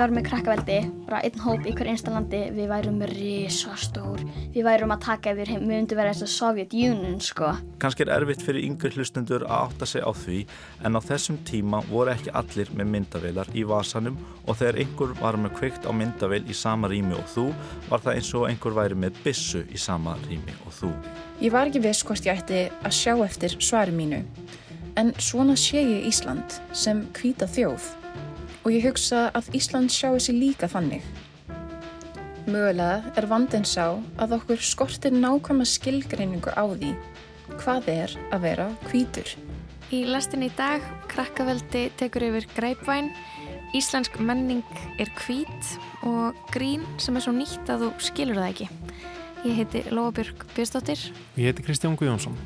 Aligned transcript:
varum 0.00 0.16
með 0.16 0.26
krakkaveldi, 0.30 0.76
bara 1.06 1.18
einn 1.26 1.42
hóp 1.44 1.66
í 1.68 1.72
hver 1.76 1.88
einsta 1.92 2.12
landi, 2.14 2.38
við 2.56 2.70
værum 2.70 3.02
risastór, 3.10 4.22
við 4.54 4.64
værum 4.64 4.94
að 4.94 5.02
taka 5.04 5.34
yfir 5.34 5.52
heim, 5.52 5.66
við 5.66 5.74
myndum 5.74 6.00
vera 6.00 6.14
þess 6.14 6.24
að 6.24 6.32
Soviet 6.32 6.76
Union 6.76 7.18
sko. 7.24 7.50
Kanski 7.82 8.06
er 8.06 8.12
erfitt 8.14 8.44
fyrir 8.44 8.64
yngri 8.64 8.92
hlustundur 8.94 9.44
að 9.44 9.66
átta 9.66 9.88
sig 9.90 10.00
á 10.00 10.12
því 10.16 10.38
en 10.88 10.96
á 10.96 11.00
þessum 11.04 11.40
tíma 11.48 11.82
voru 11.90 12.14
ekki 12.14 12.32
allir 12.40 12.72
með 12.78 12.90
myndavilar 12.94 13.52
í 13.52 13.66
vasanum 13.68 14.16
og 14.46 14.56
þegar 14.62 14.80
einhver 14.84 15.14
var 15.20 15.40
með 15.44 15.54
kveikt 15.60 15.84
á 15.84 15.92
myndavil 15.92 16.42
í 16.48 16.56
sama 16.56 16.88
rými 16.92 17.18
og 17.20 17.28
þú 17.34 17.46
var 17.92 18.06
það 18.06 18.16
eins 18.16 18.34
og 18.40 18.48
einhver 18.48 18.80
væri 18.80 19.00
með 19.04 19.22
bissu 19.26 19.66
í 19.68 19.80
sama 19.80 20.16
rými 20.24 20.56
og 20.64 20.76
þú. 20.80 20.94
Ég 21.44 21.52
var 21.52 21.68
ekki 21.68 21.84
viss 21.84 22.04
hvort 22.08 22.24
ég 22.24 22.40
ætti 22.40 22.66
að 22.80 22.96
sjá 22.96 23.14
eftir 23.28 23.60
svari 23.60 23.92
mínu 23.96 24.24
en 25.00 25.14
svona 25.20 25.56
sé 25.60 25.84
ég 25.84 26.08
Ísland 26.08 26.60
sem 26.72 27.06
hvita 27.16 27.48
þjóð 27.48 27.99
og 28.64 28.70
ég 28.74 28.84
hugsa 28.84 29.28
að 29.36 29.52
Ísland 29.56 29.92
sjáu 29.92 30.18
sér 30.20 30.38
líka 30.38 30.68
þannig. 30.70 31.04
Mögulega 32.50 33.12
er 33.20 33.28
vandin 33.30 33.66
sá 33.68 34.00
að 34.20 34.36
okkur 34.40 34.62
skortir 34.64 35.14
nákvæma 35.14 35.66
skilgreiningu 35.68 36.52
á 36.56 36.64
því 36.72 36.94
hvað 37.60 37.90
er 37.92 38.16
að 38.32 38.44
vera 38.46 38.68
hvítur. 38.88 39.34
Í 39.90 40.04
lastin 40.06 40.46
í 40.46 40.50
dag, 40.54 40.84
krakkaveldi 41.10 41.88
tekur 41.98 42.28
yfir 42.28 42.46
greipvæn, 42.54 43.10
íslensk 43.76 44.20
menning 44.22 44.64
er 45.02 45.10
hvít 45.18 45.74
og 46.06 46.38
grín 46.54 46.86
sem 47.02 47.18
er 47.18 47.26
svo 47.26 47.34
nýtt 47.34 47.70
að 47.70 47.86
þú 47.86 47.90
skilur 48.06 48.40
það 48.40 48.50
ekki. 48.52 48.70
Ég 49.40 49.56
heiti 49.56 49.84
Lóabjörg 49.90 50.44
Björnsdóttir. 50.54 51.06
Ég 51.36 51.50
heiti 51.50 51.64
Kristján 51.64 51.96
Guðjónsson. 51.98 52.36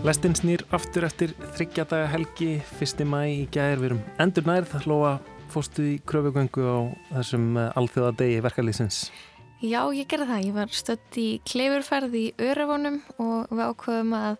Lestinn 0.00 0.32
snýr 0.32 0.62
aftur 0.72 1.04
eftir 1.04 1.34
þryggjadaga 1.58 2.06
helgi, 2.08 2.54
fyrsti 2.78 3.04
mæ 3.04 3.18
í 3.28 3.40
gæðir, 3.52 3.80
við 3.82 3.88
erum 3.90 3.98
endur 4.24 4.46
nærð, 4.48 4.70
Lóa 4.88 5.10
fóstu 5.52 5.84
í 5.84 5.96
kröfugöngu 6.08 6.64
á 6.64 6.78
þessum 7.18 7.50
eh, 7.60 7.66
alþjóða 7.76 8.14
degi 8.22 8.38
verkalýsins. 8.46 9.00
Já, 9.60 9.82
ég 9.92 10.08
gerði 10.08 10.30
það. 10.30 10.46
Ég 10.46 10.54
var 10.56 10.72
stött 10.72 11.18
í 11.20 11.26
klefurferð 11.44 12.16
í 12.16 12.22
Örevónum 12.40 12.96
og 13.20 13.52
við 13.52 13.60
ákveðum 13.66 14.14
að 14.16 14.38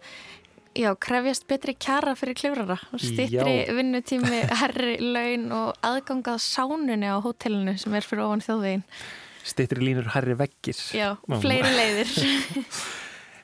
já, 0.81 0.89
krefjast 1.07 1.45
betri 1.53 1.77
kjara 1.77 2.17
fyrir 2.17 2.39
klefurara 2.41 2.79
og 2.89 3.05
stýttri 3.05 3.59
vinnutími, 3.77 4.41
herri, 4.63 4.97
laun 5.05 5.45
og 5.59 5.85
aðgangað 5.85 6.41
sánunni 6.47 7.13
á 7.13 7.21
hótelinu 7.21 7.77
sem 7.85 8.01
er 8.01 8.09
fyrir 8.09 8.25
ofan 8.31 8.47
þjóðvegin. 8.49 8.89
Stýttri 9.45 9.85
línur 9.85 10.09
herri 10.17 10.41
vekkir. 10.41 10.81
Já, 10.97 11.11
fleiri 11.45 11.77
leiðir. 11.77 12.17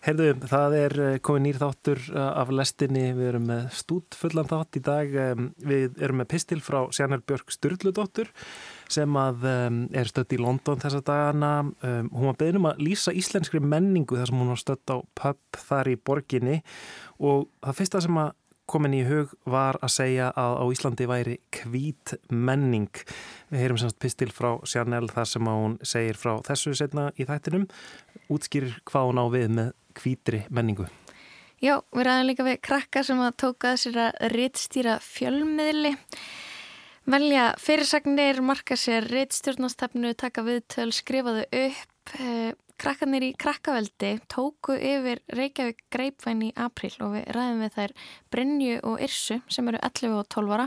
Herðu, 0.06 0.26
það 0.46 0.74
er 0.78 0.92
eh, 1.02 1.14
komið 1.18 1.42
nýr 1.42 1.56
þáttur 1.58 2.00
eh, 2.12 2.26
af 2.38 2.50
lestinni, 2.54 3.08
við 3.16 3.30
erum 3.32 3.48
með 3.48 3.64
stút 3.74 4.14
fullan 4.14 4.46
þátt 4.46 4.78
í 4.78 4.82
dag, 4.86 5.16
við 5.66 5.96
erum 5.98 6.20
með 6.22 6.28
pistil 6.30 6.60
frá 6.62 6.78
Sjanel 6.94 7.18
Björg 7.26 7.50
Sturldudóttur 7.50 8.30
sem 8.86 9.18
að 9.18 9.48
er 9.98 10.06
stött 10.06 10.36
í 10.36 10.38
London 10.38 10.78
þessa 10.78 11.00
dagana. 11.02 11.50
Hún 11.82 12.28
var 12.28 12.36
beðin 12.38 12.60
um 12.60 12.68
að 12.70 12.84
lýsa 12.86 13.10
íslenskri 13.18 13.58
menningu 13.58 14.14
þar 14.20 14.30
sem 14.30 14.38
hún 14.38 14.52
var 14.52 14.62
stött 14.62 14.94
á 14.94 15.02
pub 15.02 15.58
þar 15.66 15.90
í 15.90 15.96
borginni 15.98 16.60
og 17.18 17.48
það 17.66 17.78
fyrsta 17.80 18.04
sem 18.06 18.20
að 18.22 18.30
komin 18.70 18.96
í 18.98 19.02
hug 19.06 19.32
var 19.48 19.78
að 19.84 19.94
segja 19.94 20.30
að 20.36 20.58
á 20.58 20.64
Íslandi 20.74 21.08
væri 21.10 21.36
kvít 21.54 22.16
menning. 22.30 22.90
Við 23.50 23.62
heyrum 23.62 23.80
semst 23.80 23.98
pistil 24.02 24.30
frá 24.34 24.56
Sjanel 24.66 25.06
þar 25.12 25.30
sem 25.30 25.50
hún 25.50 25.78
segir 25.86 26.18
frá 26.18 26.36
þessu 26.46 26.74
setna 26.78 27.08
í 27.16 27.26
þættinum, 27.28 27.68
útskýrir 28.32 28.80
hvað 28.90 29.10
hún 29.10 29.22
á 29.22 29.26
við 29.32 29.48
með 29.60 29.74
kvítri 29.96 30.42
menningu. 30.50 30.88
Já, 31.62 31.78
við 31.94 32.04
ræðum 32.04 32.28
líka 32.28 32.44
við 32.44 32.58
krakka 32.68 33.02
sem 33.06 33.22
að 33.22 33.38
tóka 33.40 33.72
þessir 33.76 34.02
að 34.02 34.18
rittstýra 34.34 34.98
fjölmiðli 35.00 35.94
velja 37.06 37.52
fyrirsagnir, 37.62 38.42
marka 38.44 38.76
sér 38.78 39.06
reittstjórnastefnu, 39.10 40.12
taka 40.18 40.44
viðtöl, 40.46 40.90
skrifa 40.94 41.38
þau 41.38 41.46
upp. 41.62 42.16
Krakkanir 42.76 43.24
í 43.24 43.30
krakkaveldi 43.40 44.10
tóku 44.28 44.74
yfir 44.76 45.22
Reykjavík 45.32 45.78
greipvæn 45.92 46.42
í 46.44 46.50
april 46.60 46.90
og 47.00 47.14
við 47.14 47.30
ræðum 47.32 47.62
við 47.64 47.76
þær 47.78 47.94
Brynju 48.34 48.74
og 48.90 49.04
Irsu 49.06 49.38
sem 49.48 49.70
eru 49.72 49.80
11 49.80 50.16
og 50.18 50.26
12 50.34 50.56
ára 50.58 50.66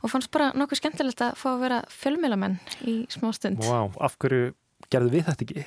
og 0.00 0.10
fannst 0.10 0.32
bara 0.34 0.50
nokkuð 0.58 0.80
skemmtilegt 0.80 1.22
að 1.22 1.38
fá 1.38 1.46
að 1.52 1.62
vera 1.62 1.78
fjölmjölamenn 1.94 2.58
í 2.90 2.96
smá 3.14 3.30
stund. 3.36 3.62
Vá, 3.62 3.84
wow, 3.84 3.92
af 4.02 4.18
hverju 4.18 4.50
gerðu 4.90 5.14
við 5.14 5.28
þetta 5.28 5.46
ekki? 5.46 5.66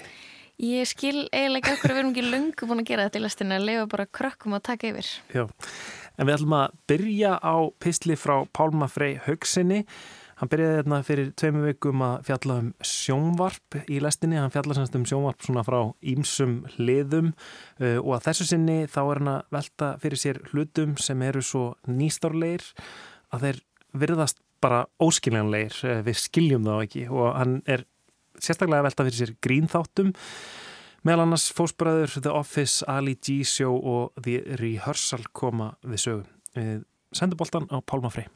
Ég 0.68 0.90
skil 0.90 1.18
eiginlega 1.30 1.62
ekki 1.62 1.76
okkur 1.78 1.92
að 1.92 1.96
við 1.96 2.02
erum 2.02 2.14
ekki 2.14 2.28
lungu 2.34 2.68
búin 2.68 2.84
að 2.84 2.92
gera 2.92 3.08
þetta 3.08 3.20
í 3.20 3.24
lastinu 3.24 3.56
að 3.56 3.68
lefa 3.70 3.90
bara 3.96 4.10
krökkum 4.20 4.56
að 4.58 4.64
taka 4.72 4.92
yfir. 4.92 5.10
Já, 5.32 5.44
en 6.18 6.28
við 6.28 6.36
ætlum 6.36 6.56
að 6.58 6.80
byrja 6.92 7.36
á 7.40 7.56
písli 7.80 8.18
frá 8.20 8.40
Pálma 8.58 8.88
Frey 8.92 9.20
Haugsinni 9.24 9.84
Hann 10.38 10.52
byrjaði 10.52 10.82
þarna 10.82 10.98
fyrir 11.06 11.30
tveimu 11.40 11.64
vikum 11.66 12.02
að 12.06 12.28
fjalla 12.28 12.58
um 12.62 12.68
sjónvarp 12.86 13.78
í 13.90 13.98
lestinni, 14.06 14.38
hann 14.38 14.54
fjalla 14.54 14.76
semst 14.78 14.98
um 15.00 15.06
sjónvarp 15.10 15.42
svona 15.42 15.64
frá 15.66 15.80
ímsum 16.06 16.60
hliðum 16.76 17.32
uh, 17.34 17.98
og 18.04 18.12
að 18.20 18.28
þessu 18.28 18.50
sinni 18.52 18.78
þá 18.86 19.00
er 19.02 19.22
hann 19.22 19.32
að 19.34 19.56
velta 19.58 19.90
fyrir 20.04 20.22
sér 20.22 20.42
hlutum 20.52 20.94
sem 21.02 21.26
eru 21.26 21.42
svo 21.42 21.64
nýstárleir 21.90 22.68
að 23.34 23.48
þeir 23.48 23.62
virðast 23.98 24.44
bara 24.62 24.86
óskiljanleir, 25.02 25.74
uh, 25.90 26.00
við 26.06 26.22
skiljum 26.22 26.70
þá 26.70 26.74
ekki 26.78 27.08
og 27.10 27.28
hann 27.34 27.60
er 27.66 27.88
sérstaklega 28.38 28.84
að 28.84 28.90
velta 28.92 29.10
fyrir 29.10 29.22
sér 29.24 29.36
grínþáttum 29.42 30.16
meðal 31.08 31.26
annars 31.26 31.50
fósbræður 31.58 32.20
The 32.22 32.34
Office, 32.38 32.86
Ali 32.86 33.18
G 33.18 33.42
Show 33.48 33.74
og 33.74 34.22
The 34.22 34.60
Rehearsal 34.62 35.26
koma 35.34 35.74
við 35.82 36.04
sögum. 36.04 36.34
Við 36.54 36.84
sendum 37.16 37.42
boltan 37.42 37.72
á 37.74 37.82
Pálma 37.82 38.14
Frey. 38.14 38.30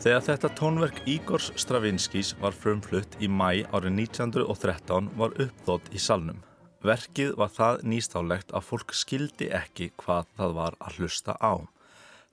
Þegar 0.00 0.22
þetta 0.24 0.48
tónverk 0.56 0.98
Ígors 1.12 1.50
Stravinskís 1.60 2.30
var 2.40 2.54
frumflutt 2.56 3.18
í 3.20 3.26
mæ 3.28 3.66
árið 3.68 3.98
1913 4.06 5.10
var 5.20 5.34
uppþótt 5.44 5.90
í 5.92 6.00
salnum. 6.00 6.38
Verkið 6.80 7.34
var 7.36 7.50
það 7.52 7.82
nýstálegt 7.92 8.54
að 8.56 8.64
fólk 8.64 8.94
skildi 8.96 9.50
ekki 9.52 9.90
hvað 10.00 10.30
það 10.38 10.54
var 10.56 10.78
að 10.80 10.96
hlusta 10.96 11.34
á. 11.36 11.68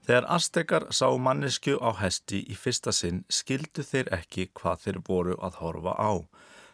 Þegar 0.08 0.28
Aztekar 0.38 0.86
sá 0.96 1.12
mannesku 1.20 1.76
á 1.84 1.92
hesti 2.00 2.40
í 2.48 2.56
fyrsta 2.56 2.94
sinn 2.96 3.26
skildu 3.28 3.84
þeir 3.84 4.14
ekki 4.16 4.46
hvað 4.56 4.86
þeir 4.86 5.00
voru 5.10 5.36
að 5.44 5.60
horfa 5.60 5.98
á. 6.00 6.24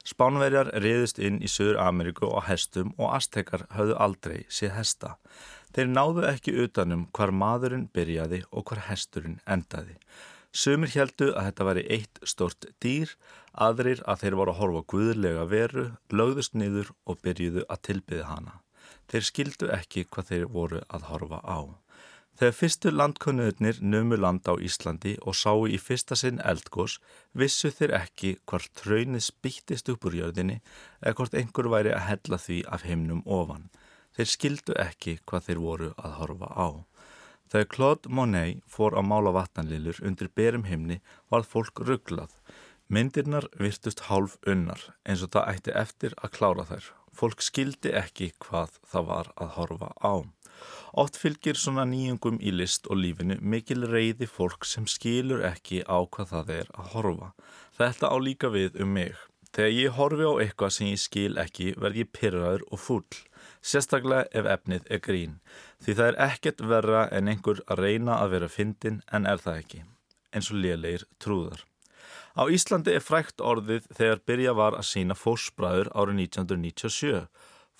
Spánverjar 0.06 0.70
reyðist 0.84 1.18
inn 1.18 1.40
í 1.42 1.50
Söður 1.50 1.80
Ameríku 1.88 2.30
á 2.38 2.46
hestum 2.46 2.94
og 3.00 3.16
Aztekar 3.18 3.66
höfðu 3.74 3.98
aldrei 3.98 4.46
séð 4.46 4.76
hesta. 4.78 5.16
Þeir 5.74 5.90
náðu 5.90 6.30
ekki 6.30 6.54
utanum 6.68 7.08
hvar 7.18 7.34
maðurinn 7.34 7.90
byrjaði 7.98 8.44
og 8.52 8.70
hvar 8.70 8.86
hesturinn 8.92 9.40
endaði. 9.50 9.98
Sumir 10.54 10.92
heldu 10.94 11.32
að 11.34 11.48
þetta 11.48 11.66
væri 11.66 11.84
eitt 11.96 12.20
stort 12.30 12.68
dýr, 12.84 13.16
aðrir 13.54 14.04
að 14.06 14.20
þeir 14.22 14.36
voru 14.38 14.54
að 14.54 14.60
horfa 14.60 14.82
guðlega 14.94 15.46
veru, 15.50 15.86
lögðust 16.14 16.54
niður 16.54 16.92
og 17.10 17.24
byrjuðu 17.26 17.64
að 17.74 17.82
tilbyða 17.90 18.28
hana. 18.30 18.60
Þeir 19.10 19.26
skildu 19.30 19.72
ekki 19.74 20.06
hvað 20.06 20.30
þeir 20.30 20.46
voru 20.54 20.84
að 20.94 21.08
horfa 21.10 21.40
á. 21.42 21.60
Þegar 22.38 22.56
fyrstu 22.58 22.92
landkönnuðnir 22.94 23.80
nömu 23.82 24.18
land 24.18 24.46
á 24.50 24.54
Íslandi 24.58 25.16
og 25.22 25.36
sáu 25.38 25.68
í 25.70 25.78
fyrsta 25.82 26.18
sinn 26.18 26.40
eldgós, 26.42 27.00
vissu 27.34 27.70
þeir 27.74 27.94
ekki 28.00 28.36
hvort 28.50 28.70
tröynið 28.78 29.26
spýttist 29.26 29.90
upp 29.94 30.06
úr 30.10 30.18
jörðinni 30.22 30.60
eða 31.02 31.18
hvort 31.18 31.38
einhver 31.38 31.70
væri 31.74 31.94
að 31.94 32.08
hella 32.10 32.42
því 32.46 32.64
af 32.70 32.86
heimnum 32.90 33.22
ofan. 33.26 33.70
Þeir 34.18 34.30
skildu 34.30 34.78
ekki 34.82 35.20
hvað 35.26 35.46
þeir 35.50 35.62
voru 35.62 35.94
að 35.98 36.18
horfa 36.22 36.50
á. 36.54 36.68
Þegar 37.54 37.68
Claude 37.70 38.10
Monet 38.10 38.64
fór 38.66 38.96
að 38.98 39.06
mála 39.06 39.32
vatnanlilur 39.36 40.00
undir 40.02 40.30
berum 40.34 40.64
himni 40.66 40.96
var 41.30 41.44
fólk 41.46 41.84
rugglað. 41.86 42.32
Myndirnar 42.90 43.46
virtust 43.62 44.08
hálf 44.08 44.40
unnar 44.50 44.82
eins 45.06 45.22
og 45.22 45.30
það 45.36 45.52
ætti 45.52 45.76
eftir 45.82 46.16
að 46.18 46.32
klára 46.34 46.66
þær. 46.66 46.88
Fólk 47.14 47.44
skildi 47.46 47.92
ekki 47.94 48.32
hvað 48.42 48.80
það 48.90 49.06
var 49.12 49.30
að 49.38 49.52
horfa 49.60 49.90
á. 50.02 50.26
Ótt 50.98 51.20
fylgir 51.22 51.60
svona 51.62 51.86
nýjungum 51.92 52.40
í 52.42 52.56
list 52.58 52.90
og 52.90 52.98
lífinu 53.04 53.38
mikil 53.38 53.86
reyði 53.92 54.26
fólk 54.26 54.66
sem 54.66 54.90
skilur 54.90 55.46
ekki 55.46 55.84
á 55.86 56.02
hvað 56.10 56.34
það 56.34 56.52
er 56.56 56.74
að 56.74 56.90
horfa. 56.96 57.30
Þetta 57.78 58.10
á 58.10 58.18
líka 58.18 58.50
við 58.50 58.82
um 58.82 58.98
mig. 58.98 59.14
Þegar 59.54 59.78
ég 59.78 59.94
horfi 60.00 60.26
á 60.26 60.34
eitthvað 60.42 60.74
sem 60.74 60.90
ég 60.90 61.06
skil 61.06 61.38
ekki 61.38 61.70
verð 61.78 62.02
ég 62.02 62.12
pyrraður 62.18 62.66
og 62.74 62.82
full 62.82 63.22
sérstaklega 63.62 64.30
ef 64.32 64.50
efnið 64.56 64.90
er 64.90 65.04
grín, 65.04 65.38
því 65.84 65.98
það 66.00 66.10
er 66.12 66.22
ekkert 66.30 66.66
verra 66.74 67.04
en 67.12 67.32
einhver 67.32 67.62
að 67.68 67.84
reyna 67.86 68.20
að 68.24 68.36
vera 68.38 68.52
fyndin 68.52 69.02
en 69.12 69.30
er 69.30 69.44
það 69.44 69.62
ekki, 69.64 69.84
eins 70.34 70.52
og 70.52 70.60
lélegir 70.64 71.08
trúðar. 71.24 71.64
Á 72.34 72.50
Íslandi 72.50 72.96
er 72.98 73.04
frækt 73.06 73.42
orðið 73.46 73.90
þegar 73.94 74.22
byrja 74.26 74.54
var 74.58 74.78
að 74.78 74.88
sína 74.90 75.18
fórsbræður 75.18 75.92
árið 75.94 76.24
1997. 76.24 77.28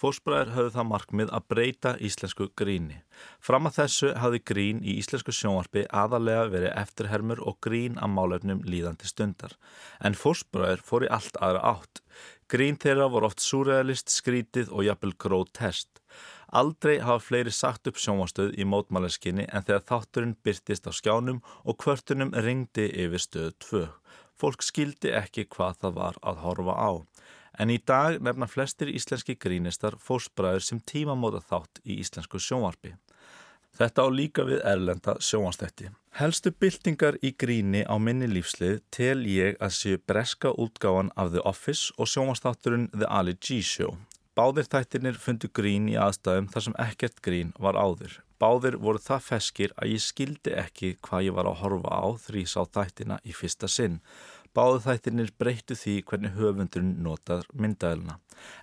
Fósbræður 0.04 0.52
höfðu 0.54 0.72
það 0.74 0.88
markmið 0.90 1.32
að 1.38 1.46
breyta 1.54 1.92
íslensku 2.06 2.48
gríni. 2.60 3.00
Fram 3.42 3.70
að 3.70 3.78
þessu 3.80 4.12
hafði 4.20 4.40
grín 4.52 4.82
í 4.82 4.98
íslensku 5.02 5.34
sjónvarpi 5.34 5.86
aðalega 5.90 6.48
verið 6.54 6.74
eftirhermur 6.82 7.42
og 7.46 7.60
grín 7.66 8.00
að 8.02 8.14
málefnum 8.16 8.64
líðandi 8.68 9.10
stundar. 9.10 9.54
En 10.02 10.18
fósbræður 10.18 10.84
fór 10.86 11.08
í 11.08 11.12
allt 11.18 11.38
aðra 11.40 11.62
átt. 11.76 12.02
Grín 12.54 12.76
þeirra 12.78 13.08
voru 13.10 13.26
oft 13.26 13.42
súrealist, 13.42 14.12
skrítið 14.14 14.68
og 14.70 14.84
jafnvel 14.86 15.16
grót 15.18 15.50
test. 15.58 16.04
Aldrei 16.54 17.00
hafa 17.02 17.24
fleiri 17.26 17.50
sagt 17.50 17.90
upp 17.90 17.98
sjónvarstöð 17.98 18.52
í 18.62 18.68
mótmáleskinni 18.70 19.48
en 19.50 19.66
þegar 19.66 19.88
þátturinn 19.90 20.36
byrtist 20.46 20.86
á 20.86 20.94
skjánum 20.94 21.40
og 21.66 21.80
kvörtunum 21.82 22.30
ringdi 22.46 22.86
yfir 23.06 23.24
stöð 23.24 23.56
2. 23.66 23.82
Fólk 24.38 24.62
skildi 24.62 25.16
ekki 25.18 25.48
hvað 25.50 25.82
það 25.82 25.98
var 25.98 26.22
að 26.22 26.44
horfa 26.44 26.78
á. 26.78 26.92
En 27.58 27.74
í 27.74 27.80
dag 27.82 28.20
nefna 28.22 28.46
flestir 28.46 28.94
íslenski 28.94 29.34
grínistar 29.34 29.98
fósbræður 29.98 30.68
sem 30.70 30.86
tímamóta 30.94 31.42
þátt 31.42 31.82
í 31.82 31.98
íslensku 32.06 32.38
sjónvarpi. 32.38 32.94
Þetta 33.74 34.06
á 34.06 34.08
líka 34.14 34.46
við 34.46 34.62
erlenda 34.62 35.18
sjónvastætti. 35.18 35.90
Helstu 36.14 36.52
byltingar 36.62 37.16
í 37.26 37.32
gríni 37.42 37.80
á 37.90 37.98
minni 37.98 38.28
lífslið 38.30 38.84
tel 38.94 39.24
ég 39.26 39.56
að 39.58 39.72
séu 39.74 40.02
breska 40.06 40.52
útgáfan 40.62 41.08
af 41.18 41.32
The 41.34 41.42
Office 41.50 41.90
og 41.98 42.06
sjónvastátturinn 42.12 42.92
The 42.94 43.08
Ali 43.10 43.34
G 43.34 43.64
Show. 43.66 43.96
Báðir 44.38 44.70
þættirnir 44.70 45.18
fundu 45.18 45.50
grín 45.50 45.88
í 45.90 45.96
aðstæðum 45.98 46.52
þar 46.54 46.66
sem 46.68 46.78
ekkert 46.86 47.18
grín 47.26 47.50
var 47.58 47.80
áður. 47.82 48.20
Báðir 48.38 48.78
voru 48.78 49.02
það 49.02 49.26
feskir 49.26 49.74
að 49.74 49.96
ég 49.96 50.06
skildi 50.06 50.54
ekki 50.54 50.92
hvað 51.02 51.26
ég 51.32 51.38
var 51.40 51.50
að 51.50 51.60
horfa 51.64 51.98
á 51.98 52.06
því 52.28 52.46
sá 52.46 52.62
þættina 52.62 53.18
í 53.26 53.34
fyrsta 53.34 53.72
sinn. 53.72 53.98
Báðu 54.54 54.84
þættirnir 54.84 55.32
breyttu 55.42 55.74
því 55.74 55.94
hvernig 56.06 56.36
höfundurinn 56.38 57.00
notað 57.02 57.48
myndaðilina. 57.58 58.20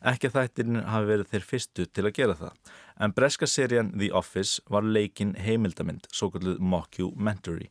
Ekki 0.06 0.30
þættirnir 0.30 0.84
hafi 0.86 1.08
verið 1.08 1.32
þeir 1.32 1.46
fyrstu 1.48 1.86
til 1.90 2.04
að 2.06 2.14
gera 2.18 2.36
það, 2.38 2.60
en 3.02 3.14
breska 3.16 3.48
serían 3.50 3.90
The 3.96 4.12
Office 4.14 4.62
var 4.70 4.86
leikin 4.86 5.32
heimildamind, 5.34 6.06
svo 6.14 6.30
kalluð 6.30 6.60
mockumentary. 6.62 7.70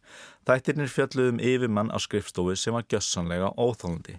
Þættirnir 0.49 0.91
fjalluðum 0.91 1.39
yfirmann 1.39 1.93
á 1.95 1.97
skrifstofu 2.03 2.57
sem 2.59 2.75
var 2.75 2.87
gjössanlega 2.91 3.53
óþálandi. 3.55 4.17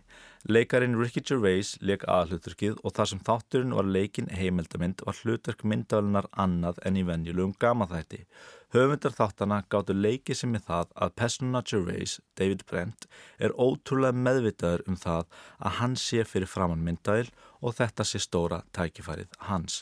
Leikarin 0.49 0.97
Ricky 0.97 1.21
Gervais 1.21 1.75
leik 1.85 2.07
aðhluturkið 2.09 2.79
og 2.81 2.95
þar 2.97 3.11
sem 3.11 3.21
þátturinn 3.27 3.75
var 3.77 3.85
leikin 3.85 4.31
heimildamind 4.33 5.05
var 5.05 5.19
hlutverk 5.21 5.67
myndaðilinar 5.69 6.31
annað 6.33 6.81
en 6.89 6.97
í 6.97 7.05
venjulegum 7.05 7.53
gamaþætti. 7.61 8.23
Höfundar 8.71 9.11
þáttana 9.11 9.57
gáttu 9.67 9.97
leikið 9.99 10.37
sem 10.39 10.53
er 10.55 10.61
það 10.63 10.93
að 11.03 11.15
Pesnuna 11.19 11.61
Gervais, 11.67 12.13
David 12.39 12.61
Brent, 12.71 13.09
er 13.43 13.51
ótrúlega 13.59 14.15
meðvitaður 14.15 14.85
um 14.87 14.99
það 15.01 15.25
að 15.59 15.79
hann 15.81 15.97
sé 15.99 16.23
fyrir 16.23 16.47
framann 16.47 16.85
myndaðil 16.87 17.33
og 17.67 17.75
þetta 17.81 18.07
sé 18.07 18.21
stóra 18.23 18.61
tækifærið 18.77 19.35
hans. 19.49 19.81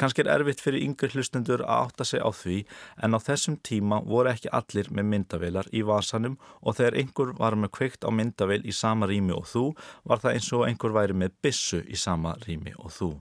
Kanski 0.00 0.24
er 0.24 0.30
erfitt 0.32 0.64
fyrir 0.64 0.80
yngri 0.80 1.12
hlustendur 1.12 1.60
að 1.66 1.90
átta 1.90 2.06
sig 2.08 2.24
á 2.24 2.30
því 2.32 2.56
en 3.04 3.16
á 3.16 3.18
þessum 3.20 3.58
tíma 3.68 4.00
voru 4.06 4.32
ekki 4.32 4.48
allir 4.48 4.88
með 4.88 5.10
myndavilar 5.12 5.68
í 5.68 5.84
vasanum 5.84 6.38
og 6.62 6.78
þegar 6.80 6.96
einhver 7.02 7.34
var 7.36 7.58
með 7.60 7.74
kveikt 7.76 8.08
á 8.08 8.10
myndavil 8.10 8.62
í 8.64 8.72
sama 8.72 9.10
rými 9.12 9.36
og 9.36 9.44
þú 9.52 9.66
var 10.08 10.24
það 10.24 10.38
eins 10.38 10.48
og 10.56 10.64
einhver 10.70 10.96
væri 10.96 11.20
með 11.20 11.36
bissu 11.44 11.84
í 11.84 12.00
sama 12.00 12.32
rými 12.46 12.72
og 12.78 12.96
þú. 12.96 13.12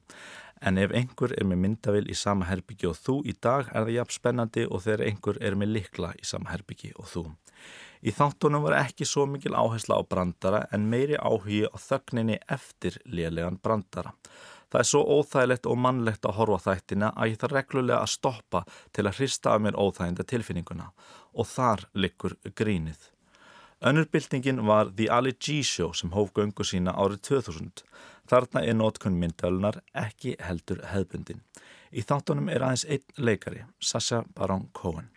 En 0.61 0.77
ef 0.77 0.91
einhver 0.93 1.33
er 1.33 1.47
með 1.49 1.61
myndavil 1.63 2.03
í 2.11 2.15
sama 2.17 2.45
herbyggi 2.45 2.89
og 2.91 2.97
þú 3.01 3.15
í 3.25 3.33
dag 3.41 3.69
er 3.71 3.85
það 3.85 3.95
jafn 3.95 4.15
spennandi 4.17 4.65
og 4.67 4.83
þegar 4.85 5.05
einhver 5.07 5.39
er 5.41 5.57
með 5.57 5.73
likla 5.77 6.11
í 6.21 6.27
sama 6.27 6.51
herbyggi 6.53 6.91
og 7.01 7.09
þú. 7.09 7.23
Í 8.01 8.13
þáttunum 8.17 8.63
var 8.65 8.77
ekki 8.79 9.05
svo 9.05 9.27
mikil 9.29 9.53
áhersla 9.57 9.97
á 9.97 10.01
brandara 10.09 10.63
en 10.73 10.87
meiri 10.89 11.17
áhugi 11.17 11.67
á 11.69 11.77
þögninni 11.77 12.39
eftir 12.49 12.97
lélegan 13.05 13.59
brandara. 13.61 14.13
Það 14.71 14.79
er 14.79 14.87
svo 14.87 15.01
óþægilegt 15.17 15.67
og 15.67 15.79
mannlegt 15.83 16.25
að 16.25 16.37
horfa 16.37 16.61
þættina 16.69 17.11
að 17.11 17.33
ég 17.33 17.41
þarf 17.41 17.57
reglulega 17.57 17.99
að 18.01 18.13
stoppa 18.13 18.61
til 18.95 19.05
að 19.05 19.17
hrista 19.17 19.55
af 19.55 19.65
mér 19.65 19.77
óþæginda 19.77 20.25
tilfinninguna 20.31 20.87
og 21.35 21.49
þar 21.51 21.89
likur 21.93 22.37
grínið. 22.55 23.10
Önnurbyltingin 23.81 24.67
var 24.67 24.85
The 24.97 25.11
Ali 25.11 25.31
G 25.39 25.63
Show 25.63 25.93
sem 25.93 26.11
hóf 26.13 26.29
göngu 26.33 26.61
sína 26.63 26.93
árið 26.93 27.23
2000. 27.27 27.81
Þarna 28.29 28.61
er 28.61 28.75
nótkunn 28.77 29.17
myndalunar 29.17 29.79
ekki 29.97 30.35
heldur 30.37 30.83
hefbundin. 30.91 31.41
Í 31.89 32.03
þáttunum 32.05 32.51
er 32.53 32.61
aðeins 32.61 32.85
einn 32.85 33.25
leikari, 33.25 33.63
Sasha 33.81 34.21
Baron 34.37 34.69
Cohen. 34.77 35.09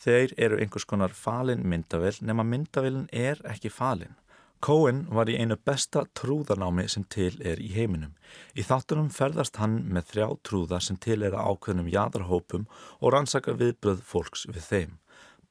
Þeir 0.00 0.32
eru 0.40 0.62
einhvers 0.62 0.88
konar 0.88 1.12
falin 1.12 1.68
myndavel 1.68 2.16
nema 2.24 2.40
myndavelin 2.40 3.06
er 3.12 3.44
ekki 3.44 3.68
falin. 3.68 4.16
Cohen 4.64 5.04
var 5.12 5.28
í 5.28 5.36
einu 5.36 5.60
besta 5.60 6.06
trúðarnámi 6.16 6.88
sem 6.88 7.04
til 7.04 7.36
er 7.44 7.60
í 7.60 7.68
heiminum. 7.76 8.16
Í 8.56 8.64
þáttunum 8.64 9.12
ferðast 9.12 9.60
hann 9.60 9.82
með 9.92 10.14
þrjá 10.14 10.28
trúða 10.48 10.80
sem 10.80 10.96
til 10.96 11.20
er 11.20 11.36
að 11.36 11.52
ákveðnum 11.52 11.92
jæðarhópum 11.92 12.68
og 13.00 13.12
rannsaka 13.12 13.60
viðbröð 13.60 14.00
fólks 14.08 14.48
við 14.48 14.64
þeim. 14.72 15.00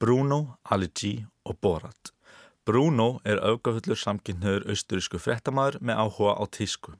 Bruno, 0.02 0.58
Ali 0.64 0.90
G 0.90 1.20
og 1.46 1.62
Borat. 1.62 2.10
Bruno 2.70 3.18
er 3.26 3.40
aukafullur 3.42 3.98
samkynnaður 3.98 4.68
austurísku 4.70 5.18
frettamæður 5.18 5.80
með 5.82 6.02
áhuga 6.04 6.36
á 6.38 6.44
tísku. 6.54 6.92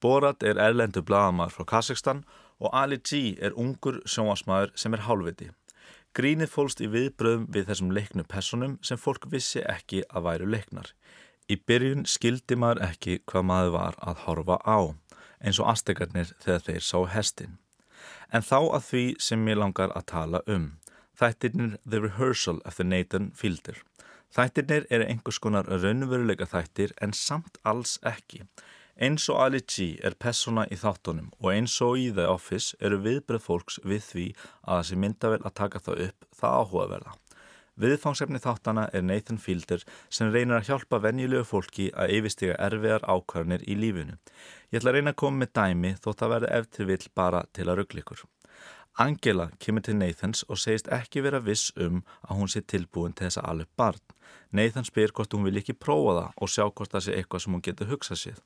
Borat 0.00 0.40
er 0.40 0.56
erlendu 0.56 1.02
blagamæður 1.04 1.58
frá 1.58 1.66
Kazakstan 1.74 2.22
og 2.56 2.72
Ali 2.72 2.96
G 3.04 3.36
er 3.36 3.52
ungur 3.52 3.98
sjónasmæður 4.08 4.72
sem 4.80 4.96
er 4.96 5.04
hálfviti. 5.04 5.50
Grínið 6.16 6.48
fólst 6.54 6.80
í 6.80 6.88
viðbröðum 6.94 7.44
við 7.52 7.68
þessum 7.68 7.92
leiknu 7.98 8.24
personum 8.24 8.78
sem 8.80 9.02
fólk 9.02 9.28
vissi 9.34 9.60
ekki 9.60 10.00
að 10.08 10.24
væru 10.30 10.48
leiknar. 10.54 10.88
Í 11.52 11.60
byrjun 11.68 12.08
skildi 12.08 12.56
maður 12.56 12.80
ekki 12.88 13.18
hvað 13.28 13.46
maður 13.52 13.76
var 13.76 14.00
að 14.00 14.24
horfa 14.24 14.56
á, 14.64 14.78
eins 15.44 15.60
og 15.60 15.68
astegarnir 15.74 16.32
þegar 16.40 16.64
þeir 16.70 16.88
sá 16.88 16.98
hestin. 17.12 17.58
En 18.32 18.40
þá 18.40 18.58
að 18.62 18.88
því 18.88 19.04
sem 19.28 19.52
ég 19.52 19.60
langar 19.60 19.92
að 19.92 20.08
tala 20.16 20.42
um. 20.48 20.70
Þættirnir 21.20 21.76
The 21.84 22.04
Rehearsal 22.08 22.62
eftir 22.64 22.88
Nathan 22.88 23.32
Fielder. 23.36 23.84
Þættirnir 24.30 24.84
eru 24.94 25.06
einhvers 25.10 25.40
konar 25.42 25.66
raunveruleika 25.66 26.46
þættir 26.46 26.92
en 27.02 27.14
samt 27.16 27.58
alls 27.66 27.96
ekki. 28.06 28.44
Eins 29.00 29.24
og 29.32 29.40
Ali 29.42 29.62
G 29.64 29.96
er 30.06 30.14
persona 30.22 30.66
í 30.70 30.76
þáttunum 30.78 31.32
og 31.40 31.48
eins 31.50 31.74
og 31.82 31.96
í 31.98 32.10
The 32.14 32.28
Office 32.30 32.76
eru 32.84 33.00
viðbröð 33.02 33.42
fólks 33.42 33.80
við 33.82 34.04
því 34.06 34.26
að 34.62 34.82
þessi 34.82 34.98
myndavel 35.02 35.40
að 35.40 35.56
taka 35.62 35.82
það 35.82 36.02
upp 36.06 36.30
það 36.42 36.56
áhugaverða. 36.60 37.16
Viðfangsefni 37.80 38.42
þáttana 38.44 38.88
er 38.92 39.06
Nathan 39.08 39.40
Fielder 39.40 39.82
sem 40.12 40.30
reynir 40.30 40.58
að 40.58 40.66
hjálpa 40.68 41.00
venjulegu 41.00 41.46
fólki 41.48 41.86
að 41.96 42.12
yfirstiga 42.18 42.58
erfiðar 42.60 43.06
ákvarðanir 43.08 43.64
í 43.66 43.78
lífinu. 43.78 44.18
Ég 44.70 44.82
ætla 44.82 44.92
að 44.92 44.98
reyna 44.98 45.14
að 45.14 45.22
koma 45.22 45.42
með 45.42 45.54
dæmi 45.58 45.94
þótt 46.04 46.26
að 46.26 46.34
verða 46.34 46.52
eftir 46.60 46.90
vill 46.92 47.06
bara 47.16 47.46
til 47.56 47.66
að 47.70 47.80
rugglikur. 47.80 48.26
Angela 49.00 49.48
kemur 49.58 49.80
til 49.80 49.96
Nathans 49.96 50.42
og 50.52 50.58
segist 50.60 50.90
ekki 50.92 51.22
vera 51.24 51.38
viss 51.40 51.70
um 51.80 52.02
að 52.26 52.36
hún 52.36 52.50
sé 52.52 52.60
tilbúin 52.60 53.14
til 53.16 53.30
þess 53.30 53.40
að 53.40 53.46
alveg 53.52 53.70
barn. 53.80 54.02
Nathan 54.52 54.84
spyr 54.84 55.14
hvort 55.16 55.32
hún 55.32 55.46
vil 55.46 55.56
ekki 55.56 55.72
prófa 55.72 56.16
það 56.18 56.36
og 56.36 56.50
sjá 56.52 56.64
hvort 56.66 56.92
það 56.92 57.06
sé 57.06 57.14
eitthvað 57.16 57.42
sem 57.44 57.56
hún 57.56 57.64
getur 57.64 57.88
hugsað 57.94 58.20
sér. 58.20 58.42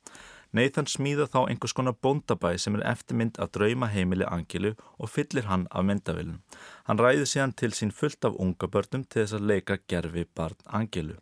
Nathan 0.55 0.87
smíða 0.87 1.25
þá 1.33 1.41
einhvers 1.49 1.73
konar 1.75 1.97
bóndabæ 1.99 2.53
sem 2.63 2.77
er 2.79 2.85
eftirmynd 2.87 3.41
að 3.43 3.51
drauma 3.57 3.89
heimili 3.91 4.23
Angelu 4.23 4.71
og 5.03 5.11
fyllir 5.11 5.49
hann 5.49 5.65
af 5.75 5.83
myndavillum. 5.89 6.37
Hann 6.87 7.01
ræði 7.01 7.25
síðan 7.27 7.55
til 7.59 7.73
sín 7.75 7.91
fullt 7.91 8.23
af 8.29 8.37
unga 8.39 8.69
börnum 8.71 9.03
til 9.03 9.25
þess 9.25 9.35
að 9.35 9.49
leika 9.51 9.79
gerfi 9.91 10.23
barn 10.39 10.61
Angelu. 10.79 11.17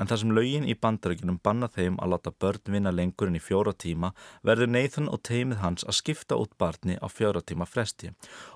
En 0.00 0.08
þar 0.08 0.20
sem 0.22 0.32
laugin 0.32 0.64
í 0.64 0.78
bandarækjunum 0.80 1.40
banna 1.44 1.68
þeim 1.68 1.98
að 2.00 2.14
láta 2.14 2.32
börn 2.32 2.72
vinna 2.72 2.92
lengur 2.94 3.28
en 3.28 3.36
í 3.36 3.42
fjóra 3.42 3.74
tíma 3.76 4.14
verður 4.48 4.72
Nathan 4.72 5.10
og 5.12 5.20
teimið 5.28 5.60
hans 5.60 5.84
að 5.84 5.98
skipta 5.98 6.40
út 6.40 6.56
barni 6.56 6.96
á 6.96 7.06
fjóra 7.12 7.44
tíma 7.44 7.68
fresti. 7.68 8.14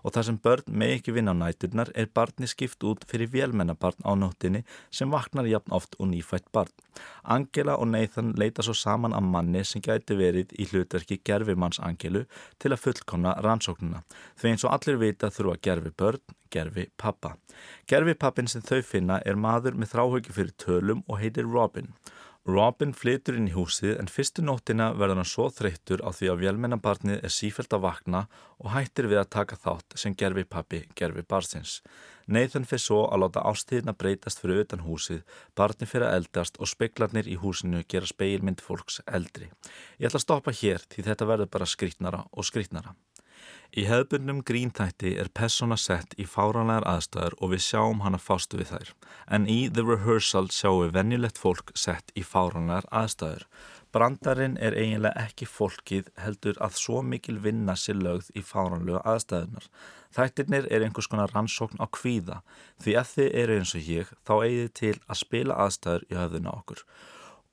Og 0.08 0.16
þar 0.16 0.28
sem 0.30 0.40
börn 0.40 0.72
með 0.72 0.94
ekki 0.96 1.16
vinna 1.18 1.36
á 1.36 1.40
næturnar 1.42 1.92
er 1.92 2.08
barni 2.08 2.48
skipt 2.48 2.80
út 2.88 3.04
fyrir 3.10 3.28
vélmennabarn 3.34 4.00
á 4.08 4.16
nóttinni 4.16 4.64
sem 4.88 5.12
vaknar 5.12 5.50
jafn 5.52 5.76
oft 5.76 5.98
og 5.98 6.08
nýfætt 6.14 6.48
barn. 6.48 6.72
Angela 7.24 7.76
og 7.76 7.88
Nathan 7.90 8.32
leita 8.38 8.62
svo 8.62 8.72
saman 8.78 9.12
af 9.12 9.22
manni 9.22 9.64
sem 9.66 9.82
gæti 9.82 10.13
verið 10.18 10.54
í 10.58 10.66
hlutverki 10.70 11.20
gerfimanns 11.26 11.80
Angelu 11.84 12.24
til 12.62 12.72
að 12.72 12.82
fullkomna 12.82 13.34
rannsóknuna. 13.44 14.02
Því 14.40 14.52
eins 14.52 14.66
og 14.66 14.74
allir 14.76 15.00
vita 15.00 15.30
þurfa 15.34 15.60
gerfi 15.66 15.94
börn, 16.02 16.22
gerfi 16.54 16.88
pappa. 17.00 17.34
Gerfi 17.90 18.14
pappin 18.14 18.50
sem 18.50 18.64
þau 18.64 18.82
finna 18.82 19.20
er 19.26 19.40
maður 19.40 19.78
með 19.78 19.94
þráhauki 19.94 20.36
fyrir 20.36 20.54
tölum 20.60 21.02
og 21.08 21.20
heitir 21.22 21.50
Robin. 21.50 21.94
Robin 22.44 22.90
flytur 22.92 23.38
inn 23.38 23.46
í 23.48 23.54
húsið 23.54 23.94
en 23.96 24.10
fyrstu 24.12 24.42
nóttina 24.44 24.90
verður 24.92 25.22
hann 25.22 25.28
svo 25.28 25.46
þreyttur 25.48 26.02
á 26.04 26.12
því 26.12 26.28
að 26.28 26.42
vélmennabarnið 26.42 27.22
er 27.24 27.32
sífælt 27.32 27.72
að 27.72 27.86
vakna 27.86 28.20
og 28.60 28.68
hættir 28.74 29.08
við 29.08 29.22
að 29.22 29.30
taka 29.32 29.56
þátt 29.62 29.96
sem 30.02 30.12
gerfi 30.12 30.44
pappi 30.44 30.82
gerfi 30.92 31.24
barsins. 31.24 31.78
Nathan 32.28 32.68
fyrir 32.68 32.84
svo 32.84 33.00
að 33.08 33.24
láta 33.24 33.46
ástíðina 33.48 33.96
breytast 33.96 34.44
fyrir 34.44 34.60
utan 34.66 34.84
húsið, 34.84 35.24
barni 35.56 35.88
fyrir 35.88 36.10
að 36.10 36.18
eldast 36.18 36.60
og 36.60 36.68
speklarnir 36.68 37.32
í 37.32 37.38
húsinu 37.40 37.80
gera 37.88 38.12
speilmynd 38.12 38.60
fólks 38.60 39.00
eldri. 39.08 39.48
Ég 39.96 40.10
ætla 40.10 40.20
að 40.20 40.26
stoppa 40.28 40.52
hér 40.52 40.84
því 40.92 41.08
þetta 41.08 41.32
verður 41.32 41.52
bara 41.56 41.72
skrítnara 41.72 42.26
og 42.28 42.44
skrítnara. 42.44 42.92
Í 43.74 43.88
hefðbundnum 43.88 44.44
grínþætti 44.46 45.16
er 45.18 45.32
persóna 45.34 45.74
sett 45.80 46.12
í 46.14 46.26
fáranlegar 46.30 46.86
aðstæður 46.86 47.34
og 47.40 47.54
við 47.54 47.64
sjáum 47.66 48.04
hana 48.04 48.20
fástu 48.22 48.60
við 48.60 48.70
þær. 48.70 48.92
En 49.26 49.48
í 49.50 49.60
The 49.66 49.82
Rehearsal 49.82 50.46
sjáum 50.54 50.84
við 50.84 50.92
venjulegt 50.98 51.40
fólk 51.42 51.72
sett 51.74 52.14
í 52.14 52.22
fáranlegar 52.22 52.86
aðstæður. 52.94 53.48
Brandarinn 53.94 54.56
er 54.58 54.74
eiginlega 54.74 55.22
ekki 55.22 55.46
fólkið 55.46 56.08
heldur 56.18 56.56
að 56.66 56.78
svo 56.80 57.02
mikil 57.06 57.36
vinna 57.42 57.76
sér 57.78 58.00
lögð 58.02 58.32
í 58.34 58.42
fáranlegu 58.42 58.98
aðstæðunar. 59.06 59.68
Þættirnir 60.14 60.66
er 60.70 60.82
einhvers 60.86 61.06
konar 61.10 61.30
rannsókn 61.34 61.78
á 61.78 61.86
kvíða 61.94 62.40
því 62.82 62.96
að 62.98 63.12
þið 63.12 63.28
eru 63.42 63.58
eins 63.60 63.74
og 63.78 63.90
ég 63.90 64.10
þá 64.26 64.34
eigið 64.34 64.72
til 64.80 64.94
að 65.06 65.20
spila 65.20 65.58
aðstæður 65.66 66.06
í 66.10 66.18
höfðuna 66.18 66.56
okkur. 66.58 66.82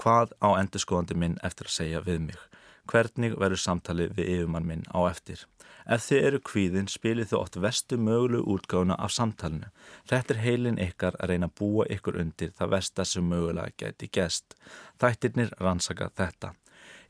Hvað 0.01 0.33
á 0.41 0.49
endurskóðandi 0.57 1.17
minn 1.21 1.37
eftir 1.45 1.69
að 1.69 1.77
segja 1.77 2.01
við 2.09 2.19
mig? 2.31 2.41
Hvernig 2.89 3.37
verður 3.37 3.61
samtali 3.61 4.09
við 4.09 4.33
yfirmann 4.39 4.65
minn 4.65 4.85
á 4.89 4.99
eftir? 5.11 5.45
Ef 5.91 6.05
þið 6.07 6.25
eru 6.25 6.39
kvíðin 6.47 6.85
spilir 6.87 7.27
þið 7.27 7.37
oft 7.41 7.57
vestu 7.59 7.97
mögulegu 7.99 8.53
útgána 8.53 8.95
af 8.95 9.11
samtalenu. 9.11 9.67
Þetta 10.07 10.33
er 10.33 10.39
heilin 10.45 10.79
ykkar 10.79 11.17
að 11.19 11.33
reyna 11.33 11.49
að 11.49 11.57
búa 11.59 11.87
ykkur 11.91 12.19
undir 12.21 12.53
það 12.55 12.71
vesta 12.77 13.05
sem 13.09 13.27
mögulega 13.27 13.75
geti 13.83 14.07
gest. 14.07 14.55
Þættirnir 15.03 15.51
rannsaka 15.59 16.07
þetta. 16.15 16.53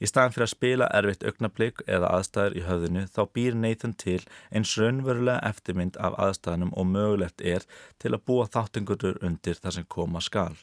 Í 0.02 0.08
staðan 0.10 0.34
fyrir 0.34 0.48
að 0.48 0.52
spila 0.56 0.86
erfitt 0.98 1.24
augnablík 1.30 1.82
eða 1.86 2.10
aðstæður 2.18 2.56
í 2.58 2.62
höfðinu 2.66 3.02
þá 3.14 3.22
býr 3.38 3.58
Nathan 3.62 3.92
til 4.02 4.20
eins 4.50 4.72
raunverulega 4.80 5.44
eftirmynd 5.52 6.00
af 6.02 6.16
aðstæðanum 6.26 6.72
og 6.74 6.88
mögulegt 6.90 7.44
er 7.46 7.68
til 8.02 8.16
að 8.16 8.24
búa 8.26 8.48
þáttingutur 8.50 9.20
undir 9.22 9.60
það 9.62 9.76
sem 9.78 9.86
koma 9.96 10.22
skal. 10.26 10.56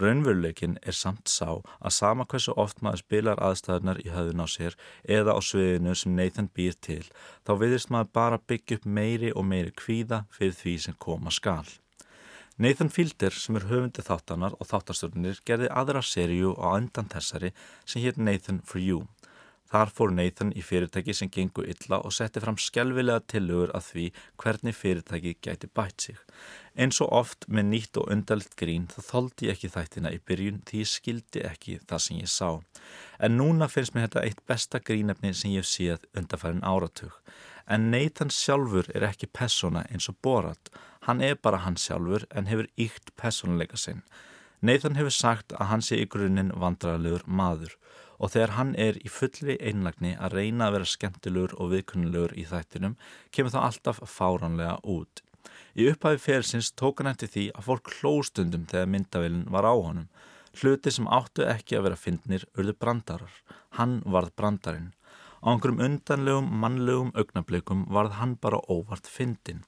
Raunveruleikin 0.00 0.78
er 0.80 0.96
samt 0.96 1.28
sá 1.28 1.50
að 1.60 1.96
sama 1.98 2.24
hversu 2.24 2.54
oft 2.56 2.80
maður 2.80 3.02
spilar 3.02 3.42
aðstæðunar 3.44 4.00
í 4.00 4.08
höfðun 4.14 4.40
á 4.40 4.46
sér 4.48 4.78
eða 5.18 5.36
á 5.36 5.40
sviðinu 5.44 5.92
sem 5.92 6.16
Nathan 6.16 6.48
býr 6.48 6.78
til 6.80 7.04
þá 7.44 7.52
viðist 7.60 7.92
maður 7.92 8.14
bara 8.20 8.40
byggja 8.40 8.80
upp 8.80 8.88
meiri 8.88 9.34
og 9.34 9.44
meiri 9.52 9.76
kvíða 9.76 10.24
fyrir 10.32 10.56
því 10.62 10.74
sem 10.86 10.96
koma 10.96 11.34
skal. 11.34 11.68
Nathan 12.58 12.88
Fielder 12.90 13.30
sem 13.30 13.54
er 13.54 13.68
höfundi 13.68 14.02
þáttanar 14.02 14.56
og 14.58 14.66
þáttarstjórnir 14.66 15.36
gerði 15.46 15.68
aðra 15.70 16.00
serju 16.02 16.56
á 16.58 16.74
öndan 16.74 17.06
þessari 17.12 17.52
sem 17.86 18.02
hér 18.02 18.18
Nathan 18.18 18.58
for 18.66 18.82
You. 18.82 19.04
Þar 19.70 19.92
fór 19.94 20.10
Nathan 20.10 20.50
í 20.58 20.64
fyrirtæki 20.66 21.14
sem 21.14 21.30
gengur 21.30 21.68
illa 21.70 22.00
og 22.02 22.16
setti 22.16 22.42
fram 22.42 22.58
skjálfilega 22.58 23.22
tilugur 23.30 23.70
að 23.78 23.86
því 23.92 24.06
hvernig 24.42 24.74
fyrirtæki 24.74 25.36
gæti 25.44 25.70
bætt 25.70 26.08
sig. 26.08 26.18
Eins 26.74 26.98
og 27.04 27.14
oft 27.20 27.46
með 27.46 27.70
nýtt 27.70 28.02
og 28.02 28.10
undalitt 28.16 28.58
grín 28.58 28.90
þá 28.90 28.98
þóldi 29.12 29.46
ég 29.46 29.54
ekki 29.54 29.72
þættina 29.76 30.14
í 30.16 30.20
byrjun 30.26 30.60
því 30.66 30.82
ég 30.82 30.92
skildi 30.96 31.46
ekki 31.46 31.78
það 31.86 32.04
sem 32.08 32.20
ég 32.24 32.34
sá. 32.34 32.50
En 33.22 33.38
núna 33.38 33.70
finnst 33.70 33.94
mér 33.94 34.08
þetta 34.08 34.26
eitt 34.26 34.42
besta 34.50 34.82
grínefni 34.82 35.30
sem 35.30 35.54
ég 35.54 35.68
séð 35.68 36.10
undarfærin 36.10 36.66
áratug. 36.66 37.14
En 37.70 37.92
Nathan 37.94 38.34
sjálfur 38.34 38.90
er 38.96 39.06
ekki 39.12 39.30
persóna 39.30 39.86
eins 39.92 40.10
og 40.10 40.18
Borat 40.26 40.74
Hann 41.08 41.22
er 41.24 41.38
bara 41.40 41.62
hann 41.64 41.78
sjálfur 41.80 42.26
en 42.36 42.50
hefur 42.50 42.66
ykt 42.76 43.14
personleika 43.16 43.78
sinn. 43.80 44.02
Nathan 44.60 44.98
hefur 44.98 45.14
sagt 45.14 45.54
að 45.56 45.70
hann 45.70 45.84
sé 45.86 45.96
í 46.02 46.08
grunninn 46.12 46.50
vandrarlegur 46.52 47.22
maður 47.24 47.78
og 48.18 48.34
þegar 48.34 48.52
hann 48.58 48.74
er 48.76 48.98
í 49.00 49.08
fullri 49.08 49.56
einlagni 49.56 50.12
að 50.18 50.36
reyna 50.36 50.66
að 50.66 50.76
vera 50.76 50.90
skemmtilegur 50.92 51.54
og 51.56 51.70
viðkunnulegur 51.72 52.34
í 52.36 52.44
þættinum 52.50 52.98
kemur 53.32 53.54
það 53.54 53.66
alltaf 53.70 54.02
fáranlega 54.18 54.76
út. 54.96 55.22
Í 55.78 55.86
upphæfi 55.94 56.20
félsins 56.26 56.72
tók 56.76 57.00
hann 57.00 57.12
eftir 57.14 57.32
því 57.32 57.46
að 57.54 57.68
fólk 57.70 57.92
hlóstundum 58.00 58.68
þegar 58.68 58.92
myndavillin 58.92 59.48
var 59.54 59.64
á 59.64 59.72
honum. 59.72 60.08
Hluti 60.60 60.92
sem 60.92 61.08
áttu 61.08 61.46
ekki 61.46 61.78
að 61.78 61.88
vera 61.88 62.02
fyndnir 62.04 62.44
urðu 62.58 62.74
brandarar. 62.76 63.34
Hann 63.78 64.00
varð 64.04 64.34
brandarinn. 64.36 64.92
Á 65.38 65.46
einhverjum 65.52 65.82
undanlegum, 65.86 66.48
mannlegum 66.62 67.12
augnablikum 67.14 67.86
varð 67.94 68.18
hann 68.18 68.34
bara 68.42 68.58
óvart 68.66 69.06
fyndin. 69.06 69.64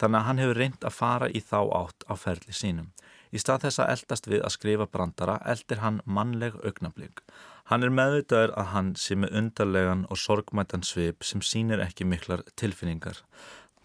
Þannig 0.00 0.20
að 0.20 0.26
hann 0.28 0.42
hefur 0.42 0.60
reynd 0.62 0.86
að 0.86 0.96
fara 0.96 1.28
í 1.28 1.42
þá 1.44 1.60
átt 1.82 2.06
á 2.08 2.14
ferli 2.16 2.56
sínum. 2.56 2.90
Í 3.30 3.38
stað 3.38 3.66
þess 3.66 3.82
að 3.82 3.90
eldast 3.94 4.28
við 4.30 4.42
að 4.42 4.54
skrifa 4.56 4.86
brandara 4.90 5.36
eldir 5.52 5.82
hann 5.84 6.00
mannleg 6.04 6.56
augnablík. 6.64 7.20
Hann 7.70 7.86
er 7.86 7.92
meðvitaður 7.94 8.56
að 8.58 8.70
hann 8.72 8.94
sé 8.98 9.14
með 9.14 9.36
undarlegan 9.38 10.06
og 10.10 10.18
sorgmættan 10.18 10.82
svip 10.82 11.22
sem 11.22 11.44
sínir 11.44 11.84
ekki 11.84 12.08
miklar 12.08 12.42
tilfinningar. 12.58 13.20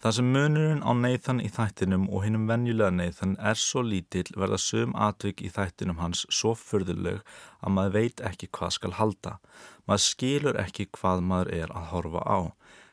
Það 0.06 0.14
sem 0.14 0.26
munurinn 0.30 0.84
á 0.86 0.92
Nathan 0.94 1.40
í 1.42 1.48
þættinum 1.50 2.04
og 2.14 2.20
hinnum 2.22 2.44
venjulega 2.46 2.94
Nathan 2.94 3.32
er 3.42 3.58
svo 3.58 3.80
lítill 3.82 4.36
verða 4.38 4.60
söm 4.62 4.92
atvik 5.02 5.42
í 5.42 5.50
þættinum 5.50 5.98
hans 5.98 6.20
svo 6.30 6.52
förðuleg 6.54 7.24
að 7.58 7.74
maður 7.74 7.96
veit 7.96 8.22
ekki 8.30 8.46
hvað 8.54 8.76
skal 8.76 8.92
halda. 9.00 9.34
Maður 9.90 10.04
skilur 10.04 10.60
ekki 10.62 10.86
hvað 10.94 11.26
maður 11.26 11.50
er 11.58 11.74
að 11.74 11.90
horfa 11.90 12.22
á. 12.22 12.38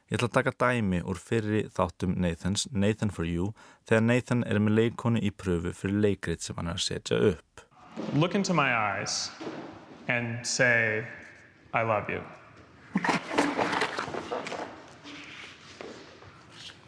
Ég 0.09 0.17
ætla 0.17 0.31
að 0.31 0.35
taka 0.39 0.57
dæmi 0.65 1.05
úr 1.05 1.21
fyrri 1.21 1.63
þáttum 1.77 2.17
Nathans, 2.17 2.65
Nathan 2.73 3.13
for 3.13 3.29
You, 3.29 3.53
þegar 3.85 4.07
Nathan 4.09 4.45
er 4.49 4.57
með 4.57 4.79
leikonu 4.81 5.21
í 5.21 5.29
pröfu 5.29 5.77
fyrir 5.83 6.01
leikrit 6.07 6.41
sem 6.41 6.57
hann 6.57 6.73
er 6.73 6.81
að 6.81 6.87
setja 6.89 7.21
upp. 7.29 7.67
Look 8.17 8.33
into 8.33 8.57
my 8.57 8.73
eyes 8.73 9.29
and 10.09 10.41
say 10.41 11.05
I 11.77 11.85
love 11.85 12.09
you. 12.09 12.25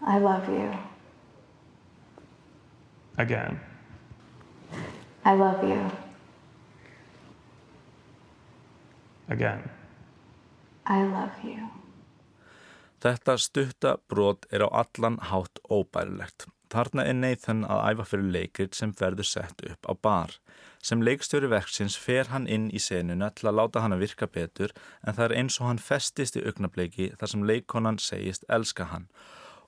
I 0.07 0.19
love 0.19 0.47
you. 0.47 0.71
Again. 3.17 3.59
I 5.25 5.33
love 5.33 5.63
you. 5.63 5.91
Again. 9.29 9.63
I 10.85 11.01
love 11.03 11.33
you. 11.43 11.69
Þetta 13.01 13.37
stutta 13.41 13.95
brot 14.09 14.45
er 14.53 14.61
á 14.61 14.69
allan 14.69 15.17
hátt 15.17 15.57
óbærilegt. 15.69 16.45
Þarna 16.69 17.05
er 17.09 17.17
Nathan 17.17 17.63
að 17.65 17.81
æfa 17.89 18.05
fyrir 18.11 18.29
leikrit 18.35 18.77
sem 18.77 18.93
verður 18.99 19.25
sett 19.25 19.63
upp 19.65 19.89
á 19.89 19.93
bar. 19.97 20.35
Sem 20.85 21.01
leikstjóri 21.01 21.49
verksins 21.49 21.97
fer 21.97 22.29
hann 22.29 22.45
inn 22.45 22.67
í 22.69 22.81
senuna 22.81 23.31
til 23.33 23.49
að 23.49 23.57
láta 23.57 23.81
hann 23.81 23.97
að 23.97 24.05
virka 24.05 24.29
betur 24.29 24.73
en 25.01 25.17
það 25.17 25.25
er 25.25 25.35
eins 25.39 25.57
og 25.61 25.71
hann 25.71 25.81
festist 25.81 26.37
í 26.37 26.45
augnableiki 26.45 27.09
þar 27.17 27.33
sem 27.33 27.47
leikonan 27.49 27.97
segist 27.97 28.45
elska 28.49 28.91
hann 28.93 29.09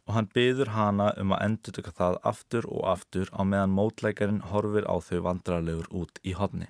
og 0.07 0.15
hann 0.15 0.29
byður 0.31 0.71
hana 0.71 1.09
um 1.19 1.33
að 1.35 1.43
endur 1.45 1.91
það 1.99 2.17
aftur 2.31 2.67
og 2.71 2.87
aftur 2.93 3.29
á 3.35 3.43
meðan 3.43 3.75
mótleikarinn 3.75 4.45
horfir 4.51 4.87
á 4.87 4.95
þau 5.03 5.19
vandrarlegur 5.25 5.89
út 5.91 6.21
í 6.23 6.35
hodni. 6.39 6.69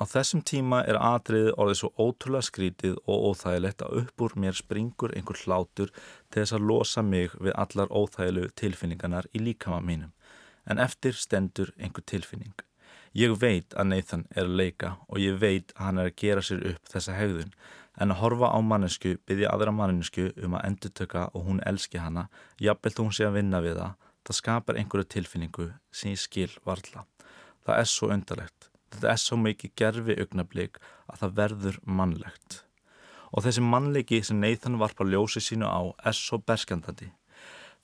Á 0.00 0.08
þessum 0.08 0.40
tíma 0.48 0.80
er 0.88 0.96
atriðið 0.96 1.58
orðið 1.60 1.78
svo 1.82 1.90
ótrúlega 2.00 2.46
skrítið 2.48 2.94
og 3.04 3.26
óþægilegt 3.30 3.84
að 3.84 3.98
upp 4.00 4.24
úr 4.24 4.36
mér 4.40 4.56
springur 4.56 5.12
einhver 5.12 5.42
hlátur 5.44 5.92
til 5.92 6.40
þess 6.40 6.56
að 6.56 6.66
losa 6.70 7.04
mig 7.04 7.36
við 7.36 7.52
allar 7.52 7.92
óþægilegu 7.92 8.54
tilfinningarnar 8.56 9.28
í 9.36 9.44
líkama 9.44 9.82
mínum. 9.84 10.14
En 10.64 10.80
eftir 10.80 11.12
stendur 11.12 11.74
einhver 11.76 12.06
tilfinning. 12.08 12.56
Ég 13.12 13.34
veit 13.42 13.74
að 13.74 13.90
Nathan 13.90 14.24
er 14.38 14.48
leika 14.48 14.94
og 15.10 15.20
ég 15.20 15.36
veit 15.42 15.74
að 15.76 15.84
hann 15.84 16.00
er 16.00 16.08
að 16.08 16.18
gera 16.22 16.44
sér 16.46 16.64
upp 16.72 16.92
þessa 16.94 17.18
hegðun 17.18 17.52
en 18.00 18.14
að 18.14 18.22
horfa 18.22 18.50
á 18.56 18.58
mannesku 18.64 19.16
byggja 19.28 19.50
aðra 19.52 19.74
mannesku 19.76 20.30
um 20.40 20.56
að 20.56 20.66
endur 20.70 20.94
tökka 20.96 21.26
og 21.34 21.44
hún 21.48 21.60
elski 21.68 22.00
hana, 22.00 22.28
jafnveld 22.60 23.02
hún 23.02 23.12
sé 23.12 23.28
að 23.28 23.36
vinna 23.36 23.60
við 23.64 23.76
það, 23.80 24.08
það 24.24 24.38
skapar 24.40 24.80
einhverju 24.80 25.10
tilfinningu 25.14 25.68
sem 25.92 26.14
ég 26.14 26.22
skil 26.22 26.50
varla. 26.64 27.04
Það 27.66 27.82
er 27.82 27.90
svo 27.92 28.10
undarlegt. 28.14 28.70
Þetta 28.90 29.12
er 29.12 29.22
svo 29.22 29.38
mikið 29.38 29.76
gerfi 29.78 30.16
augnablík 30.18 30.80
að 31.10 31.22
það 31.22 31.36
verður 31.42 31.80
mannlegt. 31.86 32.62
Og 33.30 33.44
þessi 33.44 33.62
mannleiki 33.62 34.22
sem 34.26 34.40
Nathan 34.42 34.80
varpa 34.80 35.06
ljósi 35.06 35.42
sínu 35.44 35.68
á 35.68 35.80
er 36.10 36.16
svo 36.16 36.40
berskjandandi. 36.42 37.12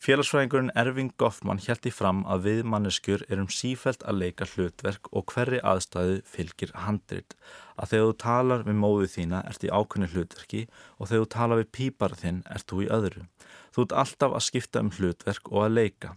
Félagsfræðingurinn 0.05 0.75
Erving 0.77 1.15
Goffman 1.17 1.61
held 1.65 1.87
í 1.89 1.91
fram 1.95 2.19
að 2.29 2.43
við 2.47 2.59
manneskjur 2.69 3.23
erum 3.33 3.49
sífælt 3.49 4.05
að 4.05 4.19
leika 4.23 4.47
hlutverk 4.51 5.09
og 5.11 5.25
hverri 5.33 5.61
aðstæðu 5.65 6.19
fylgir 6.29 6.75
handrit. 6.85 7.33
Að 7.81 7.95
þegar 7.95 8.11
þú 8.11 8.17
talar 8.25 8.67
við 8.67 8.79
móðu 8.83 9.09
þína 9.15 9.41
ert 9.49 9.65
í 9.65 9.73
ákveðni 9.73 10.11
hlutverki 10.13 10.63
og 10.99 11.09
þegar 11.09 11.25
þú 11.25 11.31
talar 11.37 11.63
við 11.63 11.73
pípara 11.79 12.21
þinn 12.21 12.43
ert 12.53 12.69
þú 12.69 12.83
í 12.85 12.91
öðru. 12.99 13.25
Þú 13.73 13.87
ert 13.87 13.97
alltaf 14.05 14.37
að 14.37 14.47
skipta 14.51 14.85
um 14.85 14.93
hlutverk 14.99 15.51
og 15.53 15.65
að 15.65 15.77
leika. 15.81 16.13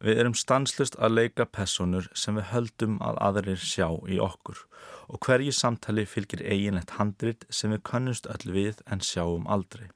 Við 0.00 0.16
erum 0.22 0.34
stanslust 0.38 0.94
að 0.96 1.16
leika 1.18 1.44
personur 1.44 2.06
sem 2.16 2.38
við 2.38 2.46
höldum 2.54 2.94
að 3.04 3.18
aðrir 3.26 3.60
sjá 3.60 3.88
í 4.08 4.16
okkur 4.24 4.62
og 5.10 5.18
hverju 5.26 5.52
samtali 5.52 6.06
fylgir 6.08 6.40
eiginlegt 6.40 6.94
handrit 6.96 7.44
sem 7.50 7.74
við 7.74 7.82
kannust 7.90 8.28
öll 8.30 8.54
við 8.54 8.80
en 8.86 9.02
sjáum 9.04 9.44
aldrei. 9.50 9.90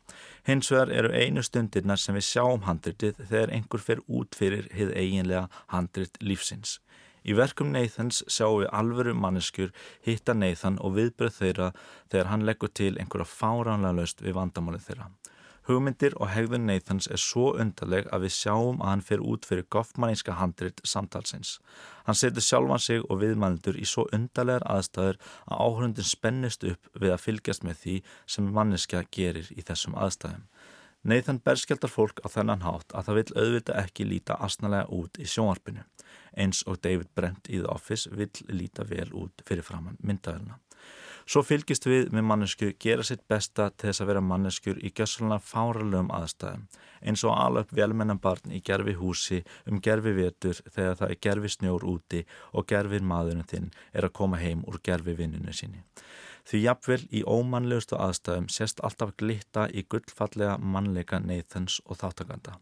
Hins 0.45 0.69
vegar 0.73 0.93
eru 0.93 1.13
einu 1.15 1.45
stundirna 1.47 1.97
sem 1.97 2.19
við 2.19 2.27
sjáum 2.29 2.67
handritið 2.69 3.23
þegar 3.23 3.55
einhver 3.57 3.85
fer 3.87 4.03
út 4.05 4.37
fyrir 4.37 4.69
hið 4.75 4.93
eiginlega 4.93 5.47
handrit 5.73 6.21
lífsins. 6.21 6.81
Í 7.25 7.33
verkum 7.33 7.71
Neithans 7.73 8.21
sjáum 8.29 8.61
við 8.61 8.73
alvöru 8.77 9.15
manneskjur 9.17 9.71
hitta 10.05 10.35
Neithan 10.37 10.77
og 10.85 10.99
viðbröð 10.99 11.39
þeirra 11.39 11.71
þegar 12.13 12.33
hann 12.33 12.45
leggur 12.45 12.75
til 12.75 12.99
einhverja 12.99 13.31
fáránlega 13.31 13.97
löst 14.03 14.21
við 14.21 14.37
vandamálið 14.37 14.91
þeirra. 14.91 15.09
Hugmyndir 15.65 16.13
og 16.21 16.29
hegðun 16.29 16.67
Nathans 16.69 17.07
er 17.09 17.21
svo 17.21 17.55
undarleg 17.57 18.11
að 18.13 18.27
við 18.27 18.35
sjáum 18.37 18.83
að 18.83 18.91
hann 18.91 19.05
fer 19.07 19.23
út 19.25 19.47
fyrir 19.49 19.65
goffmanníska 19.73 20.37
handrit 20.37 20.83
samtalsins. 20.85 21.57
Hann 22.05 22.19
setur 22.21 22.45
sjálfan 22.45 22.83
sig 22.85 23.01
og 23.09 23.23
viðmældur 23.23 23.79
í 23.81 23.87
svo 23.89 24.05
undarlegar 24.13 24.67
aðstæður 24.69 25.17
að 25.49 25.63
áhörundin 25.65 26.11
spennist 26.11 26.69
upp 26.69 26.91
við 27.01 27.15
að 27.15 27.25
fylgjast 27.25 27.65
með 27.65 27.81
því 27.85 27.97
sem 28.37 28.53
manniska 28.59 29.05
gerir 29.09 29.49
í 29.57 29.65
þessum 29.65 29.97
aðstæðum. 29.97 30.45
Nathan 31.05 31.41
berskjaldar 31.45 31.93
fólk 31.93 32.21
á 32.25 32.29
þennan 32.33 32.65
hátt 32.65 32.93
að 32.97 33.09
það 33.09 33.19
vil 33.19 33.41
auðvita 33.41 33.81
ekki 33.81 34.07
líta 34.09 34.37
asnalega 34.41 34.89
út 34.89 35.21
í 35.21 35.27
sjónvarpinu 35.29 35.85
eins 36.37 36.63
og 36.69 36.81
David 36.85 37.11
Brent 37.15 37.49
í 37.49 37.61
The 37.61 37.71
Office 37.71 38.11
vil 38.11 38.31
líta 38.49 38.87
vel 38.89 39.11
út 39.13 39.45
fyrir 39.47 39.67
framann 39.67 39.99
myndaðurna. 40.03 40.59
Svo 41.25 41.41
fylgist 41.41 41.87
við 41.89 42.11
með 42.13 42.27
mannesku 42.29 42.71
gera 42.81 43.05
sitt 43.07 43.23
besta 43.29 43.71
til 43.73 43.89
þess 43.89 44.03
að 44.05 44.11
vera 44.11 44.23
manneskur 44.25 44.81
í 44.85 44.91
gjössalina 44.93 45.39
fáralögum 45.41 46.11
aðstæðum 46.13 46.67
eins 47.05 47.25
og 47.25 47.37
alveg 47.37 47.73
velmennan 47.77 48.21
barn 48.21 48.53
í 48.53 48.61
gerfi 48.65 48.95
húsi 48.99 49.41
um 49.71 49.81
gerfi 49.85 50.13
vetur 50.17 50.61
þegar 50.67 50.99
það 51.01 51.15
er 51.15 51.23
gerfi 51.27 51.53
snjór 51.55 51.87
úti 51.89 52.21
og 52.53 52.69
gerfir 52.69 53.05
maðurinn 53.09 53.49
þinn 53.49 53.71
er 53.93 54.09
að 54.09 54.17
koma 54.21 54.41
heim 54.43 54.65
úr 54.69 54.81
gerfi 54.85 55.17
vinninu 55.17 55.57
síni. 55.57 55.85
Því 56.45 56.61
jafnvel 56.67 57.01
í 57.09 57.25
ómannlegustu 57.25 57.97
aðstæðum 57.97 58.51
sést 58.53 58.85
alltaf 58.85 59.15
glitta 59.17 59.65
í 59.73 59.87
gullfallega 59.89 60.59
mannleika 60.61 61.21
Nathans 61.25 61.81
og 61.87 62.03
þáttakanda. 62.03 62.59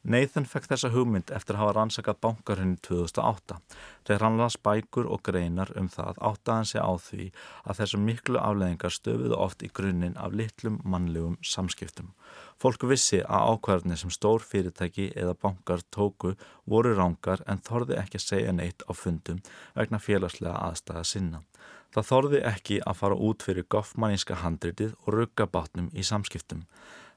Nathan 0.00 0.46
fekk 0.48 0.64
þessa 0.70 0.88
hugmynd 0.94 1.28
eftir 1.36 1.58
að 1.58 1.60
hafa 1.60 1.72
rannsakað 1.76 2.20
bankarhunni 2.24 2.78
2008 2.86 3.58
þegar 4.08 4.22
hann 4.24 4.38
las 4.40 4.54
bækur 4.56 5.08
og 5.12 5.20
greinar 5.28 5.68
um 5.76 5.90
það 5.92 6.22
áttaðan 6.24 6.68
sig 6.70 6.80
á 6.80 6.92
því 6.96 7.26
að 7.68 7.80
þessum 7.82 8.06
miklu 8.08 8.40
afleðingar 8.40 8.94
stöfuðu 8.96 9.36
oft 9.36 9.60
í 9.60 9.68
grunninn 9.68 10.16
af 10.16 10.32
litlum 10.32 10.78
mannlegum 10.88 11.36
samskiptum. 11.44 12.14
Fólk 12.56 12.86
vissi 12.88 13.20
að 13.20 13.52
ákvarðinni 13.52 14.00
sem 14.00 14.14
stór 14.16 14.40
fyrirtæki 14.40 15.10
eða 15.12 15.36
bankar 15.36 15.84
tóku 15.92 16.32
voru 16.64 16.94
rángar 16.96 17.44
en 17.44 17.60
þorði 17.60 18.00
ekki 18.00 18.16
að 18.22 18.24
segja 18.24 18.56
neitt 18.56 18.86
á 18.88 18.96
fundum 18.96 19.44
vegna 19.76 20.00
félagslega 20.00 20.56
aðstæða 20.70 21.04
sinna. 21.04 21.42
Það 21.92 22.08
þorði 22.08 22.42
ekki 22.46 22.80
að 22.86 22.98
fara 23.02 23.20
út 23.28 23.44
fyrir 23.44 23.68
goffmanníska 23.68 24.40
handritið 24.40 24.96
og 25.04 25.12
rugga 25.18 25.44
bátnum 25.44 25.92
í 25.92 26.06
samskiptum. 26.06 26.64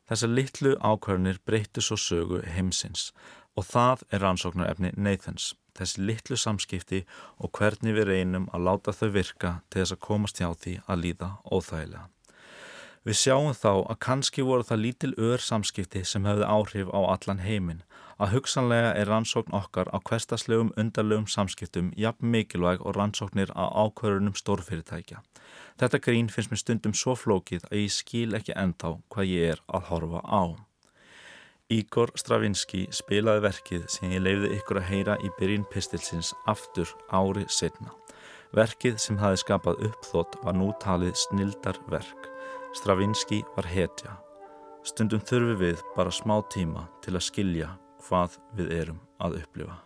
Þessar 0.09 0.33
litlu 0.35 0.73
ákvarðinir 0.83 1.39
breyttu 1.47 1.83
svo 1.83 1.95
sögu 1.99 2.41
heimsins 2.55 3.11
og 3.55 3.67
það 3.69 4.01
er 4.11 4.23
rannsóknarefni 4.25 4.91
Nathans, 4.97 5.53
þessi 5.77 6.01
litlu 6.07 6.37
samskipti 6.39 7.03
og 7.37 7.53
hvernig 7.57 7.95
við 7.95 8.09
reynum 8.09 8.49
að 8.53 8.65
láta 8.67 8.95
þau 8.97 9.09
virka 9.13 9.53
til 9.69 9.83
þess 9.83 9.95
að 9.95 10.03
komast 10.07 10.41
hjá 10.41 10.49
því 10.51 10.75
að 10.87 11.03
líða 11.05 11.29
óþægilega. 11.45 12.07
Við 13.03 13.17
sjáum 13.19 13.51
þá 13.51 13.71
að 13.91 13.99
kannski 14.05 14.43
voru 14.47 14.63
það 14.63 14.83
lítil 14.85 15.13
ör 15.19 15.41
samskipti 15.43 16.05
sem 16.07 16.23
hefði 16.27 16.47
áhrif 16.47 16.91
á 16.95 16.99
allan 17.03 17.43
heiminn, 17.43 17.81
að 18.23 18.37
hugsanlega 18.37 18.91
er 18.95 19.09
rannsókn 19.11 19.55
okkar 19.57 19.89
á 19.91 19.99
hverstaslegum 19.99 20.71
undarlegum 20.79 21.25
samskiptum 21.27 21.91
jafn 21.99 22.29
mikilvæg 22.31 22.83
og 22.87 22.95
rannsóknir 22.95 23.51
á 23.51 23.67
ákvarðunum 23.67 24.37
stórfyrirtækja. 24.39 25.19
Þetta 25.79 25.99
grín 26.05 26.29
finnst 26.31 26.53
mér 26.53 26.61
stundum 26.61 26.95
svo 26.95 27.17
flókið 27.19 27.65
að 27.71 27.81
ég 27.81 27.91
skil 27.91 28.37
ekki 28.37 28.55
ennþá 28.55 28.93
hvað 29.11 29.31
ég 29.33 29.55
er 29.55 29.63
að 29.67 29.89
horfa 29.89 30.23
á. 30.23 30.43
Ígor 31.73 32.13
Stravinski 32.19 32.85
spilaði 32.95 33.43
verkið 33.47 33.85
sem 33.91 34.11
ég 34.13 34.23
leiði 34.23 34.53
ykkur 34.59 34.79
að 34.79 34.89
heyra 34.91 35.19
í 35.19 35.31
byrjun 35.39 35.67
pistilsins 35.73 36.33
aftur 36.47 36.87
ári 37.11 37.43
setna. 37.49 37.91
Verkið 38.53 38.99
sem 39.01 39.17
hafi 39.17 39.41
skapað 39.41 39.81
uppþótt 39.89 40.37
var 40.45 40.55
nú 40.55 40.69
talið 40.79 41.15
snildar 41.17 41.79
verk. 41.89 42.29
Stravinski 42.77 43.41
var 43.57 43.67
hetja. 43.67 44.19
Stundum 44.85 45.23
þurfi 45.23 45.55
við 45.59 45.87
bara 45.95 46.13
smá 46.13 46.37
tíma 46.53 46.85
til 47.01 47.15
að 47.17 47.25
skilja 47.31 47.71
hvað 48.03 48.37
við 48.57 48.77
erum 48.81 49.01
að 49.23 49.41
upplifa. 49.43 49.79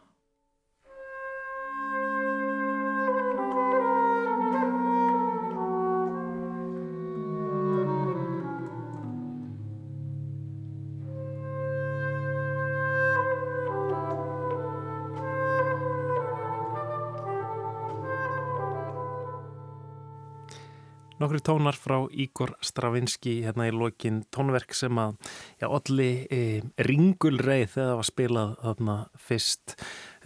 Nokkru 21.17 21.39
tónar 21.41 21.73
frá 21.73 21.95
Ígor 22.13 22.51
Stravinski 22.61 23.39
hérna 23.41 23.65
í 23.65 23.73
lokin 23.73 24.19
tónverk 24.33 24.75
sem 24.77 24.97
að 25.01 25.15
já, 25.57 25.65
allir 25.65 26.27
e, 26.29 26.41
ringulreið 26.85 27.71
þegar 27.73 27.87
það 27.87 27.97
var 27.97 28.07
spilað 28.11 28.51
þarna 28.61 28.97
fyrst. 29.25 29.73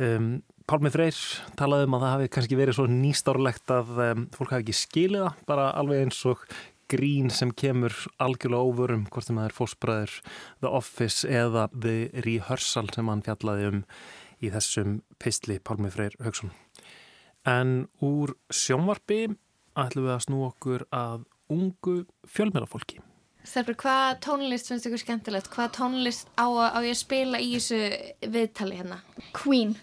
Um, 0.04 0.26
Pálmi 0.68 0.92
Freyr 0.92 1.22
talaði 1.60 1.88
um 1.88 1.96
að 1.96 2.04
það 2.04 2.14
hafi 2.16 2.32
kannski 2.36 2.58
verið 2.60 2.78
svo 2.78 2.88
nýstárlegt 2.92 3.72
að 3.72 4.02
um, 4.04 4.26
fólk 4.36 4.52
hafi 4.52 4.66
ekki 4.66 4.76
skilið 4.82 5.24
það, 5.24 5.40
bara 5.48 5.70
alveg 5.80 6.04
eins 6.06 6.20
og 6.28 6.44
grín 6.92 7.32
sem 7.32 7.54
kemur 7.56 7.96
algjörlega 8.20 8.68
óvörum, 8.68 9.06
hvort 9.12 9.30
sem 9.30 9.40
það 9.40 9.48
er 9.48 9.56
fósbræður 9.56 10.18
The 10.60 10.74
Office 10.82 11.30
eða 11.30 11.70
The 11.72 12.24
Rehearsal 12.26 12.90
sem 12.92 13.12
hann 13.12 13.24
fjallaði 13.24 13.70
um 13.70 13.80
í 14.44 14.52
þessum 14.52 15.00
pistli 15.24 15.56
Pálmi 15.64 15.94
Freyr 15.94 16.20
Haugsson. 16.20 16.52
En 17.48 17.88
úr 18.04 18.36
sjónvarpi 18.52 19.30
ætlum 19.80 20.08
við 20.08 20.16
að 20.16 20.26
snú 20.26 20.42
okkur 20.48 20.86
að 20.96 21.24
ungu 21.52 21.96
fjölmjölafólki. 22.32 23.02
Stelpur, 23.42 23.76
hvað 23.82 24.20
tónlist 24.22 24.70
finnst 24.70 24.86
ykkur 24.86 25.02
skemmtilegt? 25.02 25.50
Hvað 25.52 25.72
tónlist 25.80 26.28
á, 26.38 26.46
á 26.46 26.78
ég 26.86 26.94
að 26.94 27.00
spila 27.00 27.42
í 27.42 27.56
þessu 27.56 27.80
viðtali 28.34 28.78
hérna? 28.78 29.00
Queen, 29.34 29.74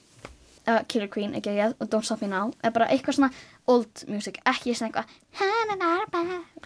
uh, 0.69 0.85
Killer 0.87 1.11
Queen, 1.11 1.35
ekki 1.35 1.57
ég, 1.57 1.75
og 1.83 1.91
Don't 1.91 2.07
Stop 2.07 2.23
Me 2.23 2.31
Now, 2.31 2.53
er 2.63 2.75
bara 2.77 2.87
eitthvað 2.95 3.19
svona 3.19 3.33
old 3.69 4.05
music, 4.07 4.39
ekki 4.47 4.77
svona 4.79 4.93
eitthvað 4.93 5.07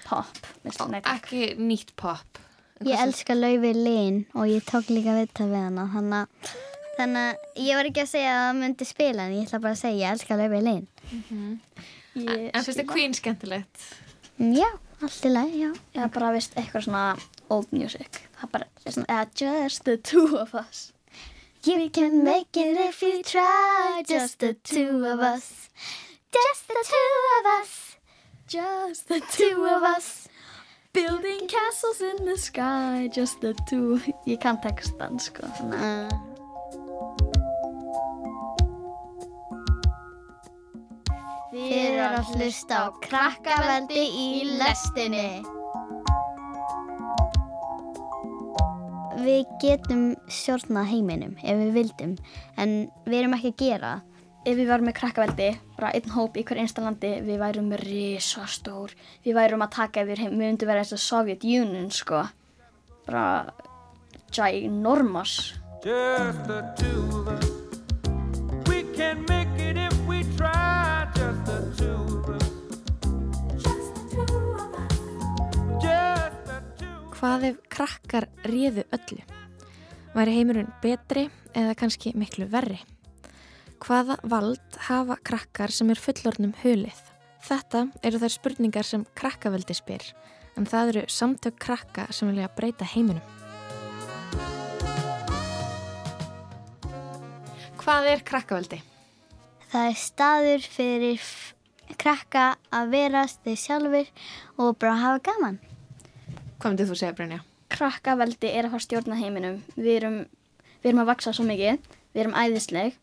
pop. 0.05 0.43
Ó, 0.69 0.85
ekki 1.15 1.55
nýtt 1.57 1.97
pop. 1.97 2.43
Ég 2.83 2.99
elska 2.99 3.35
Lauvi 3.39 3.73
Lín 3.79 4.25
og 4.35 4.51
ég 4.51 4.65
tók 4.67 4.91
líka 4.91 5.15
viðtal 5.17 5.49
við 5.49 5.65
hana, 5.69 5.89
þannig 5.95 6.21
að 6.25 6.61
Þannig 6.93 7.23
að 7.25 7.63
ég 7.65 7.79
var 7.79 7.89
ekki 7.89 8.03
að 8.03 8.11
segja 8.11 8.33
að 8.37 8.43
það 8.43 8.59
myndi 8.61 8.87
spila 8.87 9.25
en 9.25 9.35
ég 9.35 9.47
ætla 9.47 9.61
bara 9.65 9.73
að 9.73 9.81
segja 9.81 9.97
ég 10.03 10.11
elska 10.13 10.37
Lauvi 10.37 10.59
Lín. 10.61 10.83
Mm 11.09 11.23
-hmm. 11.29 11.53
Ég, 12.15 12.49
en 12.53 12.65
finnst 12.65 12.81
þið 12.81 12.89
Queen 12.93 13.15
skemmtilegt? 13.17 13.85
Já, 14.39 14.69
allt 15.01 15.29
í 15.29 15.31
lagi, 15.33 15.61
já. 15.65 15.71
Já, 15.97 16.07
bara 16.13 16.33
vist 16.35 16.57
eitthvað 16.61 16.89
svona 16.89 17.05
old 17.53 17.71
music. 17.73 18.23
Það 18.41 18.51
bara 18.57 18.69
er 18.85 18.97
svona 18.97 19.21
uh, 19.23 19.31
Just 19.39 19.85
the 19.89 19.97
two 19.97 20.37
of 20.37 20.55
us. 20.55 20.91
You 21.65 21.91
can 21.91 22.25
make 22.25 22.57
it 22.57 22.77
if 22.77 23.03
you 23.03 23.23
try 23.23 24.03
Just 24.05 24.41
the 24.41 24.55
two 24.65 25.07
of 25.07 25.21
us 25.21 25.69
Just 26.33 26.67
the 26.67 26.75
two 26.75 27.13
of 27.39 27.63
us 27.63 27.97
Just 28.49 29.07
the 29.07 29.21
two 29.21 29.65
of 29.67 29.85
us 29.85 30.27
Building 30.93 31.47
castles 31.47 32.01
in 32.01 32.25
the 32.25 32.37
sky 32.37 33.09
Just 33.15 33.41
the 33.43 33.55
two 33.71 34.01
Ég 34.27 34.41
kann 34.41 34.59
textan, 34.59 35.21
sko. 35.23 35.47
Þannig 35.55 35.87
að 35.87 36.32
Þið 41.63 41.75
eru 41.79 42.07
að 42.19 42.31
hlusta 42.35 42.79
á 42.83 42.87
krakkaveldi 43.05 44.01
í 44.03 44.29
lestinni. 44.59 45.29
Við 49.23 49.53
getum 49.63 50.03
stjórnað 50.27 50.89
heiminum 50.91 51.37
ef 51.39 51.61
við 51.61 51.71
vildum, 51.77 52.17
en 52.59 52.75
við 53.07 53.19
erum 53.21 53.37
ekki 53.39 53.53
að 53.53 53.63
gera. 53.63 53.93
Ef 54.43 54.59
við 54.59 54.73
varum 54.73 54.89
með 54.91 54.97
krakkaveldi, 54.99 55.49
bara 55.77 55.93
einn 55.95 56.15
hóp 56.17 56.35
í 56.35 56.43
hver 56.49 56.65
einsta 56.65 56.83
við 56.99 57.39
værum 57.39 57.71
risastór. 57.79 58.97
Við 59.23 59.39
værum 59.39 59.63
að 59.63 59.75
taka 59.79 60.03
yfir 60.03 60.25
heim, 60.25 60.35
við 60.35 60.49
myndum 60.49 60.73
vera 60.73 60.83
eins 60.83 60.97
og 60.97 61.05
Soviet 61.05 61.47
Union, 61.47 61.93
sko. 61.95 62.25
Bara 63.07 63.53
ginormous. 64.35 65.55
Just 65.85 66.43
the 66.51 66.63
two 66.77 67.23
of 67.23 67.29
us 67.29 67.63
We 68.67 68.83
can 68.97 69.25
make 69.29 69.52
Hvað 77.23 77.45
ef 77.47 77.59
krakkar 77.71 78.25
réðu 78.43 78.83
öllu? 78.91 79.21
Væri 80.11 80.33
heimurinn 80.41 80.73
betri 80.83 81.29
eða 81.55 81.77
kannski 81.79 82.11
miklu 82.19 82.49
verri? 82.51 82.81
Hvaða 83.79 84.17
vald 84.27 84.79
hafa 84.89 85.15
krakkar 85.23 85.71
sem 85.71 85.93
er 85.95 86.03
fullornum 86.03 86.51
hulið? 86.65 86.99
Þetta 87.47 87.85
eru 88.03 88.19
þær 88.25 88.35
spurningar 88.35 88.91
sem 88.91 89.07
krakkaveldi 89.15 89.79
spyr, 89.79 90.03
en 90.59 90.67
það 90.67 90.93
eru 90.97 91.07
samtök 91.15 91.63
krakka 91.63 92.09
sem 92.11 92.33
vilja 92.33 92.51
breyta 92.59 92.91
heiminum. 92.91 93.23
Hvað 97.79 98.15
er 98.17 98.27
krakkaveldi? 98.27 98.83
Það 99.71 99.93
er 99.95 100.01
staður 100.11 100.73
fyrir 100.75 101.35
krakka 102.03 102.57
að 102.75 102.97
verast 102.99 103.47
þeir 103.47 103.63
sjálfur 103.69 104.17
og 104.59 104.75
bara 104.83 105.05
hafa 105.07 105.29
gaman. 105.31 105.63
Hvað 106.63 106.71
myndir 106.71 106.87
þú 106.87 106.97
segja, 107.01 107.15
Brynja? 107.19 107.41
Krakkaveldi 107.73 108.53
er 108.53 108.69
að 108.69 108.77
fara 108.77 108.85
stjórna 108.85 109.19
heiminum. 109.19 109.57
Við 109.75 109.97
erum, 109.97 110.19
við 110.85 110.91
erum 110.93 111.03
að 111.03 111.11
vaksa 111.11 111.33
svo 111.35 111.47
mikið, 111.49 111.89
við 112.15 112.23
erum 112.23 112.37
æðisleg 112.39 112.99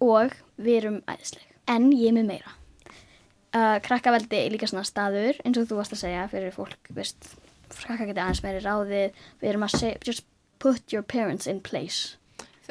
og 0.00 0.32
við 0.56 0.78
erum 0.80 0.98
æðisleg. 1.10 1.44
En 1.68 1.90
ég 1.92 2.08
er 2.08 2.16
með 2.16 2.30
meira. 2.30 2.54
Uh, 3.52 3.76
krakkaveldi 3.84 4.38
er 4.40 4.54
líka 4.54 4.70
svona 4.70 4.86
staður, 4.88 5.36
eins 5.44 5.60
og 5.60 5.68
þú 5.68 5.82
varst 5.82 5.92
að 5.92 6.00
segja, 6.06 6.24
fyrir 6.32 6.54
fólk, 6.56 6.88
veist, 6.96 7.34
krakka 7.82 8.06
geti 8.08 8.22
aðeins 8.22 8.40
meiri 8.44 8.62
ráðið 8.64 9.20
við 9.42 9.50
erum 9.50 9.66
að 9.66 9.74
segja, 9.76 10.00
just 10.08 10.24
put 10.62 10.94
your 10.94 11.04
parents 11.04 11.48
in 11.50 11.60
place 11.60 12.16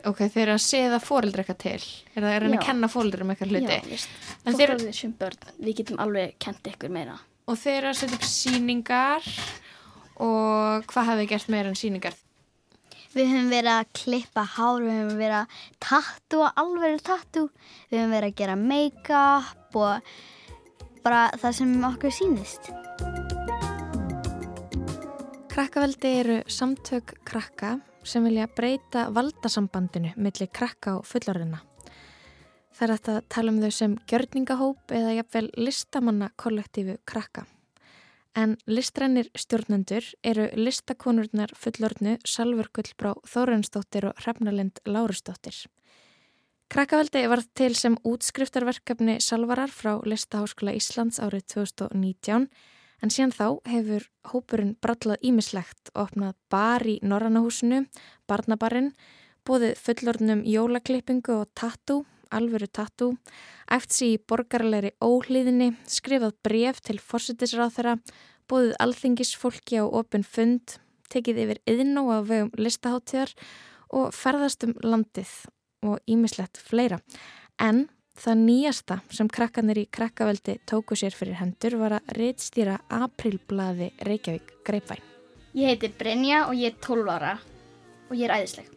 Ok, 0.07 0.23
þeir 0.31 0.47
eru 0.47 0.53
að 0.55 0.63
segja 0.63 0.99
fóreldri 1.03 1.43
eitthvað 1.43 1.57
til. 1.61 1.87
Er 2.15 2.23
það 2.23 2.33
er 2.33 2.45
að 2.47 2.53
kenna 2.63 2.87
fóreldri 2.89 3.25
um 3.25 3.33
eitthvað 3.33 3.51
hluti. 3.51 3.75
Já, 3.75 3.89
veist, 3.91 4.13
En 4.45 4.53
en 4.53 4.57
þeir- 4.57 4.93
sem 4.97 5.13
börn, 5.19 5.49
við 5.59 5.75
getum 5.81 5.99
alveg 6.01 6.33
kent 6.39 6.69
ykkur 6.71 6.89
meira 6.89 7.19
Og 7.51 7.57
þeir 7.59 7.77
eru 7.77 7.89
að 7.91 7.99
setja 7.99 8.15
upp 8.17 8.25
síningar 8.25 9.27
og 10.21 10.85
hvað 10.91 11.07
hafið 11.09 11.23
þið 11.23 11.31
gert 11.33 11.49
meira 11.53 11.71
en 11.71 11.79
síningar? 11.79 12.17
Við 13.11 13.27
höfum 13.27 13.49
verið 13.51 13.73
að 13.73 13.89
klippa 13.97 14.43
hár, 14.47 14.83
við 14.85 14.93
höfum 15.01 15.17
verið 15.19 15.37
að 15.41 15.55
tattúa, 15.83 16.51
alveg 16.61 17.01
tattú. 17.03 17.47
Við 17.89 17.99
höfum 17.99 18.13
verið 18.15 18.29
að 18.31 18.37
gera 18.39 18.55
make-up 18.61 19.79
og 19.81 20.13
bara 21.03 21.25
það 21.41 21.57
sem 21.57 21.73
okkur 21.89 22.15
sýnist. 22.15 22.71
Krakkaveldi 25.51 26.13
eru 26.21 26.37
samtök 26.47 27.17
krakka 27.27 27.75
sem 28.07 28.23
vilja 28.23 28.47
breyta 28.55 29.09
valdasambandinu 29.11 30.13
milli 30.15 30.47
krakka 30.47 30.95
og 31.01 31.07
fullorðina. 31.09 31.59
Það 32.71 32.85
er 32.87 32.93
að 32.95 33.25
tala 33.29 33.51
um 33.51 33.59
þau 33.59 33.73
sem 33.75 33.97
gjörningahóp 34.07 34.93
eða 34.95 35.17
jafnvel 35.19 35.49
listamanna 35.59 36.31
kollektífu 36.39 36.95
krakka. 37.03 37.43
En 38.35 38.57
listrænir 38.65 39.27
stjórnendur 39.35 40.05
eru 40.23 40.47
listakonurnar 40.55 41.51
fullorðnu 41.57 42.17
Salvar 42.25 42.71
Gullbrá 42.71 43.13
Þórensdóttir 43.27 44.07
og 44.07 44.19
Hrefnalind 44.23 44.79
Lárusdóttir. 44.87 45.65
Krakkaveldi 46.71 47.25
var 47.27 47.43
til 47.53 47.75
sem 47.75 47.97
útskriftarverkefni 48.07 49.19
Salvarar 49.19 49.71
frá 49.71 49.97
Listaháskóla 50.07 50.71
Íslands 50.77 51.19
árið 51.19 51.43
2019 51.57 52.47
En 53.01 53.09
síðan 53.09 53.33
þá 53.33 53.45
hefur 53.65 54.05
hópurinn 54.29 54.75
brallað 54.81 55.23
ímislegt 55.25 55.89
og 55.95 56.03
opnað 56.05 56.35
bar 56.53 56.85
í 56.85 56.99
Norrannahúsinu, 57.01 57.87
barnabarinn, 58.29 58.91
bóðið 59.47 59.79
fullorðnum 59.81 60.43
jólaklippingu 60.45 61.39
og 61.41 61.49
tattoo, 61.57 62.03
alvöru 62.33 62.67
tattoo, 62.67 63.15
æft 63.71 63.93
sér 63.95 64.15
í 64.15 64.19
borgarleiri 64.27 64.93
óhlýðinni, 65.03 65.71
skrifað 65.85 66.35
bref 66.45 66.81
til 66.85 66.97
fórsetisráþara, 66.99 67.97
bóðið 68.49 68.75
alþingisfólki 68.83 69.79
á 69.81 69.85
opin 69.85 70.25
fund, 70.27 70.77
tekið 71.11 71.43
yfir 71.45 71.63
yðnó 71.69 72.07
á 72.11 72.19
vegum 72.23 72.51
listaháttíðar 72.57 73.33
og 73.91 74.13
ferðast 74.15 74.67
um 74.67 74.77
landið 74.83 75.31
og 75.83 75.99
ímislegt 76.07 76.61
fleira. 76.61 77.01
En 77.59 77.89
Það 78.21 78.41
nýjasta 78.45 78.95
sem 79.15 79.29
krakkanir 79.31 79.79
í 79.81 79.85
krakkaveldi 79.89 80.57
tóku 80.69 80.97
sér 80.99 81.15
fyrir 81.15 81.39
hendur 81.39 81.77
var 81.79 81.95
að 81.97 82.11
reitstýra 82.19 82.75
aprilblaði 82.91 83.87
Reykjavík 84.05 84.51
Greipvæn. 84.67 84.99
Ég 85.57 85.71
heiti 85.71 85.89
Brynja 85.97 86.43
og 86.49 86.53
ég 86.59 86.75
er 86.75 86.77
12 86.83 87.09
ára 87.09 87.31
og 88.09 88.13
ég 88.13 88.27
er 88.27 88.35
æðisleg 88.35 88.67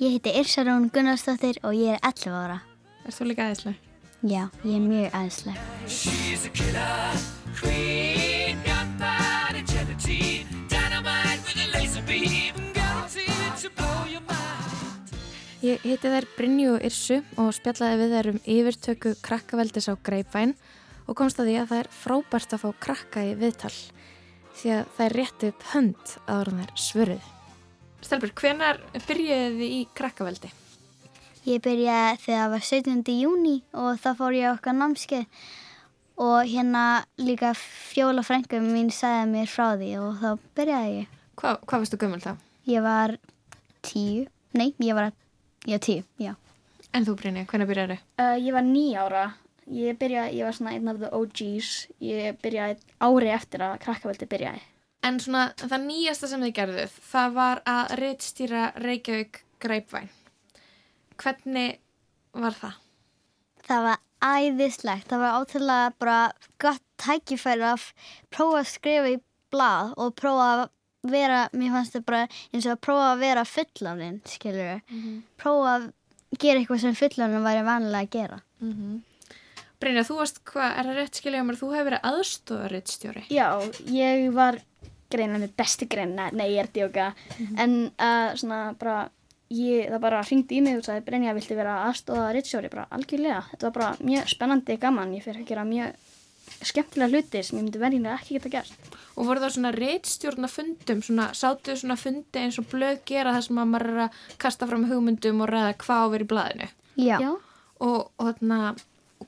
Ég 0.00 0.14
heiti 0.16 0.36
Irsa 0.38 0.62
Rún 0.64 0.90
Gunnarsdóttir 0.92 1.58
og 1.64 1.74
ég 1.76 1.96
er 1.96 2.04
11 2.04 2.36
ára. 2.36 2.60
Er 3.02 3.14
þú 3.16 3.26
líka 3.26 3.48
aðeinslega? 3.48 3.78
Já, 4.22 4.42
ég 4.62 4.74
er 4.76 4.82
mjög 4.86 5.14
aðeinsleg. 5.18 5.62
She's 5.90 6.44
a 6.46 6.50
killer 6.54 7.16
queen, 7.58 8.60
got 8.62 8.86
body 9.00 9.64
gelatine, 9.66 10.46
dynamite 10.70 11.42
with 11.42 11.58
a 11.58 11.66
laser 11.74 12.04
beam, 12.06 12.54
guaranteed 12.76 13.58
to 13.58 13.72
blow 13.74 14.06
your 14.06 14.22
mind. 14.28 15.10
Ég 15.62 15.82
heiti 15.82 16.14
þær 16.14 16.28
Brynju 16.36 16.78
Irsu 16.86 17.18
og 17.38 17.50
spjallaði 17.58 17.98
við 18.04 18.16
þær 18.16 18.30
um 18.32 18.40
yfirtöku 18.54 19.16
krakkaveldis 19.26 19.90
á 19.90 19.94
Greipvæn 19.98 20.54
og 21.10 21.18
komst 21.18 21.42
að 21.42 21.50
því 21.50 21.58
að 21.58 21.68
það 21.72 21.82
er 21.82 21.92
frábært 21.98 22.54
að 22.54 22.62
fá 22.62 22.70
krakka 22.86 23.26
í 23.26 23.36
viðtal 23.38 23.74
því 24.54 24.74
að 24.78 24.82
það 24.94 25.06
er 25.08 25.18
rétt 25.18 25.46
upp 25.50 25.70
hönd 25.74 26.16
að 26.22 26.40
orðan 26.40 26.62
þær 26.62 26.82
svöruð. 26.86 27.30
Stelbur, 28.02 28.34
hvenar 28.38 28.82
byrjuði 29.06 29.54
þið 29.58 29.70
í 29.70 29.86
krakkaveldi? 29.98 30.50
Ég 31.42 31.58
byrjaði 31.64 32.18
þegar 32.22 32.42
það 32.44 32.52
var 32.54 32.64
17. 32.68 33.14
júni 33.18 33.54
og 33.74 33.96
þá 33.98 34.08
fór 34.20 34.36
ég 34.36 34.46
á 34.46 34.54
okkar 34.54 34.76
námskeið 34.78 35.24
og 36.22 36.46
hérna 36.46 36.82
líka 37.18 37.50
fjóla 37.58 38.22
frengum 38.22 38.68
mín 38.70 38.92
sagði 38.94 39.24
mér 39.32 39.50
frá 39.50 39.72
því 39.80 39.88
og 39.98 40.20
þá 40.22 40.28
byrjaði 40.58 40.92
ég. 41.00 41.08
Hva, 41.40 41.56
hvað 41.66 41.82
varstu 41.82 41.98
gömul 41.98 42.20
þá? 42.22 42.32
Ég 42.70 42.84
var 42.84 43.16
tíu, 43.82 44.26
nei, 44.54 44.68
ég 44.78 44.94
var 44.94 45.10
já, 45.66 45.78
tíu, 45.82 46.04
já. 46.22 46.36
En 46.94 47.06
þú 47.08 47.16
Brynja, 47.18 47.46
hvenar 47.48 47.66
byrjaði? 47.70 47.96
uh, 48.20 48.36
Ég 48.38 48.52
var 48.54 48.66
9 48.68 48.98
ára 49.00 49.22
Ég 49.72 49.96
byrjaði, 49.96 50.36
ég 50.36 50.44
var 50.44 50.52
svona 50.58 50.72
einn 50.76 50.90
af 50.92 50.98
the 51.00 51.08
OGs 51.16 51.68
Ég 52.04 52.36
byrjaði 52.42 52.76
ári 53.00 53.30
eftir 53.32 53.62
að 53.64 53.78
krakkaveldi 53.86 54.28
byrjaði 54.28 54.60
En 55.08 55.16
svona 55.22 55.46
það 55.58 55.86
nýjasta 55.88 56.28
sem 56.30 56.42
þið 56.44 56.52
gerðuð, 56.58 56.98
það 57.10 57.32
var 57.38 57.62
að 57.66 57.94
reitstýra 57.98 58.66
Reykjavík 58.78 59.40
Greipvæn. 59.64 60.10
Hvernig 61.20 61.78
var 62.32 62.56
það? 62.56 62.78
Það 63.66 63.86
var 63.88 64.00
æðislegt, 64.22 65.08
það 65.10 65.22
var 65.24 65.36
átrúlega 65.40 65.92
bara 66.02 66.18
gott 66.62 66.84
tækifæri 67.02 67.66
að 67.66 67.88
prófa 68.32 68.62
að 68.62 68.70
skrifa 68.70 69.12
í 69.12 69.18
blað 69.52 69.92
og 70.00 70.14
prófa 70.18 70.48
að 70.52 70.64
vera, 71.12 71.44
mér 71.58 71.74
fannst 71.74 71.96
það 71.96 72.04
bara 72.08 72.24
eins 72.52 72.66
og 72.66 72.74
að 72.76 72.82
prófa 72.86 73.06
að 73.10 73.22
vera 73.24 73.46
fullafinn, 73.48 74.20
skilur 74.30 74.68
við. 74.68 74.98
Prófa 75.42 75.72
að 75.76 75.88
gera 76.38 76.60
eitthvað 76.62 76.84
sem 76.84 76.98
fullafinn 76.98 77.46
væri 77.46 77.64
vanlega 77.66 78.06
að 78.06 78.12
gera. 78.16 78.42
Brynja, 79.82 80.04
þú 80.06 80.18
varst, 80.20 80.38
hvað 80.46 80.76
er 80.78 80.88
það 80.88 81.00
rétt 81.00 81.18
skilja 81.18 81.42
mér, 81.42 81.58
þú 81.58 81.72
hefur 81.74 81.88
verið 81.90 82.04
aðstofaritstjóri. 82.12 83.24
Já, 83.34 83.48
ég 83.90 84.28
var 84.36 84.60
greina 85.12 85.40
með 85.42 85.56
besti 85.58 85.88
greina 85.90 86.30
Nei, 86.32 86.52
ég 86.54 86.64
er 86.64 86.70
djóka 86.72 87.10
En 87.60 87.74
uh, 87.90 88.32
svona 88.38 88.72
bara 88.78 89.10
ég, 89.52 89.90
Það 89.92 90.00
bara 90.04 90.22
hringdi 90.26 90.58
í 90.58 90.62
mig 90.64 90.78
og 90.80 90.86
sagði 90.86 91.04
Brynja, 91.06 91.34
viltu 91.36 91.56
vera 91.58 91.76
aðstóða 91.88 92.30
ritsjóri? 92.36 92.70
Bara 92.72 92.86
algjörlega 92.96 93.42
Þetta 93.50 93.68
var 93.68 93.74
bara 93.76 93.90
mjög 94.10 94.32
spennandi 94.32 94.76
gaman 94.82 95.14
Ég 95.16 95.24
fyrir 95.26 95.42
að 95.42 95.52
gera 95.52 95.64
mjög 95.68 96.08
skemmtilega 96.62 97.12
hluti 97.12 97.42
sem 97.42 97.58
ég 97.58 97.64
myndi 97.64 97.80
verðinlega 97.80 98.18
ekki 98.18 98.36
geta 98.36 98.52
gert 98.52 98.96
Og 99.16 99.28
voru 99.28 99.42
það 99.42 99.54
svona 99.56 99.72
reitstjórna 99.76 100.48
fundum, 100.50 101.02
svona 101.04 101.26
sátu 101.36 101.76
svona 101.78 101.96
fundi 102.00 102.40
eins 102.42 102.58
og 102.60 102.68
blöð 102.72 103.02
gera 103.08 103.34
það 103.36 103.44
sem 103.46 103.60
að 103.62 103.70
maður 103.72 103.92
er 103.92 104.00
að 104.06 104.20
kasta 104.42 104.68
fram 104.70 104.86
hugmyndum 104.88 105.42
og 105.44 105.50
ræða 105.52 105.74
hvað 105.82 106.00
á 106.00 106.04
að 106.04 106.12
vera 106.14 106.24
í 106.24 106.30
blaðinu. 106.32 106.68
Já, 106.96 107.16
Já, 107.20 107.32
Og, 107.82 107.98
og 108.16 108.28
þarna, 108.30 108.58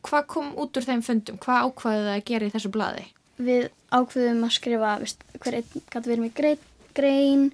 hvað 0.08 0.26
kom 0.30 0.50
út 0.62 0.78
úr 0.78 0.86
þeim 0.88 1.02
fundum? 1.04 1.40
Hvað 1.42 1.68
ákvaðið 1.68 2.08
það 2.08 2.14
að 2.14 2.24
gera 2.30 2.48
í 2.48 2.54
þessu 2.54 2.72
blaði? 2.72 3.04
við 3.36 3.68
ákveðum 3.90 4.44
að 4.46 4.54
skrifa 4.54 4.90
veist, 5.02 5.24
hver 5.42 5.56
einn 5.58 5.84
gæti 5.90 6.10
verið 6.10 6.22
með 6.22 6.34
grein, 6.38 6.66
grein 6.94 7.44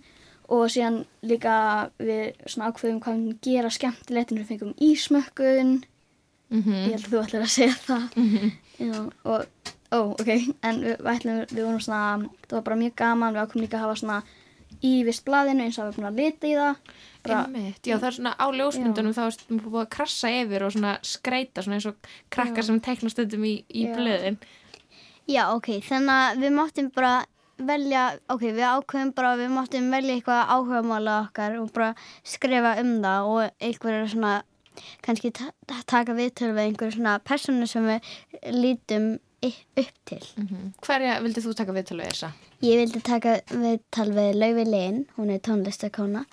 og 0.50 0.66
síðan 0.72 1.00
líka 1.22 1.54
við 2.02 2.34
svona 2.50 2.70
ákveðum 2.72 3.00
hvað 3.04 3.20
við 3.28 3.38
gera 3.46 3.70
skemmtilegt 3.70 4.32
en 4.34 4.40
við 4.42 4.50
fengum 4.50 4.74
ísmökkun. 4.82 5.76
Mm 6.50 6.66
ég 6.66 6.96
held 6.96 7.04
að 7.06 7.12
þú 7.12 7.18
ætlir 7.22 7.44
að 7.46 7.52
segja 7.54 7.76
það. 7.86 8.06
Já, 8.80 8.96
og, 9.30 9.44
ó, 9.94 9.98
ok 10.16 10.28
en 10.34 10.80
við, 10.82 10.96
við, 10.98 11.10
ætlum, 11.12 11.40
við 11.52 11.62
vorum 11.62 11.82
svona 11.84 12.28
það 12.48 12.56
var 12.56 12.64
bara 12.66 12.78
mjög 12.80 12.94
gaman, 12.98 13.36
við 13.36 13.42
ákveðum 13.44 13.64
líka 13.66 13.78
að 13.78 13.84
hafa 13.84 14.00
svona 14.00 14.20
í 14.86 14.92
vist 15.04 15.24
blaðinu 15.26 15.66
eins 15.66 15.78
og 15.78 15.90
við 15.90 15.96
búin 15.98 16.08
að 16.08 16.18
lita 16.22 16.48
í 16.48 16.54
það. 16.56 16.76
Bara, 17.20 17.40
Einmitt, 17.44 17.82
já 17.84 17.94
það 17.98 18.08
er 18.08 18.16
svona 18.16 18.32
á 18.40 18.46
ljósmyndunum 18.56 19.14
þá 19.14 19.22
er 19.28 19.38
búið 19.60 19.80
að 19.82 19.90
krassa 19.94 20.30
yfir 20.40 20.64
og 20.66 20.72
svona 20.74 20.94
skreita 21.04 21.62
svona 21.66 21.76
eins 21.78 21.88
og 21.90 22.10
krakkar 22.32 22.66
sem 22.66 22.80
tekna 22.80 23.12
stundum 23.12 23.44
í, 23.44 23.54
í 23.68 23.84
Já. 23.86 23.92
blöðin. 23.98 24.38
já, 25.30 25.42
ok, 25.54 25.68
þannig 25.86 26.14
að 26.16 26.40
við 26.42 26.56
máttum 26.56 26.88
bara 26.96 27.12
velja, 27.68 28.05
ok, 28.33 28.44
við 28.57 28.66
ákveðum 28.66 29.14
bara 29.16 29.33
við 29.40 29.51
máttum 29.55 29.90
velja 29.92 30.16
eitthvað 30.16 30.53
áhugamála 30.55 31.16
okkar 31.27 31.59
og 31.61 31.73
bara 31.77 31.94
skrifa 32.25 32.77
um 32.83 32.92
það 33.05 33.31
og 33.33 33.64
einhverja 33.68 34.07
svona, 34.14 34.35
kannski 35.05 35.33
ta 35.37 35.51
taka 35.90 36.16
viðtölu 36.18 36.57
við 36.57 36.70
einhverju 36.70 36.99
svona 36.99 37.18
persónu 37.25 37.68
sem 37.70 37.88
við 37.90 38.14
lítum 38.57 39.11
upp 39.40 40.01
til. 40.05 40.20
Hverja 40.85 41.20
vildið 41.25 41.46
þú 41.46 41.55
taka 41.57 41.77
viðtölu 41.77 42.05
við 42.05 42.11
þessa? 42.12 42.33
Ég 42.61 42.77
vildi 42.83 43.01
taka 43.01 43.38
viðtal 43.49 44.11
við 44.12 44.35
Laufi 44.37 44.64
Lin, 44.68 44.99
hún 45.16 45.31
er 45.33 45.40
tónlistakona 45.40 46.27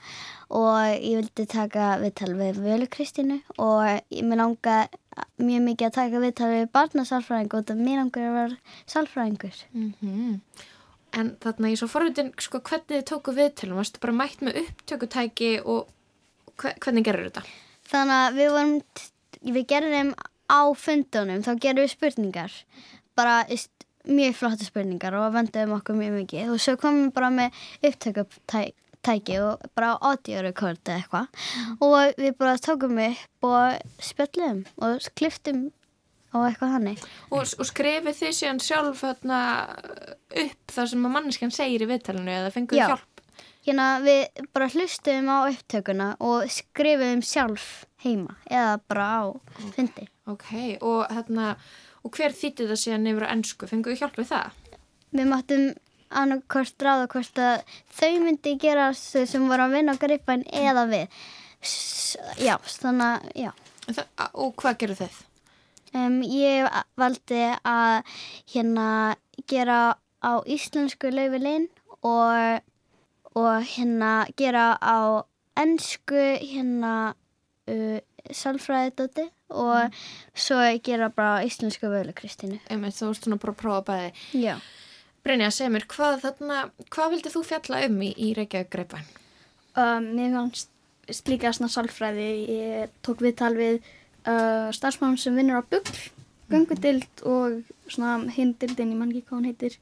og 0.52 0.80
ég 0.92 1.22
vildi 1.22 1.46
taka 1.48 1.98
viðtal 2.02 2.34
við 2.36 2.60
Völu 2.64 2.88
Kristínu 2.92 3.42
og 3.64 3.84
ég 4.12 4.24
mér 4.28 4.42
langa 4.44 4.78
mjög 5.40 5.64
mikið 5.70 5.88
að 5.88 5.96
taka 6.02 6.24
viðtal 6.24 6.50
við 6.52 6.66
barnasálfræðing 6.76 7.56
og 7.56 7.68
það 7.70 7.84
mér 7.86 8.02
langar 8.02 8.28
að 8.28 8.38
vera 8.38 8.58
sálfræðingur. 8.92 9.62
En 11.18 11.32
þarna 11.42 11.72
ég 11.74 11.80
svo 11.82 11.88
forvitin, 11.90 12.32
sko, 12.44 12.60
hvernig 12.62 12.92
þið 13.00 13.06
tóku 13.10 13.34
viðtölum? 13.38 13.80
Varstu 13.82 14.02
bara 14.04 14.14
mætt 14.20 14.44
með 14.46 14.60
upptökutæki 14.66 15.52
og 15.66 15.88
hve- 16.62 16.76
hvernig 16.84 17.06
gerur 17.08 17.30
þetta? 17.30 17.44
Þannig 17.90 18.20
að 18.28 18.38
við 18.38 18.52
vorum, 18.54 18.76
við 19.58 19.66
gerðum 19.72 20.12
á 20.48 20.62
fundunum, 20.78 21.42
þá 21.44 21.52
gerðum 21.64 21.86
við 21.88 21.94
spurningar, 21.96 22.58
bara 23.18 23.40
mjög 24.08 24.36
flotta 24.40 24.64
spurningar 24.68 25.16
og 25.20 25.34
venduðum 25.36 25.74
okkur 25.80 25.98
mjög 26.00 26.14
mikið 26.22 26.52
og 26.54 26.62
svo 26.64 26.78
komum 26.80 27.08
við 27.10 27.14
bara 27.18 27.30
með 27.34 27.58
upptökutæki 27.90 29.40
og 29.44 29.66
bara 29.76 29.98
audio 30.00 30.42
record 30.46 30.80
eða 30.86 31.02
eitthvað 31.02 31.28
og 31.84 32.14
við 32.22 32.38
bara 32.40 32.56
tókum 32.62 33.00
upp 33.04 33.48
og 33.50 33.98
spjöllum 34.04 34.62
og 34.80 35.10
kliftum 35.20 35.66
og 36.36 36.48
eitthvað 36.48 36.74
hannig. 36.76 37.04
Og, 37.32 37.44
og 37.44 37.70
skrifið 37.70 38.18
þið 38.20 38.34
síðan 38.40 38.64
sjálf 38.64 39.04
þarna, 39.04 39.40
upp 40.44 40.74
það 40.76 40.90
sem 40.92 41.08
að 41.08 41.16
manneskjan 41.16 41.56
segir 41.56 41.86
í 41.86 41.90
viðtalinu 41.92 42.34
eða 42.34 42.54
fenguðu 42.56 42.82
Já. 42.82 42.90
hjálp? 42.94 43.24
Hérna 43.68 43.88
við 44.00 44.46
bara 44.56 44.70
hlustum 44.72 45.28
á 45.28 45.38
upptökuna 45.50 46.12
og 46.24 46.46
skrifum 46.52 47.24
sjálf 47.26 47.66
heima 48.04 48.38
eða 48.48 48.78
bara 48.88 49.08
á 49.08 49.24
fundi. 49.76 50.08
Ok, 50.28 50.48
og, 50.84 51.04
þarna, 51.12 51.50
og 52.04 52.16
hver 52.16 52.36
þýtti 52.36 52.68
það 52.70 52.80
síðan 52.84 53.12
yfir 53.12 53.28
á 53.28 53.34
ennsku? 53.34 53.68
Fenguðu 53.68 54.00
hjálp 54.00 54.20
við 54.20 54.32
það? 54.32 54.64
Við 55.18 55.30
máttum 55.32 55.68
annarkvort 56.08 56.84
ráða 56.84 57.08
hvort 57.12 57.42
að 57.44 57.74
þau 57.98 58.14
myndi 58.24 58.56
gera 58.62 58.90
þau 58.96 59.26
sem 59.28 59.48
voru 59.50 59.68
að 59.68 59.76
vinna 59.76 59.96
á 59.96 60.02
greipæn 60.02 60.46
eða 60.48 60.86
við. 60.92 61.18
S 61.64 62.16
já, 62.40 62.56
þannig 62.64 63.08
að, 63.08 63.32
já. 63.36 63.52
Það, 63.88 64.06
og 64.44 64.54
hvað 64.62 64.80
gerðu 64.84 65.00
þið? 65.02 65.20
Um, 65.96 66.20
ég 66.24 66.68
valdi 67.00 67.44
að 67.64 68.18
hérna 68.52 68.90
gera 69.48 69.96
á 70.20 70.32
íslensku 70.44 71.12
laufilinn 71.14 71.70
og, 72.04 72.62
og 73.38 73.70
hérna 73.76 74.12
gera 74.40 74.74
á 74.82 75.24
ennsku 75.58 76.24
hérna 76.42 76.94
uh, 77.72 78.00
sálfræðidóti 78.28 79.30
og 79.56 79.96
svo 80.36 80.60
gera 80.84 81.10
bara 81.10 81.40
á 81.40 81.46
íslensku 81.48 81.88
völu 81.88 82.14
Kristínu. 82.16 82.60
Einmitt, 82.68 82.98
þú 82.98 83.12
vorst 83.12 83.28
svona 83.28 83.40
bara 83.40 83.56
að 83.56 83.62
prófa 83.62 83.86
bæði. 83.88 84.10
Já. 84.44 84.58
Brynja, 85.24 85.52
segð 85.52 85.74
mér, 85.76 85.86
hvað, 85.92 86.20
þarna, 86.24 86.58
hvað 86.94 87.14
vildið 87.16 87.36
þú 87.36 87.44
fjalla 87.48 87.86
um 87.88 88.02
í, 88.04 88.12
í 88.16 88.34
Reykjavík 88.36 88.74
greipæn? 88.74 89.08
Um, 89.78 90.12
mér 90.18 90.36
fannst 90.36 91.32
líka 91.32 91.52
svona 91.56 91.72
sálfræði, 91.72 92.28
ég 92.52 92.94
tók 93.06 93.24
viðtal 93.24 93.54
við 93.58 93.80
uh, 94.28 94.70
starfsmann 94.76 95.18
sem 95.20 95.36
vinnur 95.38 95.62
á 95.62 95.64
bugl, 95.64 96.00
göngudild 96.52 97.26
og 97.28 97.62
svona 97.92 98.20
hinn 98.36 98.56
dildin, 98.60 98.94
ég 98.94 99.00
man 99.00 99.12
ekki 99.12 99.26
hvað 99.28 99.40
hún 99.40 99.50
heitir 99.50 99.80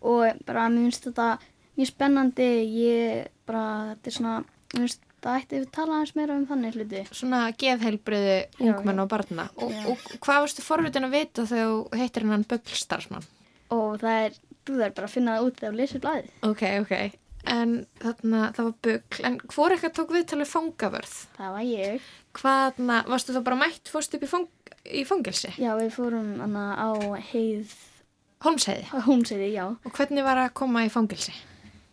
og 0.00 0.40
bara 0.48 0.68
mér 0.72 0.88
finnst 0.88 1.06
þetta 1.10 1.28
mjög 1.76 1.90
spennandi, 1.92 2.50
ég 2.80 3.30
bara, 3.48 3.94
þetta 3.94 4.10
er 4.10 4.16
svona, 4.16 4.34
mér 4.74 4.84
finnst 4.86 5.06
það 5.20 5.38
ætti 5.42 5.58
við 5.58 5.66
tala 5.76 5.96
aðeins 5.98 6.14
meira 6.16 6.36
um 6.36 6.46
þannig 6.48 6.76
hluti. 6.78 7.02
Svona 7.12 7.40
geðheilbriði 7.60 8.36
Já, 8.40 8.70
ungmenn 8.70 9.02
og 9.02 9.10
barna. 9.12 9.48
Og, 9.60 9.74
og 9.92 10.04
hvað 10.24 10.44
varstu 10.46 10.64
forvitin 10.64 11.08
að 11.08 11.16
vita 11.18 11.44
þegar 11.48 11.72
þú 11.72 12.00
heitir 12.00 12.24
hennan 12.24 12.46
böglstarfsmann? 12.48 13.26
Og 13.76 13.98
það 14.00 14.22
er, 14.24 14.38
þú 14.64 14.78
þarf 14.80 14.96
bara 14.96 15.10
að 15.10 15.16
finna 15.16 15.34
það 15.36 15.48
út 15.48 15.60
þegar 15.60 15.74
þú 15.74 15.82
lesir 15.82 16.04
blæðið. 16.06 16.30
Ok, 16.48 16.64
ok. 16.84 16.94
En 17.48 17.86
þarna, 18.02 18.40
það 18.56 18.66
var 18.66 18.74
bögl. 18.86 19.20
En 19.24 19.38
hvor 19.48 19.72
eitthvað 19.74 19.94
tók 19.96 20.10
viðtalið 20.14 20.50
fangavörð? 20.50 21.14
Það 21.38 21.54
var 21.56 21.68
ég. 21.68 22.08
Hvaðna, 22.40 22.98
varstu 23.10 23.36
þá 23.36 23.40
bara 23.46 23.60
mætt 23.62 23.90
fórst 23.90 24.16
upp 24.16 24.26
í, 24.26 24.30
fang, 24.30 24.48
í 24.84 25.04
fangelsi? 25.08 25.54
Já, 25.58 25.72
við 25.78 25.94
fórum 25.96 26.34
hana 26.42 26.66
á 26.76 26.90
heið, 27.32 27.72
Holmsheiði. 28.44 28.84
á 28.92 28.98
Hómseiði, 29.08 29.48
já. 29.56 29.64
Og 29.72 29.96
hvernig 29.96 30.24
var 30.26 30.44
að 30.44 30.52
koma 30.60 30.84
í 30.86 30.92
fangelsi? 30.92 31.34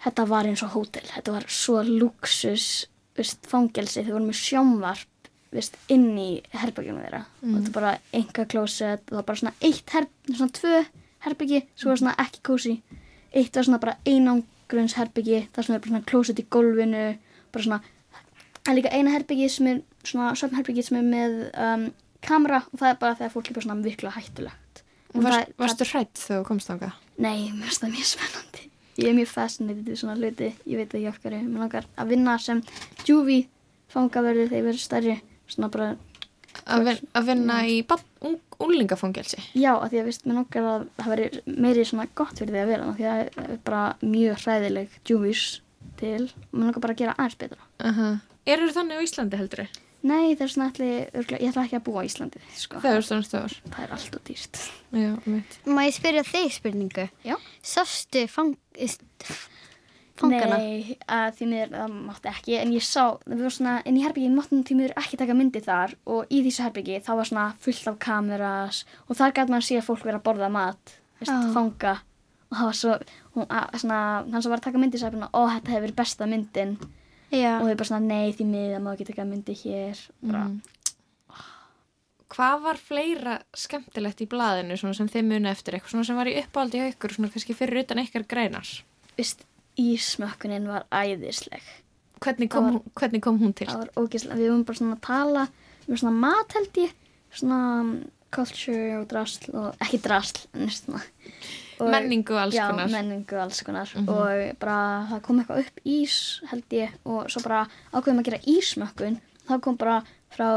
Þetta 0.04 0.28
var 0.30 0.48
eins 0.48 0.62
og 0.64 0.76
hótel, 0.76 1.08
þetta 1.10 1.34
var 1.34 1.48
svo 1.50 1.82
luxus 1.88 2.86
veist, 3.18 3.48
fangelsi, 3.50 4.04
þau 4.06 4.14
voru 4.18 4.28
með 4.28 4.40
sjónvarp 4.44 5.32
veist, 5.56 5.78
inn 5.90 6.12
í 6.20 6.30
herbergjum 6.54 7.00
þeirra 7.02 7.24
og 7.42 7.48
þetta 7.56 7.72
var 7.72 7.76
bara 7.80 7.94
enga 8.20 8.46
klósett 8.52 9.06
það 9.08 9.18
var 9.18 9.26
bara 9.30 9.42
svona 9.42 9.56
eitt 9.66 9.94
herb, 9.96 10.12
svona 10.30 10.56
tvö 10.60 10.82
herbyggi, 11.26 11.62
svo 11.74 11.90
var 11.92 12.02
svona 12.04 12.16
ekki 12.22 12.44
kósi 12.46 12.76
eitt 13.34 13.58
var 13.58 13.68
svona 13.68 13.82
bara 13.82 13.98
einangruns 14.06 14.54
herbyggi 14.72 15.48
það 15.56 15.64
sem 15.66 15.76
er 15.76 15.80
bara 15.80 15.90
svona 15.92 16.06
klósett 16.06 16.40
í 16.40 16.46
gólfinu 16.50 17.18
bara 17.54 17.64
svona, 17.64 17.80
það 18.64 18.72
er 18.74 18.78
líka 18.82 18.92
eina 18.94 19.12
herbyggi 19.16 19.50
sem 19.50 19.68
er 19.68 19.82
svona 20.04 20.34
svefnherbyggi 20.36 20.84
sem 20.84 20.98
er 21.00 21.08
með 21.08 21.38
um, 21.56 21.86
kamera 22.22 22.64
og 22.72 22.80
það 22.80 22.90
er 22.92 22.98
bara 23.00 23.16
þegar 23.16 23.32
fólk 23.36 23.48
er 23.50 23.54
bara 23.54 23.68
svona 23.68 23.84
virkilega 23.86 24.16
hættulegt 24.20 24.84
það- 25.14 25.24
varst, 25.24 25.54
varstu 25.58 25.86
hrætt 25.92 26.14
þegar 26.20 26.42
þú 26.44 26.48
komst 26.48 26.68
þangað? 26.70 26.92
Nei, 27.18 27.50
mér 27.52 27.64
finnst 27.72 27.82
það 27.82 27.94
mjög 27.96 28.10
spennandi. 28.12 28.64
Ég 28.98 29.08
er 29.10 29.14
mjög 29.18 29.28
fascinated 29.32 29.88
við 29.88 29.98
svona 30.02 30.16
hluti, 30.18 30.48
ég 30.66 30.78
veit 30.78 30.94
ekki 30.94 31.08
af 31.10 31.18
hverju. 31.24 31.40
Mér 31.48 31.60
langar 31.64 31.86
að 31.98 32.08
vinna 32.12 32.36
sem 32.42 32.62
júvi 33.08 33.48
fangaverði 33.94 34.48
þegar 34.50 34.58
ég 34.60 34.66
verður 34.68 34.84
stærri. 34.84 35.16
Svona 35.48 35.70
bara, 35.74 35.88
Að, 36.68 36.84
vin, 36.88 37.00
að 37.16 37.28
vinna 37.30 37.58
í 37.64 37.78
ung, 38.28 38.38
unlingafangelsi? 38.60 39.40
já, 39.56 39.72
að 39.76 39.90
því 39.94 40.02
að 40.02 40.10
vist, 40.10 40.26
mér 40.28 40.40
langar 40.42 40.70
að 40.72 40.86
það 40.98 41.12
veri 41.14 41.58
meiri 41.66 41.86
svona 41.88 42.08
gott 42.18 42.42
fyrir 42.42 42.54
því 42.54 42.62
að 42.64 42.72
vera. 42.74 42.92
Því 42.98 43.08
að 43.08 43.22
það 43.38 43.52
er 43.56 43.60
bara 43.70 43.84
mjög 44.04 44.44
hræðileg 44.44 45.02
júvis 45.08 45.44
til 45.98 46.24
og 46.28 46.56
mér 46.58 46.66
langar 46.68 46.84
bara 46.86 46.98
að 46.98 47.04
gera 47.04 47.18
aðeins 47.18 47.42
betra. 47.44 47.68
Uh 47.80 48.00
-huh. 48.00 48.18
Eru 48.48 48.72
þannig 48.72 49.00
á 49.00 49.06
Íslandi 49.06 49.38
heldur 49.40 49.64
þið? 49.64 49.84
Nei, 50.08 50.36
það 50.38 50.44
er 50.46 50.52
svona 50.54 50.68
allir, 50.72 50.92
ég 51.42 51.50
ætla 51.50 51.64
ekki 51.66 51.78
að 51.80 51.86
búa 51.88 52.04
í 52.04 52.08
Íslandi, 52.08 52.40
sko. 52.56 52.80
Það 52.80 52.96
er 52.96 53.02
svona 53.02 53.26
stöður. 53.26 53.56
Það 53.74 53.84
er 53.84 53.94
allt 53.96 54.16
og 54.16 54.24
dýrt. 54.28 54.60
Já, 54.92 55.12
mitt. 55.26 55.58
Má 55.66 55.82
ég 55.84 55.96
spyrja 55.98 56.24
þig 56.24 56.54
spurningu? 56.54 57.08
Já. 57.26 57.36
Sástu 57.64 58.28
fang... 58.28 58.56
fangana? 60.22 60.58
Nei, 60.62 60.98
að 61.12 61.30
því 61.38 61.48
miður 61.52 61.72
það 61.74 61.96
mátti 62.08 62.32
ekki. 62.32 62.58
En 62.62 62.74
ég 62.76 62.86
sá, 62.86 63.04
það 63.24 63.44
var 63.46 63.56
svona 63.56 63.76
inn 63.90 63.98
í 64.00 64.04
herbyggi 64.06 64.34
máttum 64.34 64.64
því 64.68 64.78
miður 64.80 64.94
ekki 65.02 65.20
taka 65.22 65.38
myndi 65.38 65.62
þar. 65.66 65.96
Og 66.14 66.34
í 66.34 66.42
þessu 66.46 66.66
herbyggi 66.66 67.00
þá 67.06 67.12
var 67.20 67.30
svona 67.32 67.48
fullt 67.64 67.90
af 67.92 67.98
kameras. 68.04 68.84
Og 69.08 69.20
þar 69.20 69.36
gæti 69.38 69.54
maður 69.56 69.68
sé 69.70 69.80
að 69.82 69.88
fólk 69.90 70.06
vera 70.08 70.22
að 70.22 70.28
borða 70.30 70.52
mat 70.54 70.96
veist, 71.20 71.32
Já. 71.34 71.40
fanga. 71.56 71.96
Og 72.48 72.56
það 72.58 72.70
var 72.70 72.80
svo 72.80 72.96
hún, 73.36 73.48
að, 73.50 73.80
svona, 73.84 74.00
hann 74.32 74.42
sem 74.42 74.54
var 74.54 74.62
að 74.62 74.68
taka 74.70 74.82
myndi 74.84 75.02
sagði 75.02 75.22
bara, 75.22 75.34
ó 75.36 75.42
þetta 75.56 75.74
hefur 75.74 75.86
verið 75.88 76.00
besta 76.02 76.30
myndin. 76.30 76.78
Já. 77.28 77.58
og 77.60 77.68
þau 77.68 77.76
bara 77.76 77.90
svona 77.90 78.08
nei 78.08 78.32
því 78.32 78.46
miður 78.48 78.74
það 78.78 78.84
má 78.86 78.92
ekki 78.94 79.08
taka 79.10 79.28
myndi 79.28 79.56
hér. 79.66 80.04
Bara, 80.24 80.48
Hvað 82.28 82.58
var 82.66 82.80
fleira 82.80 83.38
skemmtilegt 83.56 84.20
í 84.20 84.28
blaðinu 84.28 84.76
sem 84.76 85.08
þið 85.08 85.24
muni 85.30 85.48
eftir? 85.48 85.78
Eitthvað 85.78 86.04
sem 86.10 86.18
var 86.20 86.28
í 86.28 86.36
uppáldi 86.42 86.82
hjá 86.82 86.90
ykkur 86.92 87.14
svona 87.16 87.32
ísmökkunin 89.78 90.68
var 90.68 90.86
æðisleg 90.92 91.62
Hvernig 92.20 92.50
Það 92.50 92.54
kom, 92.56 92.64
var- 92.66 92.74
hún, 92.74 92.92
hvernig 92.98 93.22
kom 93.22 93.40
hún 93.40 93.54
til? 93.54 93.68
það 93.68 93.78
var 93.84 93.92
ógeðslega, 94.02 94.38
við 94.40 94.50
vorum 94.50 94.64
bara 94.66 94.78
svona 94.80 94.96
að 94.96 95.02
tala 95.06 95.48
um 95.88 95.96
svona 95.98 96.14
mat 96.20 96.54
held 96.58 96.74
ég 96.82 96.94
svona 97.32 97.60
um, 97.82 97.92
culture 98.34 98.98
og 99.00 99.08
drasl 99.08 99.52
og 99.56 99.76
ekki 99.86 100.00
drasl 100.02 100.48
en 100.58 100.70
svona 100.74 101.02
og, 101.80 101.92
Menningu 101.94 102.34
alls 102.42 102.56
já, 102.58 102.66
konar. 102.72 102.90
menningu 102.90 103.36
og 103.38 103.44
alls 103.46 103.62
konar 103.64 103.88
Mhm. 103.96 104.10
og 104.10 104.58
bara 104.60 105.08
það 105.12 105.22
kom 105.22 105.40
eitthvað 105.40 105.60
upp 105.68 105.80
ís 105.86 106.42
held 106.50 106.70
ég 106.74 106.90
og 107.06 107.30
svo 107.30 107.44
bara 107.44 107.68
ákveðum 107.94 108.20
að 108.20 108.24
gera 108.32 108.40
ísmökkun 108.50 109.20
þá 109.48 109.62
kom 109.62 109.78
bara 109.78 110.04
frá 110.34 110.50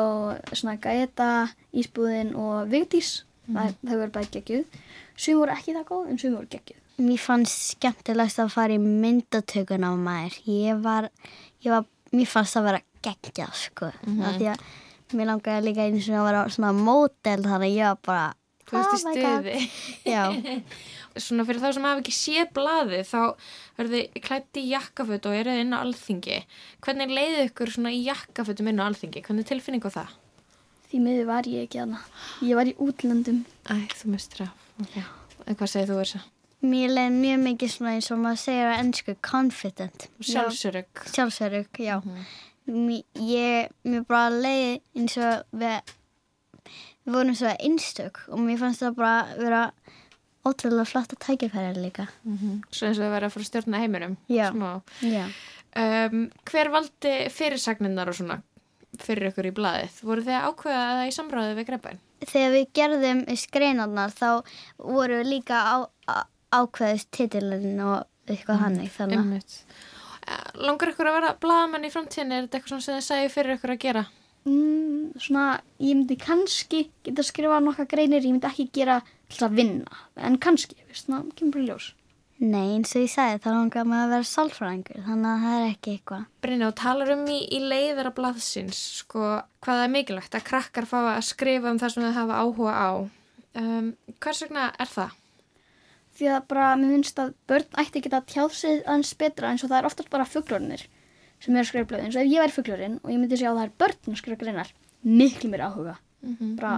svona 0.52 0.80
Gaeta, 0.80 1.50
Ísbúðin 1.74 2.34
og 2.34 2.68
Vigdís 2.72 3.22
Mhm. 3.46 3.56
það, 3.56 3.74
þau 3.86 3.96
voru 4.00 4.10
bæði 4.10 4.30
geggjuð 4.32 4.64
sum 5.16 5.38
voru 5.38 5.52
ekki 5.52 5.74
það 5.76 5.84
góð 5.84 6.08
en 6.10 6.18
sum 6.18 6.34
voru 6.34 6.46
geggjuð 6.48 6.80
Mér 7.00 7.20
fannst 7.22 7.74
skemmtilegast 7.74 8.42
að 8.42 8.52
fara 8.54 8.76
í 8.76 8.82
myndatökun 8.82 9.86
á 9.86 9.92
maður. 9.96 10.36
Ég 10.50 10.82
var, 10.84 11.08
ég 11.64 11.72
var, 11.74 11.88
mér 12.12 12.28
fannst 12.28 12.58
að 12.60 12.68
vera 12.68 12.82
geggjað, 13.06 13.56
sko. 13.56 13.90
Mhm. 14.04 14.22
Af 14.28 14.36
því 14.36 14.50
að 14.52 15.16
mér 15.16 15.30
langaði 15.32 15.66
líka 15.66 15.86
eins 15.88 16.08
og 16.10 16.20
að 16.20 16.28
vera 16.30 16.44
svona 16.48 16.72
mótel, 16.76 17.40
þannig 17.42 17.70
að 17.70 17.76
ég 17.78 17.90
var 17.90 18.00
bara, 18.06 18.28
Þú 18.70 18.76
veist 18.76 18.92
í 18.92 18.94
oh 18.94 19.14
stuði. 19.16 19.60
Já. 20.06 20.24
Svona 21.24 21.42
fyrir 21.42 21.58
þá 21.58 21.72
sem 21.74 21.86
hafa 21.88 21.98
ekki 22.04 22.12
séð 22.14 22.52
blaðið 22.54 23.00
þá 23.08 23.22
verður 23.80 23.94
þið 23.96 24.20
klætt 24.22 24.60
í 24.60 24.62
jakkaföt 24.70 25.26
og 25.26 25.34
eruð 25.40 25.58
inn 25.64 25.74
á 25.74 25.82
alþingi. 25.82 26.36
Hvernig 26.86 27.10
leiði 27.10 27.48
ykkur 27.48 27.72
svona 27.74 27.90
í 27.90 28.04
jakkafötum 28.06 28.70
inn 28.70 28.78
á 28.78 28.86
alþingi? 28.86 29.24
Hvernig 29.26 29.42
er 29.42 29.50
tilfinning 29.50 29.82
á 29.82 29.90
það? 29.90 30.12
því 30.90 31.00
miður 31.04 31.30
var 31.30 31.46
ég 31.46 31.66
ekki 31.68 31.80
aðna 31.84 32.02
ég 32.42 32.58
var 32.58 32.68
í 32.70 32.74
útlöndum 32.82 33.44
Æ, 33.70 33.86
þú 33.94 34.14
mistur 34.14 34.46
af. 34.48 34.68
Okay. 34.82 35.04
Hvað 35.46 35.70
segir 35.70 35.90
þú 35.90 35.98
þess 36.00 36.18
að? 36.18 36.28
Mér 36.60 36.92
leiði 36.92 37.12
mjög 37.16 37.38
mikið 37.46 37.72
svona 37.72 37.94
eins 37.96 38.10
og 38.12 38.18
maður 38.20 38.40
segir 38.42 38.68
á 38.68 38.74
ennsku 38.76 39.14
confident. 39.24 40.08
Sjálfsörug. 40.20 41.04
Sjálfsörug, 41.08 41.70
já. 41.80 41.96
Mhm. 42.04 42.26
Mér, 42.70 43.04
ég, 43.16 43.70
mér 43.84 44.04
bara 44.06 44.28
leiði 44.30 44.80
eins 44.94 45.16
og 45.18 45.46
við, 45.56 45.94
við 47.06 47.16
vorum 47.16 47.34
svo 47.34 47.54
einstök 47.56 48.20
og 48.28 48.38
mér 48.44 48.60
fannst 48.60 48.84
það 48.84 48.98
bara 49.00 49.14
vera 49.40 49.62
ótrúlega 50.46 50.86
flotta 50.88 51.16
tækifæri 51.16 51.80
líka. 51.80 52.06
Mm 52.24 52.60
Svo 52.70 52.86
eins 52.88 52.98
og 52.98 53.04
það 53.04 53.14
verður 53.14 53.26
að 53.28 53.34
fara 53.34 53.44
að 53.44 53.50
stjórna 53.50 53.80
heiminum. 53.80 54.16
Já. 54.28 54.50
Smá. 54.52 54.82
Já. 55.02 55.24
Um, 55.80 56.30
hver 56.44 56.70
valdi 56.72 57.12
fyrirsagninnar 57.30 58.08
og 58.10 58.16
svona 58.18 58.40
fyrir 59.00 59.30
ykkur 59.30 59.48
í 59.50 59.54
blaðið? 59.54 60.00
Voru 60.02 60.24
þið 60.26 60.36
að 60.36 60.46
ákveða 60.50 60.86
það 60.90 61.08
í 61.08 61.14
samráði 61.16 61.54
við 61.58 61.68
greppæn? 61.68 62.00
Þegar 62.20 62.50
við 62.56 62.66
gerðum 62.76 63.20
skreinarnar 63.38 64.10
þá 64.12 64.28
voru 64.76 65.20
við 65.20 65.30
líka 65.30 65.60
á, 65.62 65.76
á, 66.10 66.26
ákveðist 66.52 67.10
titilin 67.14 67.80
og 67.84 68.06
eitthvað 68.30 68.58
hannig 68.64 68.90
þannig. 68.94 69.18
að- 69.18 69.24
Einmitt. 69.24 69.64
Eh, 70.28 70.50
Langar 70.66 70.92
ykkur 70.92 71.06
að 71.10 71.16
vera 71.20 71.34
blaðamenn 71.40 71.84
í 71.88 71.92
framtíðinni? 71.92 72.32
Er 72.38 72.46
þetta 72.46 72.58
eitthvað 72.60 72.68
svona 72.74 72.82
sem 72.82 72.98
þið 72.98 73.06
segju 73.10 73.30
fyrir 73.36 73.56
ykkur 73.58 73.74
að 73.76 73.78
gera? 73.86 74.06
mm, 74.46 75.12
svona, 75.20 75.60
ég 75.80 75.94
myndi 75.98 76.16
kannski 76.16 76.78
geta 77.04 77.22
skrifað 77.22 77.60
nokkra 77.66 77.84
greinir, 77.86 78.22
ég 78.24 78.32
myndi 78.32 78.48
ekki 78.48 78.70
gera 78.72 79.02
til 79.28 79.44
að 79.46 79.56
vinna, 79.58 79.98
en 80.16 80.38
kannski 80.38 80.74
svona, 80.96 81.26
kemur 81.36 81.52
bara 81.58 81.66
ljós 81.76 81.90
Nei, 82.40 82.70
eins 82.78 82.94
og 82.96 83.02
ég 83.04 83.10
sagði 83.12 83.42
þá 83.44 83.50
langar 83.52 83.84
maður 83.84 84.06
að 84.06 84.12
vera 84.14 84.28
sálfræðingur 84.30 85.02
þannig 85.04 85.28
að 85.28 85.42
það 85.44 85.56
er 85.60 85.66
ekki 85.74 85.92
eitthvað. 85.98 86.22
Brynja, 86.40 86.68
og 86.70 86.74
talar 86.80 87.10
um 87.12 87.26
í, 87.28 87.38
í 87.52 87.58
leiðara 87.68 88.14
blaðsins, 88.16 88.78
sko, 89.02 89.42
hvað 89.60 89.82
er 89.84 89.92
mikilvægt 89.92 90.38
að 90.38 90.46
krakkar 90.48 90.86
fá 90.88 90.98
að 91.18 91.20
skrifa 91.28 91.68
um 91.68 91.78
það 91.82 91.92
sem 91.92 92.02
þau 92.08 92.16
hafa 92.16 92.40
áhuga 92.40 92.72
á. 92.80 92.90
Um, 93.60 93.90
hvers 94.24 94.40
vegna 94.46 94.70
er 94.80 94.88
það? 94.88 95.12
Því 96.20 96.30
að 96.36 96.46
bara 96.52 96.70
mér 96.78 96.94
finnst 96.94 97.20
að 97.22 97.34
börn 97.50 97.78
ætti 97.82 98.00
að 98.00 98.06
geta 98.06 98.22
tjáð 98.30 98.56
sig 98.60 98.80
aðeins 98.84 99.12
betra 99.20 99.50
eins 99.50 99.64
og 99.64 99.72
það 99.72 99.78
er 99.80 99.88
oftast 99.90 100.10
bara 100.12 100.28
fuglurinnir 100.28 100.86
sem 101.40 101.54
eru 101.54 101.62
að 101.64 101.70
skrifa 101.70 101.88
blöð 101.90 102.06
eins 102.06 102.16
og 102.18 102.22
ef 102.22 102.30
ég 102.30 102.42
væri 102.44 102.56
fuglurinn 102.56 102.98
og 103.00 103.12
ég 103.12 103.20
myndi 103.20 103.38
sjá 103.40 103.48
að 103.50 103.60
það 103.60 103.66
er 103.66 103.76
börn 103.82 104.12
að 104.12 104.18
skrifa 104.20 104.40
greinar 104.44 104.72
miklu 105.00 105.48
mér 105.52 105.64
áhuga. 105.70 105.94
Bara, 106.60 106.74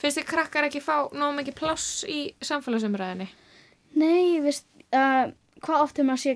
Finnst 0.00 0.18
þið 0.18 0.26
krakkar 0.28 0.66
ekki 0.68 0.82
fá 0.84 1.08
nóg 1.16 1.32
mikið 1.38 1.56
pláss 1.56 2.02
í 2.04 2.18
samfélagsumræðinni? 2.44 3.30
nei, 3.96 4.38
veist 4.44 4.66
uh, 4.94 5.32
hvað 5.64 5.84
oft 5.86 5.96
hefur 5.96 6.08
maður 6.10 6.22
sé 6.22 6.34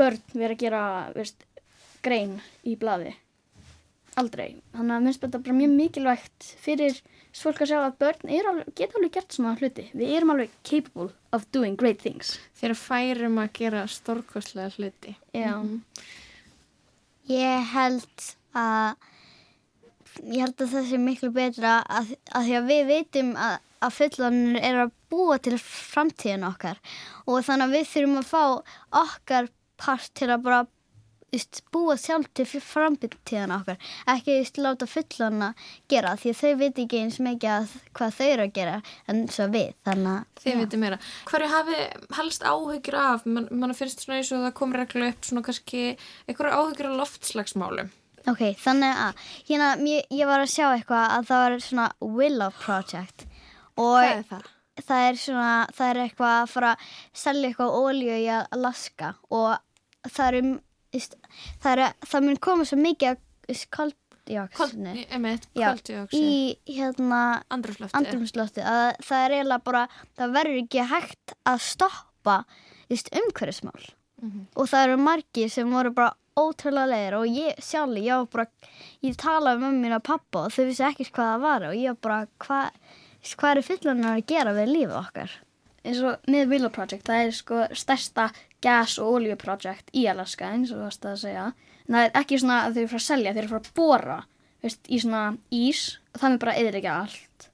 börn 0.00 0.22
vera 0.32 0.56
að 0.56 0.62
gera 0.64 0.82
veist, 1.14 1.44
grein 2.04 2.38
í 2.64 2.76
blaði? 2.80 3.12
Aldrei, 4.16 4.56
þannig 4.72 4.96
að 4.96 5.04
minnst 5.04 5.22
þetta 5.22 5.42
bara 5.44 5.58
mjög 5.58 5.74
mikilvægt 5.76 6.48
fyrir 6.64 6.98
fólk 7.42 7.62
að 7.62 7.70
sjá 7.72 7.78
að 7.82 7.98
börn 8.00 8.30
alveg, 8.50 8.70
geta 8.78 8.98
alveg 8.98 9.16
gert 9.16 9.36
svona 9.36 9.56
hluti. 9.60 9.86
Við 9.96 10.14
erum 10.16 10.32
alveg 10.34 10.54
capable 10.66 11.10
of 11.36 11.44
doing 11.52 11.76
great 11.78 12.00
things. 12.02 12.36
Þeir 12.56 12.76
færum 12.80 13.40
að 13.42 13.52
gera 13.60 13.84
stórkostlega 13.90 14.72
hluti. 14.76 15.16
já, 15.36 15.52
Ég 17.26 17.70
held 17.72 18.26
að 18.54 18.94
ég 20.22 20.44
held 20.44 20.62
að 20.62 20.72
það 20.72 20.88
sé 20.88 21.00
miklu 21.02 21.30
betra 21.34 21.80
að, 21.90 22.14
að 22.32 22.46
því 22.46 22.54
að 22.56 22.70
við 22.70 22.84
veitum 22.90 23.32
að, 23.36 23.56
að 23.84 23.96
fullanir 23.96 24.60
er 24.62 24.78
að 24.84 24.94
búa 25.12 25.36
til 25.42 25.58
framtíðin 25.60 26.46
okkar. 26.48 26.80
Og 27.26 27.44
þannig 27.44 27.66
að 27.66 27.76
við 27.76 27.90
þurfum 27.92 28.20
að 28.22 28.30
fá 28.30 28.44
okkar 29.02 29.50
part 29.76 30.14
til 30.16 30.30
að 30.30 30.46
bara 30.46 30.62
just, 31.36 31.62
búa 31.74 31.96
sjálf 32.00 32.28
til 32.36 32.46
framtíðin 32.64 33.54
okkar 33.54 33.76
ekki 34.12 34.38
just, 34.40 34.58
láta 34.60 34.88
fullana 34.90 35.52
gera 35.90 36.14
því 36.20 36.34
þau 36.40 36.52
veit 36.62 36.80
ekki 36.82 37.02
eins 37.02 37.20
mikið 37.22 37.52
að 37.52 37.76
hvað 37.96 38.16
þau 38.18 38.26
eru 38.26 38.46
að 38.46 38.56
gera 38.56 38.78
en 39.12 39.22
svo 39.32 39.48
við 39.52 39.74
Þið 40.42 40.58
veitum 40.62 40.82
meira. 40.84 40.98
Hverju 41.28 41.52
hafi 41.52 41.78
helst 42.18 42.44
áhyggjur 42.46 42.98
af? 43.00 43.28
Man, 43.28 43.46
man 43.50 43.74
finnst 43.76 44.02
svona 44.04 44.20
eins 44.20 44.32
og 44.34 44.44
það 44.46 44.56
komur 44.58 44.82
reglu 44.82 45.06
upp 45.10 45.28
svona 45.28 45.44
kannski 45.46 45.84
einhverju 46.26 46.58
áhyggjur 46.60 46.90
af 46.90 46.98
loftslagsmálum. 47.02 47.94
Ok, 48.26 48.42
þannig 48.58 49.00
að 49.04 49.24
hérna, 49.46 49.70
ég, 49.86 50.06
ég 50.10 50.26
var 50.26 50.42
að 50.42 50.50
sjá 50.50 50.66
eitthvað 50.72 51.14
að 51.14 51.28
það 51.28 51.42
var 51.44 51.56
svona 51.62 51.86
Willow 52.02 52.54
Project 52.58 53.26
og 53.76 54.00
Hvað 54.00 54.10
er 54.10 54.24
það? 54.32 54.48
það 54.82 55.08
er 55.08 55.20
svona, 55.20 55.52
það 55.76 55.90
er 55.92 56.00
eitthvað 56.02 56.34
að 56.40 56.50
fara 56.52 56.72
að 56.74 56.88
selja 57.22 57.50
eitthvað 57.50 57.76
ólíu 57.80 58.16
í 58.18 58.26
Alaska 58.34 59.12
og 59.30 60.10
það 60.10 60.26
er, 60.40 60.48
veist, 60.50 60.65
það, 61.62 61.70
er 61.72 61.94
það 62.10 62.26
mun 62.26 62.42
koma 62.48 62.66
svo 62.68 62.78
mikið 62.80 63.22
Já, 65.54 65.68
koldioxid, 65.70 66.18
í 66.18 66.74
hérna 66.80 67.20
andrumslofti 68.00 68.64
að 68.66 68.96
það 69.06 69.24
er 69.26 69.34
eiginlega 69.36 69.62
bara, 69.68 69.82
það 70.18 70.32
verður 70.34 70.58
ekki 70.64 70.86
hægt 70.90 71.34
að 71.46 71.60
stoppa 71.62 72.36
umhverfismál. 72.90 73.84
Og 74.56 74.66
það 74.66 74.84
eru 74.88 74.96
margir 74.98 75.50
sem 75.52 75.70
voru 75.70 75.92
bara 75.94 76.16
ótrúlega 76.36 76.90
leiðir 76.90 77.16
og 77.20 77.26
ég 77.38 77.62
sjálf, 77.62 77.96
ég 78.02 78.18
var 78.18 78.26
bara 78.32 78.46
ég 79.06 79.16
talaði 79.16 79.62
með 79.62 79.78
mín 79.84 79.96
og 79.96 80.02
pappa 80.04 80.42
og 80.46 80.52
þau 80.52 80.64
vissi 80.66 80.84
ekki 80.84 81.06
hvað 81.12 81.30
það 81.32 81.44
var 81.46 81.68
og 81.70 81.76
ég 81.78 81.94
var 81.94 82.00
bara 82.02 82.18
hvað 82.42 82.70
hvað 83.36 83.50
eru 83.54 83.62
fullanar 83.66 84.16
að 84.18 84.26
gera 84.26 84.52
við 84.54 84.72
lífið 84.74 84.98
okkar 85.00 85.36
eins 85.86 86.02
og 86.02 86.30
með 86.30 86.52
Willow 86.52 86.72
Project 86.74 87.08
það 87.08 87.22
er 87.22 87.34
sko 87.36 87.62
stærsta 87.76 88.30
gas- 88.64 88.98
og 89.02 89.18
olíuprojekt 89.18 89.92
í 89.94 90.06
Alaska 90.10 90.50
eins 90.52 90.72
og 90.72 90.80
þú 90.80 90.86
varst 90.86 91.06
að 91.06 91.20
segja. 91.22 91.44
En 91.86 91.94
það 91.96 92.06
er 92.06 92.16
ekki 92.20 92.40
svona 92.40 92.62
að 92.64 92.72
þau 92.74 92.80
eru 92.82 92.90
frá 92.92 92.98
að 93.00 93.06
selja 93.06 93.34
þau 93.34 93.42
eru 93.42 93.52
frá 93.52 93.60
að 93.60 93.70
bóra 93.76 94.18
veist, 94.64 94.82
í 94.88 94.98
svona 95.02 95.22
ís 95.54 95.82
og 96.12 96.20
það 96.20 96.32
mun 96.32 96.42
bara 96.42 96.56
eðilegja 96.62 96.96
allt. 97.04 97.48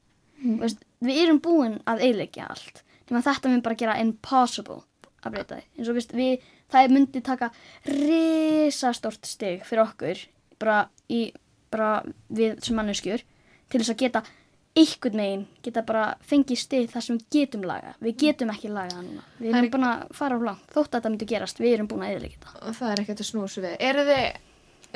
Veist, 0.62 0.86
við 1.02 1.20
erum 1.24 1.42
búin 1.42 1.78
að 1.86 2.04
eðilegja 2.08 2.48
allt. 2.54 2.82
Nema 3.10 3.24
þetta 3.26 3.52
mun 3.52 3.64
bara 3.66 3.80
gera 3.82 3.98
impossible 4.00 4.80
að 5.22 5.36
breyta 5.36 5.58
því. 5.58 5.66
Eins 5.78 5.90
og 5.90 5.98
veist, 5.98 6.14
við, 6.16 6.46
það 6.72 6.94
myndi 6.96 7.24
taka 7.24 7.50
risastort 7.88 9.28
stig 9.28 9.66
fyrir 9.68 9.84
okkur 9.84 10.22
bara, 10.62 10.86
í, 11.12 11.26
bara 11.72 12.00
við 12.32 12.62
sem 12.64 12.78
manneskjur 12.78 13.24
til 13.72 13.80
þess 13.80 13.92
að 13.94 14.02
geta 14.04 14.24
einhvern 14.72 15.18
megin 15.18 15.46
geta 15.64 15.82
bara 15.84 16.04
fengið 16.24 16.60
stið 16.62 16.86
þar 16.94 17.04
sem 17.06 17.18
við 17.18 17.26
getum 17.36 17.64
laga 17.68 17.90
við 18.00 18.14
getum 18.22 18.52
ekki 18.54 18.70
laga 18.72 18.96
það 18.96 19.08
núna. 19.08 19.24
Við 19.38 19.50
Það 19.50 19.58
er 19.58 19.62
erum 19.62 19.72
búin 19.74 19.88
að 19.88 20.04
fara 20.16 20.38
á 20.38 20.46
langt. 20.48 20.68
Þótt 20.72 20.86
að 20.86 20.94
þetta 20.98 21.12
myndi 21.12 21.28
gerast 21.32 21.60
við 21.60 21.74
erum 21.76 21.90
búin 21.90 22.04
að 22.06 22.14
eðilegja 22.14 22.38
þetta. 22.38 22.54
Og 22.62 22.78
það 22.78 22.92
er 22.92 23.02
ekkert 23.02 23.24
að 23.24 23.28
snúsa 23.28 23.64
við. 23.64 23.74
Eru 23.90 24.06
þið, 24.08 24.24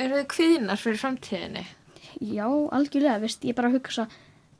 eru 0.05 0.17
þið 0.17 0.29
kvíðinar 0.33 0.81
fyrir 0.81 1.03
framtíðinni? 1.03 1.65
já, 2.21 2.47
algjörlega, 2.47 3.21
veist, 3.21 3.45
ég 3.45 3.55
bara 3.57 3.71
hugsa 3.73 4.07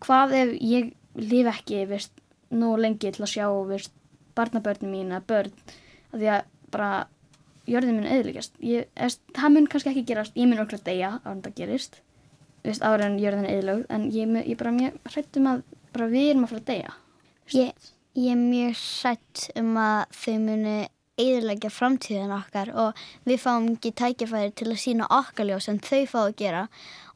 hvað 0.03 0.35
ef 0.37 0.55
ég 0.61 0.93
lif 1.17 1.49
ekki 1.51 1.83
veist, 1.89 2.13
nú 2.53 2.75
lengi 2.77 3.11
til 3.11 3.23
að 3.25 3.33
sjá 3.33 3.47
veist, 3.67 3.93
barnabörnum 4.37 4.93
mín 4.93 5.15
að 5.15 5.27
börn 5.31 5.53
að 6.13 6.19
því 6.19 6.31
að 6.35 6.51
bara 6.73 6.91
jörðin 7.67 8.03
ég, 8.05 8.87
veist, 8.95 9.23
það 9.35 9.53
mun 9.55 9.69
kannski 9.71 9.93
ekki 9.93 10.05
gerast, 10.11 10.37
ég 10.37 10.47
mun 10.49 10.61
okkur 10.63 10.79
að 10.79 10.89
deyja 10.91 11.11
á 11.23 11.27
en 11.31 11.41
það 11.45 11.57
gerist 11.61 12.01
veist, 12.71 12.83
ára 12.85 13.07
en 13.07 13.19
jörðin 13.21 13.47
er 13.47 13.57
eðilögð 13.57 13.85
en 13.95 14.09
ég, 14.13 14.35
ég 14.47 14.59
bara 14.59 14.75
mjög 14.75 14.99
hrættum 15.11 15.49
að 15.51 15.63
bara 15.95 16.09
við 16.11 16.29
erum 16.31 16.45
að 16.45 16.53
fara 16.53 16.61
að 16.61 16.69
deyja. 16.71 16.93
Ég, 17.55 17.89
ég 18.17 18.29
er 18.33 18.39
mjög 18.41 18.77
sætt 18.81 19.47
um 19.59 19.73
að 19.81 19.99
þau 20.19 20.37
muni 20.43 20.77
eðilegja 21.17 21.71
framtíðin 21.73 22.33
okkar 22.35 22.71
og 22.77 22.99
við 23.25 23.39
fáum 23.41 23.71
ekki 23.71 23.93
tækifæri 23.97 24.53
til 24.57 24.69
að 24.69 24.81
sína 24.83 25.07
okkar 25.17 25.49
ljós 25.49 25.69
en 25.71 25.79
þau 25.81 26.03
fá 26.11 26.19
að 26.25 26.35
gera. 26.43 26.67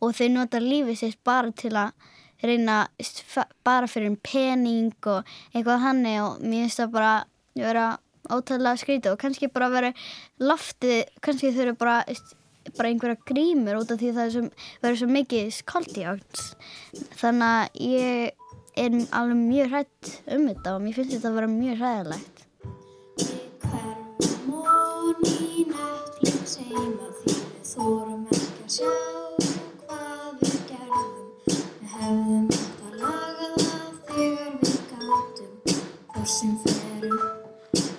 Og 0.02 0.16
þau 0.18 0.28
nota 0.34 0.62
lífið 0.64 0.98
sitt 1.04 1.20
bara 1.28 1.54
til 1.54 1.76
að 1.78 1.94
reyna 2.42 2.88
bara 3.66 3.90
fyrir 3.90 4.10
um 4.10 4.18
pening 4.18 4.96
og 5.06 5.28
eitthvað 5.54 5.84
hannig 5.84 6.18
og 6.24 6.40
mér 6.42 6.66
finnst 6.66 6.82
það 6.82 6.96
bara 6.96 7.14
vera 7.54 7.86
ótrúlega 8.32 8.80
skrítið 8.80 9.14
og 9.14 9.22
kannski 9.22 9.50
bara 9.54 9.70
vera 9.74 9.92
loftið, 10.42 11.04
kannski 11.22 11.52
þau 11.54 11.62
eru 11.66 11.76
bara 11.78 12.00
bara 12.78 12.90
einhverja 12.92 13.18
grímur 13.32 13.80
út 13.82 13.94
af 13.94 14.00
því 14.02 14.10
það 14.18 14.28
svo, 14.36 14.44
verður 14.84 15.00
svo 15.02 15.10
mikið 15.16 15.46
skoltjátt 15.58 16.34
þannig 17.22 17.48
að 17.48 17.66
ég 17.88 18.08
er 18.82 18.92
alveg 19.18 19.40
mjög 19.42 19.68
hrætt 19.76 20.04
um 20.36 20.48
þetta 20.50 20.70
og 20.76 20.82
mér 20.86 20.96
finnst 20.98 21.14
þetta 21.18 21.30
að 21.32 21.38
vera 21.40 21.50
mjög 21.56 21.76
hræðilegt 21.82 22.38
Netflix 25.72 26.58
heima 26.62 27.08
því 27.18 27.42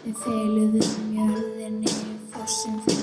við 0.04 0.18
feiluðum 0.22 1.14
jörðinni. 1.16 1.94
Fossinn 2.32 2.78
fer 2.86 2.94
upp, 2.96 3.01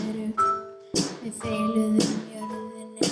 við 1.29 1.41
feiluðum 1.43 1.97
jörðinni. 2.33 3.09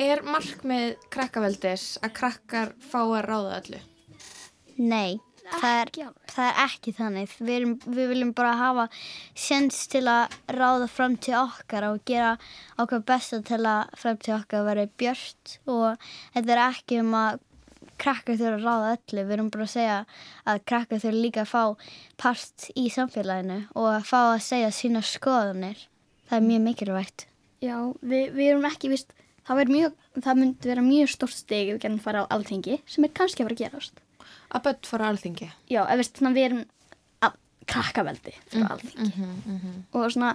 Er 0.00 0.22
markmið 0.24 0.94
krakkaveldis 1.12 1.98
að 2.02 2.14
krakkar 2.16 2.72
fá 2.80 3.00
að 3.02 3.20
ráða 3.26 3.58
öllu? 3.58 3.80
Nei, 4.80 5.20
það 5.44 5.76
er, 5.82 5.92
það 6.32 6.48
er 6.48 6.60
ekki 6.64 6.94
þannig 6.96 7.36
við, 7.36 7.54
erum, 7.58 7.76
við 7.84 8.10
viljum 8.14 8.32
bara 8.38 8.54
hafa 8.60 8.88
séns 9.36 9.84
til 9.92 10.06
að 10.10 10.38
ráða 10.56 10.88
fram 10.90 11.18
til 11.20 11.36
okkar 11.42 11.90
og 11.90 12.02
gera 12.08 12.32
okkar 12.80 13.04
besta 13.12 13.42
til 13.44 13.60
að 13.68 13.92
fram 14.00 14.20
til 14.24 14.36
okkar 14.38 14.68
veri 14.70 14.88
björt 15.00 15.58
og 15.68 16.12
þetta 16.32 16.56
er 16.56 16.64
ekki 16.70 17.02
um 17.04 17.12
að 17.18 17.42
krakkar 18.02 18.38
þurfa 18.40 18.58
að 18.58 18.66
ráða 18.66 18.94
öllu 18.98 19.26
við 19.26 19.34
erum 19.38 19.50
bara 19.54 19.68
að 19.68 19.74
segja 19.76 19.98
að 20.44 20.62
krakkar 20.72 21.02
þurfa 21.04 21.24
líka 21.26 21.44
að 21.46 21.52
fá 21.52 21.90
part 22.22 22.70
í 22.74 22.86
samfélaginu 22.92 23.60
og 23.74 23.90
að 23.96 24.08
fá 24.10 24.20
að 24.22 24.46
segja 24.50 24.72
sína 24.74 25.04
skoðanir 25.06 25.86
það 26.28 26.38
er 26.40 26.48
mjög 26.48 26.64
mikilvægt 26.68 27.26
Já, 27.62 27.76
við, 28.02 28.32
við 28.34 28.48
erum 28.50 28.64
ekki 28.66 28.90
vist, 28.90 29.12
það, 29.46 29.58
væri 29.60 29.74
mjög, 29.76 29.98
það 30.18 30.38
myndi 30.40 30.70
vera 30.72 30.82
mjög 30.82 31.10
stórt 31.12 31.36
steg 31.38 31.68
ef 31.68 31.76
við 31.76 31.82
getum 31.84 32.00
fara 32.02 32.24
á 32.26 32.32
alþingi 32.34 32.78
sem 32.90 33.06
er 33.06 33.12
kannski 33.14 33.44
að 33.44 33.48
fara 33.48 33.56
að 33.56 33.62
gerast. 33.62 34.02
Að 34.52 34.64
börn 34.66 34.88
fara 34.88 35.06
á 35.06 35.10
alþingi? 35.12 35.50
Já, 35.70 35.82
ef 35.86 36.02
svona, 36.08 36.32
við 36.34 36.46
erum 36.48 36.64
að 37.22 37.36
krakkaveldi 37.70 38.34
frá 38.50 38.66
alþingi. 38.74 39.28
Og 39.94 40.08
svona, 40.16 40.32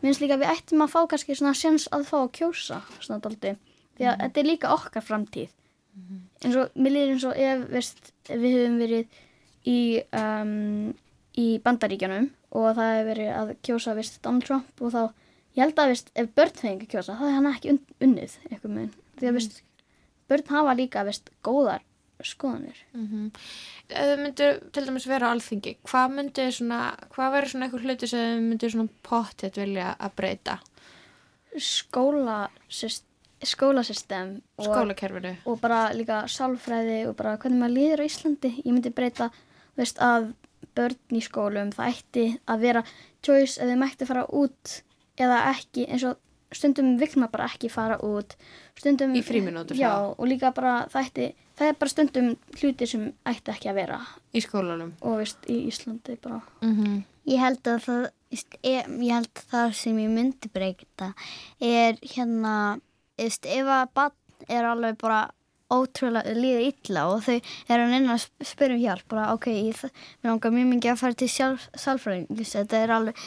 minnst 0.00 0.24
líka 0.24 0.40
við 0.40 0.54
ættum 0.54 0.86
að 0.86 0.94
fá 0.94 1.00
kannski 1.12 1.36
svona 1.36 1.52
sens 1.60 1.84
að 1.92 2.08
fá 2.08 2.16
að 2.22 2.32
kjósa, 2.40 2.80
svona 2.96 3.20
daldi. 3.26 3.54
Því 4.00 4.08
að 4.08 4.24
þetta 4.24 4.40
er 4.40 4.48
líka 4.48 4.72
okkar 4.72 5.04
framtíð. 5.04 5.52
Eins 6.44 6.56
og, 6.56 6.74
mér 6.74 6.94
líður 6.94 7.14
eins 7.14 7.26
og 7.28 7.40
ef, 7.40 7.64
veist, 7.70 8.12
við 8.30 8.56
höfum 8.56 8.78
verið 8.80 9.18
í, 9.68 9.80
um, 10.16 10.92
í 11.38 11.48
bandaríkjanum 11.64 12.30
og 12.50 12.70
það 12.78 12.94
hefur 12.94 13.10
verið 13.10 13.32
að 13.36 13.52
kjósa, 13.66 13.96
veist, 13.98 14.20
Donald 14.24 14.46
Trump 14.48 14.84
og 14.84 14.94
þá 14.94 15.02
ég 15.56 15.64
held 15.64 15.82
að 15.82 15.92
veist, 15.94 16.10
ef 16.14 16.32
börn 16.38 16.56
fengi 16.62 16.88
kjósa 16.90 17.18
þá 17.18 17.26
er 17.28 17.36
hann 17.38 17.52
ekki 17.52 17.74
un 17.74 17.82
unnið 18.06 18.38
eitthvað 18.48 18.74
með 18.78 18.98
því 19.20 19.30
að 19.30 19.38
veist, 19.38 19.62
börn 20.30 20.50
hafa 20.54 20.76
líka 20.78 21.06
veist, 21.06 21.30
góðar 21.46 21.86
skoðanir. 22.20 22.76
Ef 23.88 24.08
þau 24.10 24.18
myndu 24.20 24.48
til 24.76 24.82
dæmis 24.84 25.06
vera 25.08 25.30
á 25.30 25.32
alþingi, 25.32 25.78
hvað 25.88 26.10
myndi 26.18 26.44
svona, 26.52 26.80
hvað 27.14 27.30
verður 27.32 27.52
svona 27.54 27.66
eitthvað 27.66 27.86
hluti 27.86 28.08
sem 28.10 28.26
þau 28.26 28.42
myndu 28.44 28.70
svona 28.74 28.98
pottet 29.06 29.56
vilja 29.56 29.94
að 29.96 30.18
breyta? 30.18 30.58
skóla 31.58 32.48
sérst, 32.70 33.04
skólasystem 33.46 34.40
og, 34.58 34.64
skólakerfinu. 34.66 35.34
og 35.46 35.60
bara 35.60 35.90
líka 35.96 36.22
sálfræði 36.28 37.06
og 37.08 37.16
bara 37.16 37.36
hvernig 37.40 37.60
maður 37.62 37.76
líður 37.76 38.02
á 38.02 38.08
Íslandi. 38.08 38.50
Ég 38.64 38.72
myndi 38.74 38.92
breyta, 38.94 39.30
þú 39.74 39.82
veist, 39.84 39.98
að 40.04 40.32
börn 40.76 41.16
í 41.16 41.22
skólum, 41.24 41.70
það 41.74 41.94
ætti 41.94 42.24
að 42.46 42.60
vera 42.60 42.82
choice 43.24 43.58
ef 43.60 43.66
þið 43.70 43.78
mætti 43.80 44.06
fara 44.08 44.26
út 44.28 44.82
eða 45.20 45.38
ekki, 45.54 45.86
eins 45.88 46.04
og 46.04 46.18
stundum 46.52 46.96
vil 46.98 47.08
maður 47.16 47.30
bara 47.36 47.46
ekki 47.50 47.70
fara 47.70 47.96
út 48.02 48.34
stundum, 48.78 49.14
Í 49.14 49.22
frímínútur, 49.22 49.76
já, 49.78 49.90
svona. 49.90 50.14
og 50.18 50.26
líka 50.28 50.50
bara 50.54 50.86
það 50.90 51.06
ætti 51.06 51.26
það 51.60 51.68
er 51.68 51.76
bara 51.78 51.90
stundum 51.92 52.28
hluti 52.58 52.86
sem 52.88 53.04
ætti 53.28 53.52
ekki 53.52 53.68
að 53.70 53.74
vera 53.80 53.98
Í 54.34 54.40
skólanum. 54.42 54.92
og 55.02 55.18
veist, 55.20 55.38
í 55.48 55.60
Íslandi 55.70 56.18
bara 56.22 56.40
Mm 56.62 57.02
Ég 57.30 57.38
held 57.38 57.60
að 57.68 57.82
það, 57.84 58.06
ég 58.64 59.12
held 59.12 59.28
að 59.36 59.42
það 59.52 59.72
sem 59.76 59.98
ég 60.00 60.08
myndi 60.10 60.48
breyta 60.50 61.12
er 61.60 61.98
hérna, 62.02 62.80
veist, 63.28 63.46
ef 63.46 63.70
að 63.76 63.92
barn 63.96 64.48
er 64.48 64.68
alveg 64.70 64.98
bara 65.00 65.20
ótrúlega 65.70 66.34
líða 66.34 66.62
illa 66.66 67.02
og 67.12 67.20
þau 67.22 67.36
eru 67.70 67.86
neina 67.86 68.16
að 68.16 68.22
sp- 68.24 68.46
spyrja 68.48 68.76
um 68.76 68.82
hjálp, 68.82 69.04
bara 69.12 69.28
ok, 69.36 69.46
ég, 69.54 69.82
langar 70.26 70.54
mjög 70.54 70.70
mikið 70.72 70.92
að 70.94 71.02
fara 71.04 71.18
til 71.20 71.28
sálfræðing, 71.30 72.40
þetta 72.40 72.80
er 72.80 72.94
alveg 72.96 73.20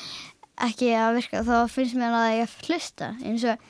ekki 0.67 0.89
að 0.97 1.19
virka, 1.19 1.43
þá 1.47 1.55
finnst 1.71 1.97
mér 1.97 2.17
að 2.17 2.33
ég 2.41 2.57
hlusta, 2.67 3.13
eins 3.23 3.45
og, 3.47 3.63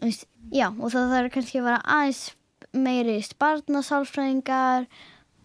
veist, 0.00 0.28
já, 0.54 0.68
og 0.70 0.94
það 0.94 1.16
þarf 1.16 1.34
kannski 1.34 1.60
að 1.60 1.66
vera 1.68 1.82
aðeins 1.96 2.22
meiri 2.72 3.16
barnasálfræðingar 3.42 4.86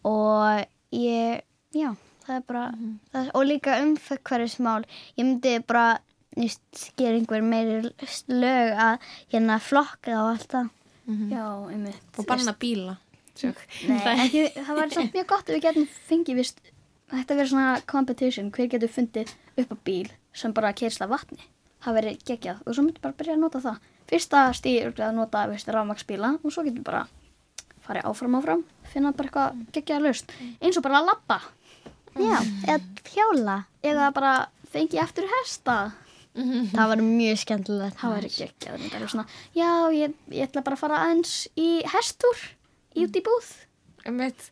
og 0.08 0.64
ég, 0.96 1.42
já, 1.76 1.90
það 2.28 2.36
er 2.38 2.46
bara, 2.48 2.66
það, 3.12 3.32
og 3.34 3.48
líka 3.50 3.80
umfekvarismál, 3.84 4.84
ég 5.18 5.26
myndi 5.28 5.58
bara, 5.68 5.98
nýst, 6.38 6.62
gera 7.00 7.18
einhver 7.18 7.44
meiri 7.46 7.82
lög 8.32 8.80
að 8.84 9.10
hérna 9.34 9.58
flokka 9.64 10.16
og 10.22 10.32
allt 10.36 10.48
það. 10.54 10.70
já, 11.32 11.46
einmitt. 11.74 12.08
Og 12.18 12.28
banna 12.30 12.54
bíla. 12.60 12.98
Nei, 13.38 14.00
ekki, 14.26 14.48
það 14.56 14.80
var 14.80 14.96
samt 14.96 15.14
mjög 15.14 15.28
gott 15.30 15.50
ef 15.50 15.56
við 15.58 15.66
getum 15.68 15.86
fengið 16.08 16.40
vist, 16.42 16.64
þetta 17.14 17.38
verður 17.38 17.52
svona 17.52 17.76
competition, 17.90 18.50
hver 18.52 18.72
getur 18.72 18.90
fundið 18.90 19.36
upp 19.62 19.76
á 19.76 19.78
bíl 19.86 20.10
sem 20.38 20.54
bara 20.54 20.74
keirst 20.78 21.04
af 21.06 21.12
vatni. 21.14 21.44
Það 21.86 22.00
verður 22.00 22.18
geggjað. 22.26 22.64
Og 22.66 22.74
svo 22.74 22.84
myndi 22.86 23.04
bara 23.04 23.18
byrja 23.18 23.36
að 23.38 23.44
nota 23.44 23.62
það. 23.62 23.78
Fyrsta 24.10 24.42
stíð 24.58 24.80
er 24.82 25.06
að 25.06 25.16
nota 25.20 25.46
vist, 25.52 25.70
rafmaksbíla 25.70 26.34
og 26.42 26.54
svo 26.54 26.64
getur 26.66 26.86
bara 26.88 27.06
farið 27.88 28.10
áfram 28.10 28.36
áfram, 28.40 28.66
finna 28.92 29.14
bara 29.16 29.30
eitthvað 29.30 29.62
geggjað 29.76 30.04
löst, 30.04 30.34
eins 30.60 30.80
og 30.80 30.84
bara 30.84 31.00
að 31.02 31.10
labba. 31.12 31.38
Já, 32.18 32.40
eða 32.66 32.80
hjóla. 33.14 33.58
eða 33.86 34.10
bara 34.16 34.34
fengi 34.74 35.00
eftir 35.00 35.28
hesta 35.30 35.78
Það 36.38 36.90
var 36.92 37.02
mjög 37.02 37.38
skemmtilegt. 37.42 37.98
það 37.98 38.14
verður 38.18 38.36
geggjað 38.38 38.82
þetta 38.84 39.00
er 39.02 39.08
svona, 39.14 39.28
já, 39.58 39.70
ég, 39.98 40.14
ég 40.38 40.48
ætla 40.48 40.62
bara 40.68 40.78
að 40.78 40.82
fara 40.84 41.00
aðeins 41.06 41.32
í 41.58 41.70
hestúr 41.94 42.44
í 42.98 43.06
út 43.08 43.18
í 43.18 43.24
búð 43.26 43.48
Einmitt, 44.08 44.46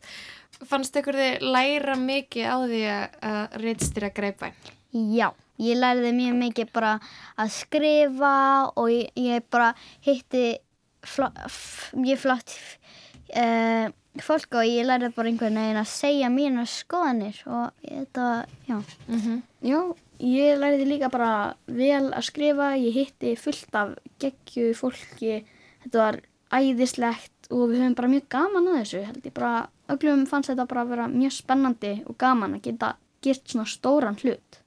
fannst 0.68 0.96
ykkur 1.00 1.16
þið 1.16 1.44
læra 1.54 1.94
mikið 1.96 2.48
á 2.50 2.56
því 2.66 2.80
að- 2.90 3.18
að 3.30 3.54
reytstýra 3.62 4.10
greipvæn? 4.16 4.56
Já, 5.16 5.28
ég 5.62 5.78
lærði 5.80 6.10
mjög 6.16 6.34
mikið 6.42 6.72
bara 6.72 6.94
að 7.38 7.52
skrifa 7.54 8.34
og 8.76 8.88
ég, 8.90 9.08
ég 9.16 9.46
bara 9.50 9.70
hitti 10.04 10.58
fló, 11.06 11.30
f, 11.46 11.92
mjög 11.94 12.18
flott 12.26 12.56
uh, 13.36 13.88
fólk 14.20 14.54
og 14.58 14.64
ég 14.68 14.86
lærði 14.88 15.10
bara 15.14 15.28
einhvern 15.30 15.58
veginn 15.60 15.80
að 15.80 15.88
segja 15.92 16.28
mínar 16.32 16.68
skoðanir 16.68 17.40
og 17.46 17.70
þetta, 17.84 18.26
já. 18.68 18.78
Já, 19.66 19.80
ég 20.20 20.58
læriði 20.58 20.86
líka 20.88 21.10
bara 21.12 21.54
vel 21.66 22.10
að 22.12 22.22
skrifa, 22.28 22.70
ég 22.80 22.92
hitti 22.94 23.34
fullt 23.36 23.74
af 23.74 23.94
geggju 24.22 24.72
fólki, 24.78 25.42
þetta 25.84 25.98
var 26.02 26.20
æðislegt 26.56 27.50
og 27.50 27.68
við 27.70 27.80
höfum 27.82 27.96
bara 27.98 28.08
mjög 28.12 28.28
gaman 28.32 28.68
að 28.72 28.78
þessu, 28.80 29.02
held 29.06 29.26
ég 29.28 29.34
bara, 29.34 29.68
öllum 29.92 30.26
fannst 30.26 30.50
þetta 30.50 30.66
bara 30.70 30.82
að 30.86 30.92
vera 30.94 31.08
mjög 31.12 31.34
spennandi 31.36 31.92
og 32.06 32.16
gaman 32.18 32.54
að 32.58 32.62
geta 32.68 32.92
gert 33.22 33.48
svona 33.50 33.66
stóran 33.70 34.18
hlut. 34.22 34.60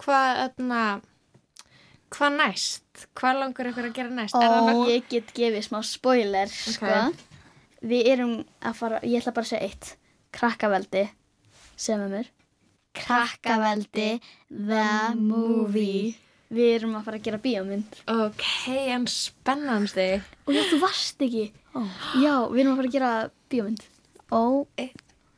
Hvað, 0.00 0.38
öðna, 0.48 0.82
hvað 2.10 2.36
næst? 2.38 3.06
Hvað 3.18 3.38
langar 3.40 3.68
ykkur 3.70 3.88
að 3.90 3.94
gera 3.98 4.10
næst? 4.16 4.34
Það 4.34 4.56
nokkuð- 4.70 4.90
ég 4.94 5.08
get 5.08 5.32
gefið 5.34 5.66
smá 5.68 5.80
spoiler, 5.84 6.46
sko. 6.48 6.86
Við 7.82 8.06
erum 8.12 8.44
að 8.62 8.74
fara, 8.74 9.00
ég 9.02 9.22
ætla 9.22 9.32
bara 9.34 9.44
að 9.46 9.52
segja 9.54 9.68
eitt, 9.70 9.96
krakkaveldi, 10.32 11.08
sem 11.76 12.00
er 12.00 12.08
mér. 12.08 12.26
Krakkaveldi, 12.96 14.20
the 14.50 15.14
movie. 15.16 16.16
Við 16.50 16.72
erum 16.80 16.96
að 16.98 17.04
fara 17.06 17.18
að 17.20 17.26
gera 17.28 17.38
bíómynd. 17.44 17.98
Ok, 18.10 18.46
en 18.90 19.04
spennandi. 19.10 20.08
Og 20.48 20.56
já, 20.56 20.64
þú 20.66 20.80
varst 20.82 21.22
ekki. 21.22 21.44
Já, 22.18 22.32
við 22.50 22.64
erum 22.64 22.72
að 22.72 22.80
fara 22.80 22.90
að 22.90 22.96
gera 22.96 23.12
bíómynd. 23.52 23.84
Ó, 24.34 24.42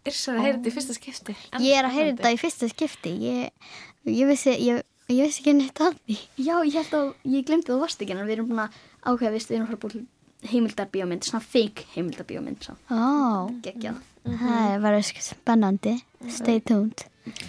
Yrsa 0.03 0.33
að 0.33 0.41
heyra 0.43 0.57
þetta 0.57 0.71
í 0.71 0.75
fyrsta 0.75 0.97
skipti. 0.97 1.35
En 1.53 1.67
ég 1.67 1.77
er 1.77 1.87
að 1.87 1.93
spennandi. 1.93 2.17
þetta 2.23 2.33
í 2.33 2.41
fyrsta 2.41 2.71
skipti. 2.73 3.13
Ég, 3.27 3.69
ég, 4.09 4.25
vissi, 4.33 4.57
ég, 4.57 4.81
ég 5.13 5.29
vissi 5.29 5.45
ekki 5.45 5.55
neitt 5.59 5.85
að 5.85 6.01
því. 6.01 6.19
Já, 6.41 6.55
ég 6.65 6.81
held 6.81 6.97
að, 6.99 7.13
ég 7.37 7.47
glemdi 7.51 7.69
að 7.69 7.77
þú 7.77 7.79
varst 7.85 8.03
ekki 8.03 8.17
en 8.17 8.25
við 8.25 8.35
erum 8.39 8.51
búin 8.51 8.65
að 8.65 8.81
ákveða, 9.05 9.37
við 9.37 9.53
erum 9.53 9.69
að 9.69 9.71
fara 9.71 9.79
að 9.79 9.85
búin 9.85 10.09
heimildarbíómynd, 10.43 11.29
svona 11.29 11.45
fake 11.45 11.87
heimildarbíómynd, 11.93 12.65
svo. 12.65 12.75
Ó, 12.91 13.53
Geggjað. 13.63 14.01
það 14.25 14.77
var 14.83 14.99
spennandi. 15.07 15.97
Stay 16.33 16.59
tuned. 16.65 17.05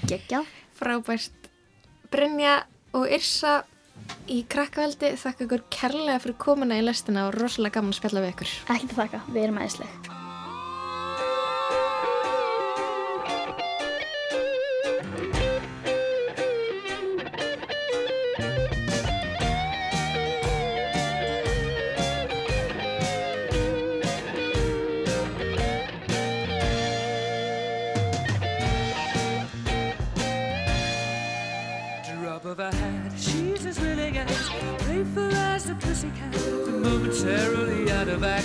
Geggjað. 0.09 0.49
Frábært. 0.77 1.49
Brynja 2.13 2.57
og 2.93 3.07
Yrsa 3.09 3.61
í 4.29 4.43
krakkaveldi 4.49 5.13
þakka 5.19 5.47
ykkur 5.47 5.63
kærlega 5.73 6.19
fyrir 6.23 6.39
komuna 6.41 6.79
í 6.79 6.85
lestina 6.85 7.27
og 7.29 7.37
rosalega 7.39 7.79
gaman 7.79 7.95
að 7.95 8.01
spjalla 8.01 8.25
við 8.25 8.35
ykkur. 8.35 8.57
Ekkert 8.67 8.91
að 8.91 8.99
þakka, 9.03 9.23
við 9.31 9.47
erum 9.47 9.63
aðeinsleg. 9.63 10.12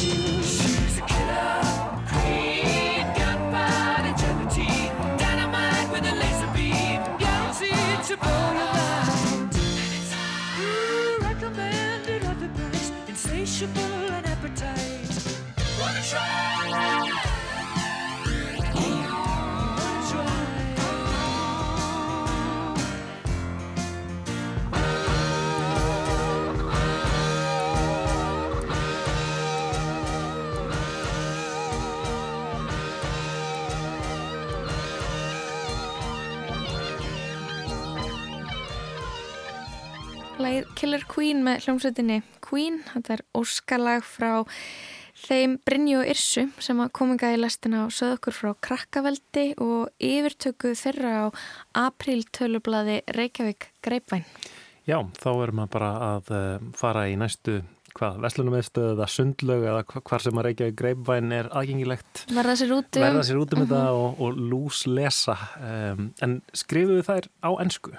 you. 0.03 0.19
A 0.99 1.03
killer 1.07 1.61
gunpowder 3.17 4.15
dynamite 5.17 5.89
with 5.93 6.05
a 6.05 6.15
laser 6.15 6.51
beam, 6.53 7.01
to 8.07 8.17
blow 8.19 8.53
your 8.59 8.73
mind. 8.75 9.55
Recommended 11.23 12.23
at 12.25 12.41
the 12.41 12.49
price, 12.49 12.91
insatiable 13.09 14.13
and 14.13 14.27
appetite. 14.27 15.39
Wanna 15.81 16.03
try? 16.03 16.62
Killer 40.83 41.05
Queen 41.07 41.45
með 41.47 41.61
hljómsveitinni 41.63 42.17
Queen, 42.43 42.81
þetta 42.91 43.13
er 43.15 43.21
óskalag 43.39 44.03
frá 44.03 44.41
þeim 45.23 45.53
Brynju 45.63 46.01
og 46.01 46.09
Yrsu 46.11 46.43
sem 46.59 46.81
að 46.83 46.91
kominga 46.99 47.31
í 47.31 47.37
lestina 47.39 47.85
og 47.85 47.93
sögðu 47.95 48.17
okkur 48.17 48.35
frá 48.35 48.49
krakkaveldi 48.67 49.45
og 49.63 49.93
yfirtöku 50.03 50.73
þeirra 50.81 51.13
á 51.23 51.27
apríl 51.85 52.25
tölublaði 52.35 52.99
Reykjavík 53.15 53.69
Greipvæn. 53.87 54.27
Já, 54.83 54.99
þá 55.23 55.31
erum 55.31 55.63
við 55.63 55.71
bara 55.79 55.93
að 56.09 56.35
uh, 56.35 56.67
fara 56.83 57.07
í 57.07 57.15
næstu 57.23 57.61
hvað, 57.95 58.19
Veslunumiðstöð 58.27 58.91
eða 58.97 59.11
sundlög 59.15 59.71
eða 59.71 59.87
hva- 59.87 60.05
hvar 60.11 60.27
sem 60.27 60.43
að 60.43 60.49
Reykjavík 60.51 60.83
greipvæn 60.83 61.39
er 61.39 61.55
aðgengilegt 61.55 62.27
Verða 62.35 62.59
sér 62.59 62.75
út 62.81 62.91
um... 62.99 63.07
verða 63.07 63.27
sér 63.31 63.43
út 63.47 63.55
um 63.55 63.63
þetta 63.69 63.87
og, 64.03 64.19
og 64.19 64.45
lús 64.51 64.83
lesa 64.91 65.39
um, 65.63 66.09
en 66.27 66.41
skrifuðu 66.51 67.07
þær 67.07 67.31
á 67.47 67.51
ennsku 67.63 67.95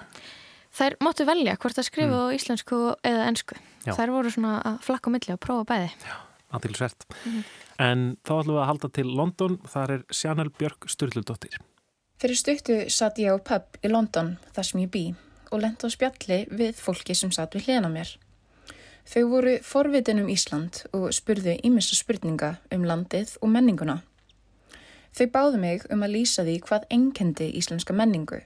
Þær 0.74 0.96
máttu 1.06 1.26
velja 1.28 1.54
hvort 1.62 1.78
að 1.78 1.86
skrifa 1.86 2.22
á 2.26 2.34
íslensku 2.34 2.78
eða 3.06 3.28
ensku. 3.30 3.58
Já. 3.86 3.92
Þær 3.94 4.14
voru 4.16 4.32
svona 4.34 4.54
að 4.58 4.80
flakka 4.86 5.10
á 5.10 5.14
milli 5.14 5.36
og 5.36 5.42
prófa 5.42 5.68
bæði. 5.70 5.90
aðtilsvert 6.54 7.06
en 7.82 8.02
þá 8.22 8.32
ætlum 8.38 8.54
við 8.54 8.62
að 8.62 8.68
halda 8.70 8.90
til 8.94 9.06
London 9.10 9.56
þar 9.66 9.94
er 9.96 10.02
Sjanel 10.14 10.50
Björk 10.54 10.86
Sturldudóttir 10.90 11.56
Fyrir 12.22 12.38
stuttu 12.38 12.76
satt 12.94 13.18
ég 13.18 13.34
á 13.34 13.38
pub 13.42 13.78
í 13.82 13.90
London 13.90 14.36
þar 14.54 14.68
sem 14.68 14.82
ég 14.84 14.92
bý 14.94 15.04
og 15.50 15.62
lent 15.64 15.82
á 15.82 15.88
spjalli 15.90 16.44
við 16.50 16.78
fólki 16.78 17.16
sem 17.18 17.32
satt 17.34 17.54
við 17.54 17.68
hlena 17.68 17.90
mér. 17.90 18.08
Þau 19.04 19.22
voru 19.28 19.58
forvitin 19.66 20.22
um 20.22 20.30
Ísland 20.32 20.84
og 20.96 21.10
spurðu 21.12 21.56
ímessa 21.66 21.98
spurninga 21.98 22.54
um 22.72 22.86
landið 22.88 23.34
og 23.42 23.52
menninguna. 23.52 23.98
Þau 25.14 25.26
báðu 25.34 25.60
mig 25.62 25.84
um 25.92 26.06
að 26.06 26.14
lýsa 26.16 26.46
því 26.46 26.56
hvað 26.64 26.86
enkendi 26.96 27.50
íslenska 27.58 27.94
menningu, 27.94 28.40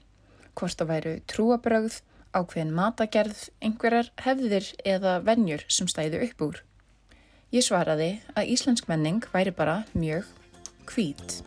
hvort 0.59 0.81
það 0.81 0.91
væru 0.91 1.15
trúabrögð, 1.31 2.01
ákveðin 2.37 2.75
matagerð, 2.77 3.49
einhverjar 3.63 4.11
hefðir 4.25 4.73
eða 4.85 5.19
venjur 5.25 5.65
sem 5.69 5.89
stæðu 5.91 6.23
upp 6.29 6.49
úr. 6.49 6.63
Ég 7.55 7.65
svaraði 7.65 8.19
að 8.37 8.51
íslensk 8.57 8.89
menning 8.91 9.25
væri 9.33 9.55
bara 9.57 9.85
mjög 9.95 10.29
svart 10.89 11.43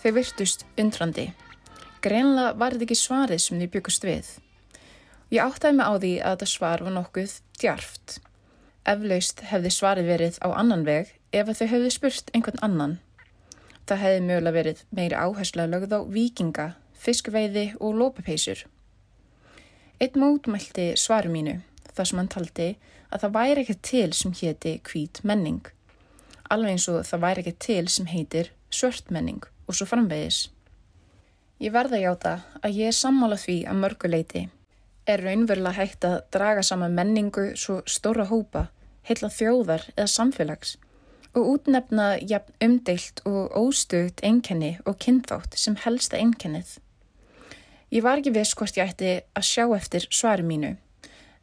Þau 0.00 0.12
virtust 0.16 0.62
undrandi. 0.80 1.26
Greinlega 2.00 2.54
var 2.56 2.74
þetta 2.74 2.86
ekki 2.86 2.96
svarið 2.96 3.42
sem 3.44 3.60
þau 3.60 3.70
byggust 3.74 4.06
við. 4.08 4.28
Ég 5.30 5.44
áttaði 5.44 5.76
mig 5.76 5.86
á 5.86 5.94
því 5.94 6.12
að 6.24 6.34
þetta 6.34 6.50
svar 6.50 6.82
var 6.86 6.94
nokkuð 6.96 7.34
djarft. 7.60 8.18
Eflaust 8.88 9.42
hefði 9.50 9.72
svarið 9.74 10.08
verið 10.08 10.38
á 10.40 10.48
annan 10.56 10.86
veg 10.86 11.12
ef 11.36 11.50
þau 11.58 11.66
hefði 11.74 11.90
spurt 11.94 12.32
einhvern 12.34 12.62
annan. 12.66 12.94
Það 13.86 14.02
hefði 14.04 14.22
mögulega 14.26 14.56
verið 14.56 14.84
meiri 14.96 15.18
áhersla 15.18 15.66
lögð 15.68 15.92
á 15.92 16.00
vikinga, 16.16 16.66
fiskveiði 16.96 17.66
og 17.78 17.98
lópapeysur. 18.00 18.64
Eitt 20.00 20.16
mótmælti 20.16 20.94
svaru 20.96 21.28
mínu 21.28 21.58
þar 21.92 22.08
sem 22.08 22.20
hann 22.22 22.32
taldi 22.32 22.68
að 23.10 23.26
það 23.26 23.34
væri 23.36 23.64
ekki 23.64 23.76
til 23.90 24.12
sem 24.16 24.32
héti 24.40 24.78
hvít 24.88 25.20
menning. 25.26 25.66
Alveg 26.50 26.76
eins 26.76 26.88
og 26.88 27.02
það 27.06 27.24
væri 27.26 27.44
ekki 27.44 27.56
til 27.66 27.84
sem 27.92 28.08
heitir 28.08 28.50
svört 28.72 29.12
menning 29.12 29.44
og 29.68 29.76
svo 29.76 29.86
framvegis. 29.90 30.48
Ég 31.60 31.74
verða 31.74 31.98
að 31.98 32.04
játa 32.06 32.30
að 32.64 32.76
ég 32.80 32.88
er 32.88 32.96
sammála 32.96 33.36
því 33.36 33.54
að 33.68 33.80
mörguleiti 33.82 34.42
er 35.10 35.20
raunverulega 35.20 35.76
hægt 35.76 36.06
að 36.08 36.14
draga 36.32 36.62
saman 36.64 36.94
menningu 36.96 37.50
svo 37.60 37.82
stóra 37.84 38.24
hópa, 38.30 38.70
heilla 39.04 39.28
þjóðar 39.28 39.84
eða 39.92 40.06
samfélags 40.08 40.78
og 41.36 41.50
útnefna 41.52 42.06
jafn 42.24 42.56
umdeilt 42.64 43.20
og 43.28 43.52
óstugt 43.60 44.24
einkenni 44.24 44.78
og 44.88 44.96
kynþátt 45.04 45.58
sem 45.60 45.76
helsta 45.84 46.16
einkennið. 46.16 46.78
Ég 47.92 48.08
var 48.08 48.22
ekki 48.22 48.32
viss 48.34 48.56
hvort 48.56 48.80
ég 48.80 48.94
ætti 48.94 49.12
að 49.36 49.48
sjá 49.50 49.66
eftir 49.76 50.08
svari 50.08 50.46
mínu, 50.46 50.76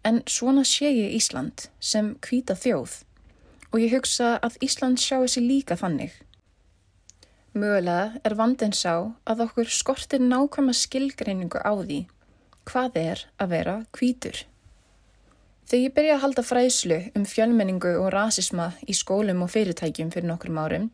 en 0.02 0.24
svona 0.26 0.66
sé 0.66 0.90
ég 0.90 1.14
Ísland 1.20 1.70
sem 1.80 2.16
hvíta 2.26 2.58
þjóð 2.58 3.04
og 3.70 3.84
ég 3.84 3.94
hugsa 3.94 4.38
að 4.42 4.58
Ísland 4.66 4.98
sjái 4.98 5.28
sig 5.30 5.46
líka 5.46 5.78
þannig. 5.78 6.10
Mögulega 7.58 8.20
er 8.28 8.36
vandin 8.38 8.76
sá 8.76 8.94
að 9.26 9.48
okkur 9.48 9.72
skortir 9.72 10.22
nákvæma 10.22 10.76
skilgreiningu 10.78 11.58
á 11.66 11.74
því 11.80 12.04
hvað 12.68 13.00
er 13.02 13.24
að 13.42 13.52
vera 13.56 13.76
hvítur. 13.96 14.44
Þegar 15.68 15.84
ég 15.84 15.96
byrjaði 15.96 16.16
að 16.16 16.24
halda 16.24 16.44
fræðslu 16.48 16.98
um 17.18 17.26
fjölmenningu 17.28 17.94
og 18.00 18.12
rasisma 18.14 18.68
í 18.88 18.96
skólum 18.96 19.42
og 19.44 19.52
fyrirtækjum 19.56 20.12
fyrir 20.14 20.30
nokkrum 20.30 20.60
árum, 20.62 20.90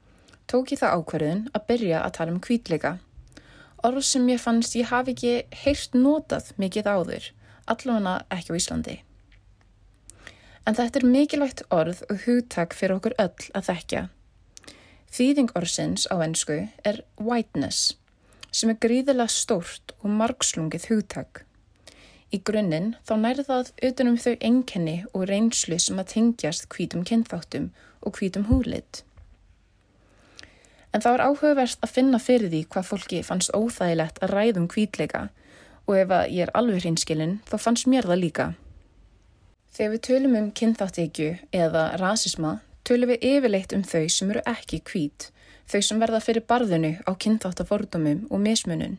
tók 0.49 0.73
ég 0.73 0.81
það 0.81 0.95
ákvarðun 0.97 1.43
að 1.51 1.67
byrja 1.69 2.01
að 2.05 2.15
tala 2.17 2.33
um 2.33 2.41
hvítleika. 2.47 2.93
Orð 3.83 4.05
sem 4.07 4.29
ég 4.31 4.41
fannst 4.41 4.77
ég 4.79 4.89
hafi 4.93 5.13
ekki 5.13 5.33
heyrt 5.65 5.97
notað 5.97 6.53
mikið 6.61 6.89
áður, 6.89 7.29
allavega 7.67 8.15
ekki 8.33 8.55
á 8.55 8.59
Íslandi. 8.61 8.97
En 10.63 10.77
þetta 10.79 11.01
er 11.01 11.11
mikilvægt 11.11 11.65
orð 11.75 12.05
og 12.07 12.23
hugtak 12.23 12.73
fyrir 12.77 13.01
okkur 13.01 13.17
öll 13.19 13.49
að 13.51 13.67
þekkja. 13.67 14.07
Þýðing 15.13 15.51
orðsins 15.53 16.07
á 16.09 16.17
ennsku 16.25 16.55
er 16.89 17.03
whiteness, 17.21 17.91
sem 18.49 18.71
er 18.73 18.79
gríðilega 18.81 19.29
stórt 19.29 19.93
og 19.99 20.09
margslungið 20.09 20.87
hugtak. 20.89 21.43
Í 22.33 22.39
grunninn 22.41 22.95
þá 23.05 23.13
nærði 23.21 23.45
það 23.45 23.69
utanum 23.89 24.17
þau 24.17 24.33
einkenni 24.41 24.95
og 25.11 25.27
reynslu 25.29 25.77
sem 25.77 26.01
að 26.01 26.09
tengjast 26.15 26.65
hvítum 26.73 27.05
kynþáttum 27.05 27.69
og 28.01 28.17
hvítum 28.17 28.47
húlit. 28.49 29.03
En 30.89 31.05
það 31.05 31.19
var 31.19 31.25
áhugavert 31.27 31.85
að 31.85 31.93
finna 31.93 32.17
fyrir 32.17 32.49
því 32.49 32.65
hvað 32.73 32.89
fólki 32.89 33.21
fannst 33.29 33.53
óþægilegt 33.53 34.17
að 34.17 34.33
ræðum 34.33 34.67
hvítleika 34.73 35.27
og 35.85 35.95
ef 35.99 36.09
að 36.09 36.29
ég 36.33 36.47
er 36.47 36.55
alveg 36.57 36.87
hinskilin 36.89 37.37
þá 37.45 37.57
fannst 37.61 37.85
mér 37.85 38.09
það 38.09 38.23
líka. 38.25 38.51
Þegar 39.77 39.93
við 39.93 40.05
tölum 40.09 40.37
um 40.41 40.53
kynþáttekju 40.57 41.33
eða 41.53 41.91
rasisma 42.01 42.59
tölum 42.87 43.13
við 43.13 43.25
yfirleitt 43.29 43.73
um 43.75 43.83
þau 43.87 44.05
sem 44.11 44.31
eru 44.33 44.43
ekki 44.49 44.81
hvít, 44.89 45.29
þau 45.71 45.81
sem 45.87 46.01
verða 46.03 46.19
fyrir 46.23 46.45
barðinu 46.47 46.93
á 47.07 47.11
kynþáttafordumum 47.15 48.25
og 48.29 48.43
mismunun. 48.43 48.97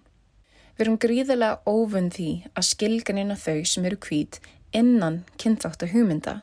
Við 0.74 0.86
erum 0.86 0.98
gríðilega 0.98 1.60
óvun 1.70 2.08
því 2.10 2.30
að 2.56 2.68
skilganina 2.70 3.36
þau 3.38 3.60
sem 3.68 3.84
eru 3.86 3.98
hvít 4.08 4.40
innan 4.74 5.20
kynþáttahugmynda. 5.38 6.40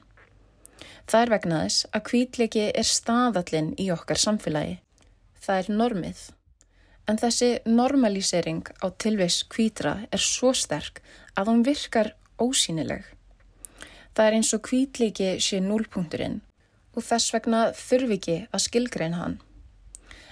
Það 1.10 1.24
er 1.26 1.32
vegna 1.34 1.64
þess 1.66 1.88
að 1.92 2.06
hvítleiki 2.12 2.68
er 2.70 2.88
staðallinn 2.88 3.74
í 3.82 3.90
okkar 3.92 4.22
samfélagi. 4.22 4.78
Það 5.42 5.64
er 5.64 5.74
normið. 5.82 6.22
En 7.10 7.18
þessi 7.20 7.50
normalísering 7.66 8.70
á 8.80 8.88
tilvis 9.02 9.42
hvítra 9.52 9.98
er 10.14 10.22
svo 10.22 10.54
sterk 10.56 11.02
að 11.36 11.52
hún 11.52 11.66
virkar 11.68 12.14
ósýnileg. 12.40 13.04
Það 14.16 14.26
er 14.28 14.38
eins 14.38 14.54
og 14.56 14.70
hvítleiki 14.70 15.34
sé 15.44 15.60
núlpunkturinn 15.66 16.40
og 16.96 17.06
þess 17.06 17.34
vegna 17.36 17.62
þurfi 17.78 18.18
ekki 18.18 18.38
að 18.52 18.64
skilgreina 18.66 19.22
hann. 19.22 19.38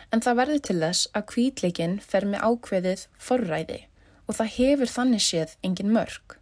En 0.09 0.23
það 0.25 0.39
verður 0.41 0.61
til 0.65 0.77
þess 0.81 1.09
að 1.15 1.31
hvítleikin 1.33 1.95
fer 2.01 2.25
með 2.25 2.45
ákveðið 2.49 3.05
forræði 3.21 3.79
og 4.25 4.37
það 4.37 4.53
hefur 4.57 4.93
þannig 4.93 5.25
séð 5.25 5.55
engin 5.65 5.93
mörg. 5.93 6.35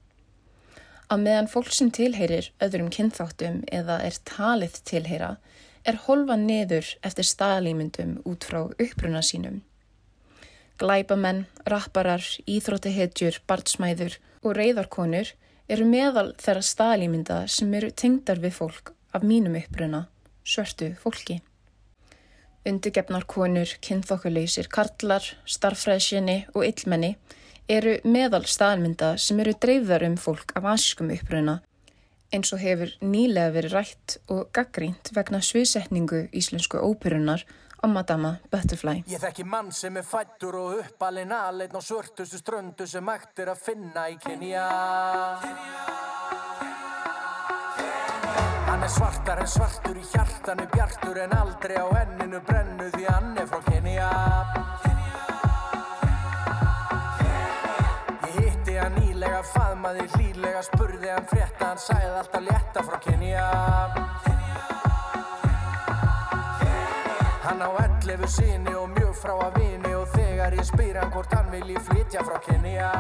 Að 1.07 1.23
meðan 1.23 1.49
fólk 1.51 1.71
sem 1.71 1.91
tilheyrir 1.95 2.49
öðrum 2.63 2.89
kynþáttum 2.91 3.61
eða 3.71 4.01
er 4.03 4.17
talið 4.27 4.81
tilheyra 4.87 5.37
er 5.87 5.99
holfa 6.07 6.35
neður 6.39 6.89
eftir 7.07 7.27
staðalýmyndum 7.27 8.17
út 8.27 8.43
frá 8.43 8.65
uppruna 8.67 9.21
sínum. 9.23 9.61
Glæbamenn, 10.77 11.45
rapparar, 11.65 12.25
íþróttahetjur, 12.45 13.39
barnsmæður 13.47 14.19
og 14.43 14.57
reyðarkonur 14.59 15.31
eru 15.71 15.87
meðal 15.87 16.33
þeirra 16.43 16.63
staðalýmynda 16.63 17.39
sem 17.51 17.71
eru 17.79 17.89
tengdar 17.95 18.43
við 18.43 18.59
fólk 18.59 18.96
af 19.17 19.25
mínum 19.25 19.57
uppruna, 19.59 20.05
svörtu 20.45 20.93
fólki. 21.01 21.41
Undirgefnar 22.67 23.25
konur, 23.27 23.69
kynþokkuleysir, 23.81 24.67
karlar, 24.69 25.23
starffræðsjeni 25.47 26.41
og 26.53 26.65
illmenni 26.67 27.15
eru 27.67 27.97
meðal 28.07 28.45
staðalmynda 28.47 29.15
sem 29.21 29.39
eru 29.43 29.55
dreifðar 29.55 30.05
um 30.07 30.17
fólk 30.19 30.53
af 30.55 30.67
asískum 30.75 31.11
uppruna 31.15 31.61
eins 32.33 32.51
og 32.53 32.59
hefur 32.61 32.91
nýlega 33.03 33.53
verið 33.55 33.75
rætt 33.77 34.17
og 34.33 34.49
gaggrínt 34.55 35.13
vegna 35.15 35.39
sviðsetningu 35.43 36.27
íslensku 36.35 36.81
óperunar 36.83 37.45
á 37.77 37.85
Madama 37.87 38.37
Butterfly. 38.51 39.03
Ég 39.07 39.21
þekki 39.21 39.45
mann 39.47 39.71
sem 39.71 39.97
er 39.99 40.07
fættur 40.07 40.57
og 40.59 40.79
uppalinn 40.81 41.31
aðleitn 41.31 41.77
á 41.77 41.81
svörtustu 41.81 42.41
ströndu 42.41 42.87
sem 42.89 43.13
hægt 43.13 43.43
er 43.43 43.53
að 43.53 43.63
finna 43.69 44.07
í 44.11 44.17
Kenya. 44.23 44.67
Hann 45.43 46.66
er 48.87 48.91
svartar 48.93 49.39
en 49.43 49.47
svartur 49.51 49.97
í 49.99 50.03
hjartanu 50.07 50.65
bjartur 50.71 51.17
en 51.19 51.33
aldrei 51.35 51.75
á 51.75 51.87
enninu 52.01 52.39
brennu 52.47 52.87
því 52.93 53.07
hann 53.09 53.33
er 53.41 53.47
frá 53.51 53.59
Kenya. 53.65 54.07
Ég 58.29 58.37
hitti 58.37 58.77
hann 58.79 58.95
nýlega, 58.95 59.41
faðmaði 59.51 60.07
hlýlega, 60.13 60.61
spurði 60.69 61.11
hann 61.11 61.27
frétta, 61.27 61.73
hann 61.73 61.81
sagði 61.83 62.13
alltaf 62.21 62.45
létta 62.47 62.85
frá 62.87 62.99
Kenya. 63.03 63.47
Hann 67.43 67.65
á 67.67 67.69
11 67.83 68.27
sinni 68.37 68.75
og 68.75 68.87
mjög 68.95 69.15
frá 69.19 69.35
að 69.35 69.59
vini 69.59 69.97
og 69.99 70.07
þegar 70.15 70.55
ég 70.55 70.69
spyr 70.71 71.01
hann 71.01 71.11
hvort 71.11 71.35
hann 71.35 71.51
vilji 71.51 71.83
flytja 71.89 72.23
frá 72.23 72.39
Kenya. 72.47 72.93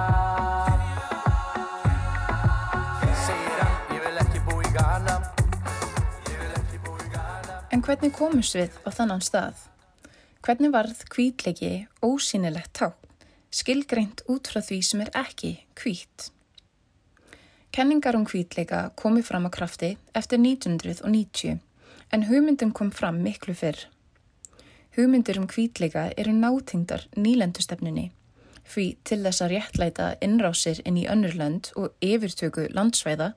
En 7.77 7.83
hvernig 7.85 8.09
komumst 8.09 8.55
við 8.57 8.73
á 8.81 8.89
þannan 8.89 9.19
stað? 9.21 9.57
Hvernig 10.41 10.71
varð 10.73 11.03
hvítleiki 11.13 11.67
ósýnilegt 12.01 12.71
tákn, 12.73 13.11
skilgreint 13.53 14.23
út 14.33 14.49
frá 14.49 14.63
því 14.65 14.77
sem 14.87 15.03
er 15.03 15.11
ekki 15.19 15.51
hvít? 15.77 16.31
Kenningar 17.69 18.17
um 18.17 18.25
hvítleika 18.25 18.79
komi 18.97 19.21
fram 19.21 19.45
á 19.45 19.53
krafti 19.53 19.91
eftir 20.17 20.41
1990 20.41 21.61
en 22.17 22.25
hugmyndin 22.31 22.73
kom 22.73 22.89
fram 22.89 23.21
miklu 23.21 23.53
fyrr. 23.53 23.85
Hugmyndir 24.97 25.37
um 25.37 25.45
hvítleika 25.45 26.09
eru 26.17 26.33
nátengdar 26.33 27.05
nýlendustefnunni 27.13 28.09
því 28.73 28.89
til 29.05 29.21
þess 29.21 29.45
að 29.45 29.53
réttlæta 29.53 30.11
innrásir 30.25 30.81
inn 30.81 30.97
í 30.97 31.05
önnurlönd 31.05 31.75
og 31.77 31.93
yfirtöku 32.01 32.71
landsvæða 32.73 33.35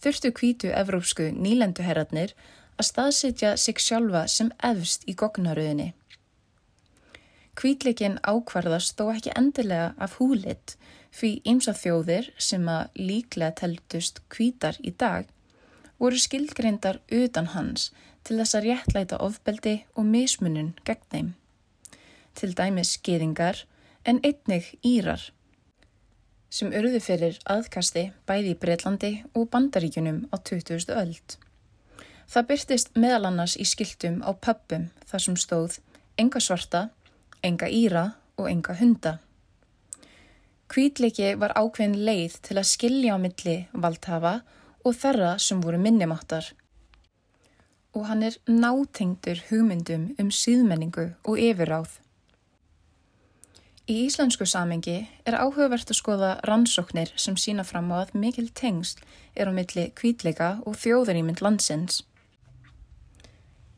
þurftu 0.00 0.32
hvítu 0.40 0.72
evrópsku 0.72 1.34
nýlenduherratnir 1.36 2.32
að 2.78 2.88
staðsitja 2.90 3.52
sig 3.60 3.80
sjálfa 3.82 4.24
sem 4.30 4.50
efst 4.70 5.06
í 5.10 5.14
gognaröðinni. 5.18 5.92
Hvítleikin 7.54 8.18
ákvarðast 8.26 8.96
þó 8.98 9.12
ekki 9.12 9.34
endilega 9.38 9.92
af 10.02 10.16
húlit 10.18 10.74
því 11.14 11.30
ymsa 11.52 11.74
þjóðir 11.78 12.32
sem 12.38 12.66
að 12.68 12.98
líklega 12.98 13.54
teldust 13.60 14.18
hvítar 14.34 14.80
í 14.82 14.90
dag 14.90 15.30
voru 16.02 16.18
skilgreindar 16.18 16.98
utan 17.14 17.52
hans 17.54 17.92
til 18.26 18.40
þess 18.40 18.58
að 18.58 18.66
réttlæta 18.68 19.20
ofbeldi 19.22 19.76
og 19.94 20.08
mismunun 20.10 20.74
gegn 20.88 21.06
þeim. 21.12 21.30
Til 22.34 22.50
dæmis 22.58 22.96
geðingar 23.06 23.62
en 24.04 24.18
einnig 24.26 24.74
Írar 24.82 25.30
sem 26.54 26.74
urðu 26.74 27.00
fyrir 27.02 27.38
aðkasti 27.50 28.08
bæði 28.28 28.54
í 28.54 28.58
Breitlandi 28.62 29.12
og 29.34 29.48
Bandaríkunum 29.54 30.24
á 30.30 30.36
20. 30.38 30.90
öld. 30.94 31.38
Það 32.30 32.48
byrtist 32.50 32.94
meðal 32.96 33.28
annars 33.28 33.56
í 33.60 33.66
skiltum 33.68 34.22
á 34.24 34.30
pöppum 34.32 34.88
þar 35.06 35.24
sem 35.26 35.36
stóð 35.36 35.78
enga 36.18 36.40
svarta, 36.40 36.88
enga 37.42 37.68
Íra 37.68 38.04
og 38.38 38.48
enga 38.50 38.76
hunda. 38.78 39.18
Hvítleiki 40.70 41.34
var 41.38 41.54
ákveðin 41.54 42.00
leið 42.06 42.38
til 42.46 42.58
að 42.58 42.70
skilja 42.70 43.14
á 43.14 43.18
milli 43.20 43.56
valdhafa 43.72 44.38
og 44.84 44.96
þeirra 44.98 45.34
sem 45.38 45.60
voru 45.62 45.78
minnumáttar. 45.78 46.52
Og 47.94 48.08
hann 48.08 48.24
er 48.26 48.38
nátengdur 48.50 49.44
hugmyndum 49.50 50.08
um 50.18 50.32
síðmenningu 50.34 51.12
og 51.22 51.38
yfirráð. 51.38 52.00
Í 53.84 54.06
íslensku 54.06 54.46
samengi 54.48 54.96
er 55.28 55.36
áhugavert 55.36 55.90
að 55.92 55.98
skoða 55.98 56.30
rannsóknir 56.48 57.12
sem 57.20 57.36
sína 57.36 57.66
fram 57.68 57.92
á 57.92 58.00
að 58.06 58.14
mikil 58.16 58.48
tengsl 58.48 59.02
er 59.36 59.50
á 59.50 59.52
milli 59.52 59.90
kvítleika 59.92 60.56
og 60.64 60.78
þjóðarímynd 60.80 61.44
landsins. 61.44 62.00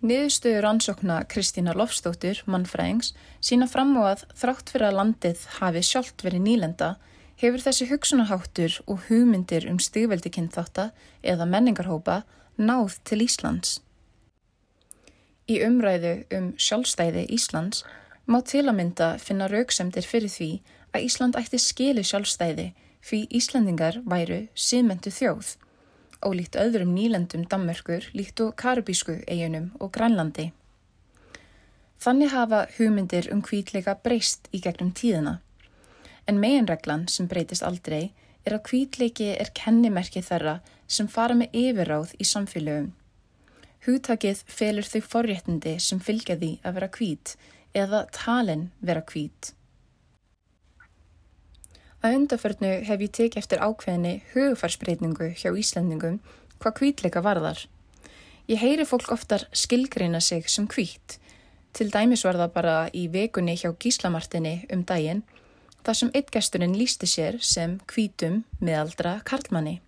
Niðurstöður 0.05 0.61
rannsókna 0.66 1.22
Kristína 1.24 1.72
Lofstóttur, 1.72 2.42
mannfræðings, 2.44 3.14
sína 3.40 3.64
fram 3.64 3.94
á 3.97 4.12
að 4.12 4.26
þrátt 4.36 4.72
fyrir 4.72 4.90
að 4.90 4.99
landið 4.99 5.44
hafi 5.57 5.82
sjálft 5.88 6.24
verið 6.26 6.44
nýlenda, 6.44 6.90
hefur 7.40 7.64
þessi 7.64 7.88
hugsunaháttur 7.88 8.76
og 8.84 9.07
hugmyndir 9.09 9.64
um 9.70 9.80
stigveldi 9.80 10.32
kynþátta 10.36 10.90
eða 11.24 11.49
menningarhópa 11.49 12.22
náð 12.61 12.99
til 13.09 13.22
Íslands. 13.24 13.80
Í 15.49 15.62
umræðu 15.64 16.14
um 16.36 16.53
sjálfstæði 16.61 17.24
Íslands 17.32 17.84
má 18.28 18.42
til 18.44 18.66
að 18.66 18.76
mynda 18.80 19.12
finna 19.22 19.49
rauksemdir 19.49 20.05
fyrir 20.05 20.32
því 20.32 20.51
að 20.92 21.07
Ísland 21.09 21.38
ætti 21.40 21.61
skili 21.62 22.05
sjálfstæði 22.05 22.72
því 23.07 23.20
Íslandingar 23.38 24.03
væru 24.05 24.42
síðmentu 24.53 25.12
þjóð, 25.14 25.57
ólíkt 26.26 26.58
öðrum 26.58 26.90
nýlendum 26.96 27.46
Danmörkur 27.46 28.10
líkt 28.18 28.42
og 28.42 28.56
Karabísku 28.58 29.20
eigunum 29.30 29.70
og 29.80 29.92
Grænlandi. 29.94 30.50
Þannig 32.02 32.34
hafa 32.34 32.66
hugmyndir 32.76 33.30
um 33.32 33.40
hvítleika 33.46 33.96
breyst 34.02 34.50
í 34.52 34.60
gegnum 34.64 34.92
tíðina, 34.92 35.38
en 36.26 36.40
meginreglan 36.42 37.06
sem 37.08 37.28
breytist 37.30 37.64
aldrei 37.64 38.12
er 38.44 38.58
að 38.58 38.70
hvítleiki 38.70 39.32
er 39.34 39.50
kennimerki 39.56 40.22
þeirra 40.22 40.58
sem 40.86 41.08
fara 41.10 41.34
með 41.38 41.56
yfirráð 41.62 42.14
í 42.20 42.28
samfélögum. 42.28 42.92
Hugtakið 43.86 44.42
felur 44.50 44.86
þau 44.86 45.02
forréttindi 45.12 45.76
sem 45.82 46.02
fylgja 46.02 46.36
því 46.38 46.52
að 46.66 46.78
vera 46.78 46.92
hvít 46.98 47.36
eða 47.76 48.06
talin 48.14 48.70
vera 48.80 49.02
hvít. 49.06 49.55
Að 52.05 52.18
undarförnu 52.20 52.72
hef 52.86 53.05
ég 53.05 53.14
tekið 53.18 53.40
eftir 53.40 53.62
ákveðinni 53.64 54.18
hugfarsbreytingu 54.34 55.30
hjá 55.38 55.51
Íslandingum 55.57 56.18
hvað 56.61 56.80
hvítleika 56.80 57.22
varðar. 57.24 57.62
Ég 58.47 58.61
heyri 58.62 58.84
fólk 58.86 59.09
oftar 59.14 59.47
skilgreina 59.57 60.20
sig 60.20 60.49
sem 60.49 60.68
hvít. 60.70 61.18
Til 61.76 61.90
dæmis 61.92 62.24
var 62.24 62.38
það 62.38 62.53
bara 62.55 62.76
í 62.94 63.09
vekunni 63.12 63.57
hjá 63.59 63.72
Gíslamartinni 63.74 64.68
um 64.72 64.84
daginn 64.86 65.24
þar 65.86 65.99
sem 65.99 66.12
eitt 66.14 66.30
gesturinn 66.34 66.76
lísti 66.78 67.09
sér 67.11 67.40
sem 67.44 67.78
hvítum 67.90 68.44
meðaldra 68.61 69.18
karlmanni. 69.28 69.80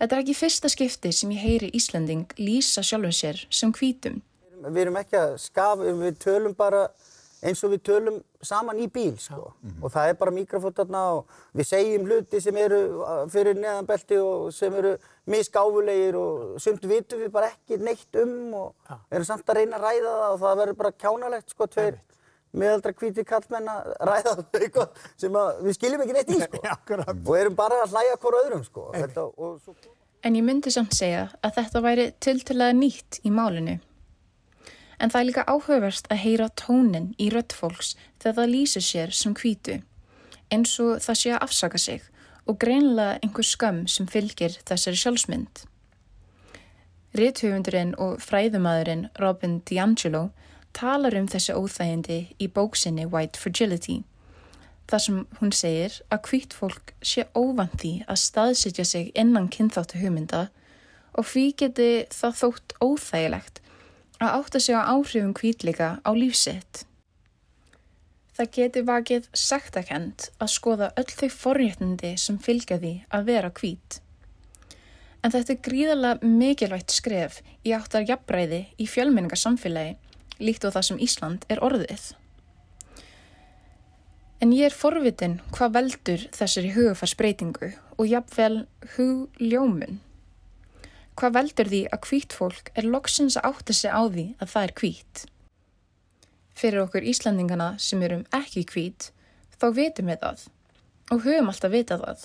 Þetta 0.00 0.16
er 0.16 0.22
ekki 0.24 0.34
fyrsta 0.36 0.70
skipti 0.72 1.12
sem 1.14 1.30
ég 1.32 1.44
heyri 1.44 1.70
Íslanding 1.78 2.32
lýsa 2.40 2.82
sjálfum 2.82 3.14
sér 3.14 3.44
sem 3.54 3.72
hvítum. 3.72 4.18
Við 4.64 4.80
erum 4.82 4.98
ekki 4.98 5.20
að 5.20 5.36
skafa, 5.44 5.92
við 6.00 6.18
tölum 6.24 6.56
bara 6.56 6.88
eins 7.44 7.60
og 7.64 7.74
við 7.74 7.82
tölum 7.88 8.20
saman 8.44 8.80
í 8.80 8.86
bíl 8.92 9.14
sko. 9.20 9.52
og 9.80 9.92
það 9.92 10.08
er 10.10 10.16
bara 10.20 10.34
mikrofótt 10.34 10.78
þarna 10.80 11.02
og 11.18 11.36
við 11.56 11.68
segjum 11.68 12.06
hluti 12.08 12.40
sem 12.40 12.56
eru 12.60 12.80
uh, 13.02 13.24
fyrir 13.32 13.58
neðanbelti 13.58 14.18
og 14.20 14.48
sem 14.54 14.74
eru 14.80 14.94
misgáfulegir 15.30 16.18
og 16.20 16.58
sumt 16.62 16.84
vitum 16.88 17.22
við 17.24 17.32
bara 17.34 17.52
ekki 17.52 17.80
neitt 17.80 18.20
um 18.22 18.54
og 18.62 18.96
erum 19.10 19.28
samt 19.28 19.48
að 19.48 19.60
reyna 19.60 19.80
að 19.80 19.86
ræða 19.88 20.16
það 20.16 20.26
og 20.30 20.42
það 20.44 20.60
verður 20.62 20.80
bara 20.82 20.98
kjánalegt 21.04 21.54
sko, 21.54 21.68
tveir 21.76 22.00
meðaldra 22.54 22.94
hvíti 22.94 23.24
kallmenn 23.26 23.70
að 23.70 23.92
ræða 24.08 24.36
eitthvað 24.60 25.04
sem 25.20 25.40
að 25.40 25.64
við 25.66 25.78
skiljum 25.78 26.04
ekki 26.04 26.16
neitt 26.18 26.32
í 26.34 26.40
sko. 26.44 26.78
og 27.28 27.34
erum 27.38 27.58
bara 27.58 27.82
að 27.84 27.96
hlæja 27.96 28.18
hvort 28.22 28.40
öðrum 28.44 28.64
sko. 28.66 28.88
Þetta, 28.94 29.26
og 29.36 29.58
svo... 29.64 29.76
En 30.24 30.38
ég 30.38 30.46
myndi 30.46 30.72
samt 30.72 30.94
segja 30.96 31.26
að 31.44 31.58
þetta 31.58 31.84
væri 31.84 32.06
tiltölaða 32.24 32.76
nýtt 32.78 33.20
í 33.28 33.32
málinu. 33.34 33.76
En 35.04 35.10
það 35.12 35.20
er 35.20 35.26
líka 35.28 35.42
áhugavert 35.44 36.06
að 36.08 36.22
heyra 36.22 36.46
tónin 36.56 37.10
í 37.20 37.26
rödd 37.28 37.52
fólks 37.52 37.90
þegar 38.22 38.36
það 38.38 38.52
lýsir 38.54 38.84
sér 38.86 39.10
sem 39.12 39.34
hvítu, 39.36 39.74
eins 40.48 40.70
og 40.80 41.02
það 41.04 41.18
sé 41.20 41.32
að 41.34 41.42
afsaka 41.44 41.80
sig 41.82 42.06
og 42.48 42.56
greinlega 42.62 43.18
einhver 43.20 43.44
skam 43.44 43.82
sem 43.90 44.08
fylgir 44.08 44.56
þessari 44.64 45.00
sjálfsmynd. 45.02 45.66
Rithöfundurinn 47.20 47.92
og 48.00 48.16
fræðumadurinn 48.24 49.10
Robin 49.20 49.58
DiAngelo 49.68 50.30
talar 50.74 51.14
um 51.20 51.28
þessi 51.28 51.52
óþægindi 51.52 52.18
í 52.40 52.48
bóksinni 52.48 53.04
White 53.04 53.38
Fragility, 53.38 54.00
þar 54.88 55.04
sem 55.04 55.18
hún 55.40 55.52
segir 55.52 56.00
að 56.08 56.30
hvít 56.30 56.56
fólk 56.56 56.94
sé 57.04 57.26
óvand 57.36 57.76
því 57.82 57.92
að 58.08 58.22
staðsitja 58.24 58.88
sig 58.88 59.12
innan 59.12 59.52
kynþáttu 59.52 60.00
hugmynda 60.00 60.46
og 61.14 61.28
því 61.28 61.44
geti 61.60 61.90
það 62.08 62.40
þótt 62.40 62.74
óþægilegt 62.80 63.60
að 64.22 64.34
átta 64.38 64.60
sig 64.60 64.76
á 64.76 64.82
áhrifum 64.94 65.34
hvítleika 65.34 65.98
á 66.04 66.10
lífsitt. 66.14 66.84
Það 68.34 68.50
geti 68.56 68.82
vakið 68.82 69.28
sektakend 69.30 70.28
að 70.42 70.50
skoða 70.50 70.88
öll 70.98 71.10
þau 71.10 71.28
forréttindi 71.30 72.16
sem 72.18 72.38
fylgja 72.42 72.80
því 72.82 72.94
að 73.14 73.28
vera 73.30 73.50
hvít. 73.54 74.00
En 75.22 75.32
þetta 75.32 75.54
er 75.54 75.62
gríðarlega 75.64 76.32
mikilvægt 76.40 76.92
skref 76.92 77.38
í 77.64 77.72
áttar 77.76 78.04
jafnbræði 78.08 78.64
í 78.76 78.88
fjölmenningarsamfélagi 78.90 79.94
líkt 80.42 80.66
og 80.66 80.74
það 80.74 80.86
sem 80.88 81.00
Ísland 81.06 81.46
er 81.48 81.62
orðið. 81.62 82.10
En 84.42 84.52
ég 84.52 84.66
er 84.68 84.76
forvitin 84.76 85.38
hvað 85.54 85.76
veldur 85.78 86.26
þessari 86.34 86.74
hugafarsbreytingu 86.74 87.70
og 87.96 88.10
jafnvel 88.10 88.64
hugljómun. 88.96 90.02
Hvað 91.14 91.34
veldur 91.36 91.68
því 91.70 91.80
að 91.94 92.06
hvít 92.08 92.34
fólk 92.34 92.70
er 92.74 92.88
loksins 92.90 93.36
að 93.38 93.46
átta 93.52 93.74
sig 93.76 93.92
á 93.94 94.02
því 94.02 94.24
að 94.42 94.50
það 94.50 94.64
er 94.66 94.72
hvít? 94.80 95.24
Fyrir 96.54 96.82
okkur 96.82 97.06
Íslandingana 97.10 97.68
sem 97.78 98.02
erum 98.02 98.24
ekki 98.34 98.64
hvít, 98.72 99.10
þá 99.58 99.66
vitum 99.78 100.10
við 100.10 100.24
það 100.24 100.46
og 101.12 101.22
höfum 101.26 101.50
alltaf 101.52 101.72
vitað 101.74 102.02
það. 102.06 102.24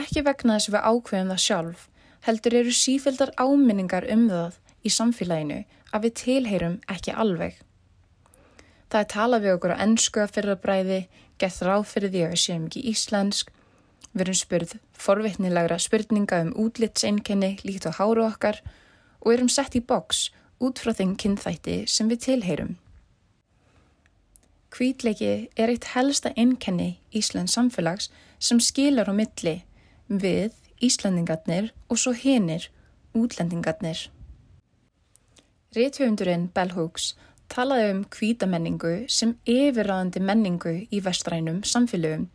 Ekki 0.00 0.24
vegna 0.26 0.56
þess 0.56 0.70
að 0.70 0.76
við 0.76 0.88
ákveðum 0.90 1.30
það 1.32 1.42
sjálf, 1.44 1.86
heldur 2.26 2.56
eru 2.60 2.74
sífildar 2.74 3.32
áminningar 3.38 4.06
um 4.12 4.26
það 4.30 4.58
í 4.82 4.92
samfélaginu 4.92 5.60
að 5.94 6.06
við 6.06 6.16
tilheyrum 6.22 6.76
ekki 6.92 7.14
alveg. 7.14 7.60
Það 8.90 9.00
er 9.02 9.10
talað 9.12 9.44
við 9.46 9.56
okkur 9.56 9.74
á 9.74 9.82
ennsku 9.86 10.22
að 10.22 10.34
fyrra 10.34 10.56
bræði, 10.62 11.00
gett 11.38 11.62
ráð 11.62 11.86
fyrir 11.90 12.12
því 12.12 12.24
að 12.26 12.34
við 12.34 12.42
séum 12.42 12.66
ekki 12.66 12.84
íslensk, 12.90 13.50
við 14.16 14.24
erum 14.24 14.38
spurð 14.40 14.72
forvitnilegra 14.96 15.76
spurninga 15.82 16.40
um 16.46 16.54
útlitseinkenni 16.64 17.58
líkt 17.68 17.84
á 17.84 17.92
háru 17.98 18.24
okkar 18.24 18.62
og 19.20 19.32
erum 19.34 19.50
sett 19.52 19.76
í 19.76 19.84
boks 19.84 20.30
út 20.64 20.80
frá 20.80 20.94
þeim 20.96 21.12
kynþætti 21.20 21.82
sem 21.90 22.08
við 22.08 22.22
tilheyrum. 22.24 22.76
Hvítleiki 24.72 25.48
er 25.56 25.72
eitt 25.72 25.92
helsta 25.92 26.32
einkenni 26.36 26.96
Íslands 27.12 27.56
samfélags 27.56 28.08
sem 28.38 28.60
skilar 28.60 29.12
á 29.12 29.14
milli 29.16 29.58
við 30.08 30.56
Íslandingarnir 30.80 31.70
og 31.88 32.00
svo 32.00 32.12
hinir 32.16 32.70
útlendingarnir. 33.16 34.08
Rithöfundurinn 35.76 36.48
Bell 36.56 36.72
Hooks 36.72 37.14
talaði 37.52 37.92
um 37.92 38.02
hvítamenningu 38.16 38.94
sem 39.12 39.36
yfirraðandi 39.44 40.22
menningu 40.24 40.74
í 40.90 41.00
vestrænum 41.04 41.62
samfélögum 41.68 42.28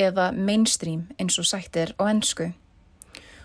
eða 0.00 0.30
mainstream 0.32 1.08
eins 1.18 1.38
og 1.38 1.48
sagt 1.48 1.76
er 1.76 1.94
á 2.00 2.02
ennsku. 2.10 2.52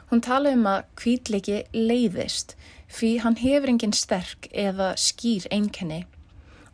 Hún 0.10 0.24
talaði 0.26 0.58
um 0.58 0.70
að 0.70 0.86
hvítleiki 1.02 1.60
leiðist 1.76 2.56
því 2.90 3.12
hann 3.24 3.38
hefur 3.38 3.70
engin 3.70 3.94
sterk 3.94 4.50
eða 4.50 4.96
skýr 4.98 5.46
einkenni 5.54 6.06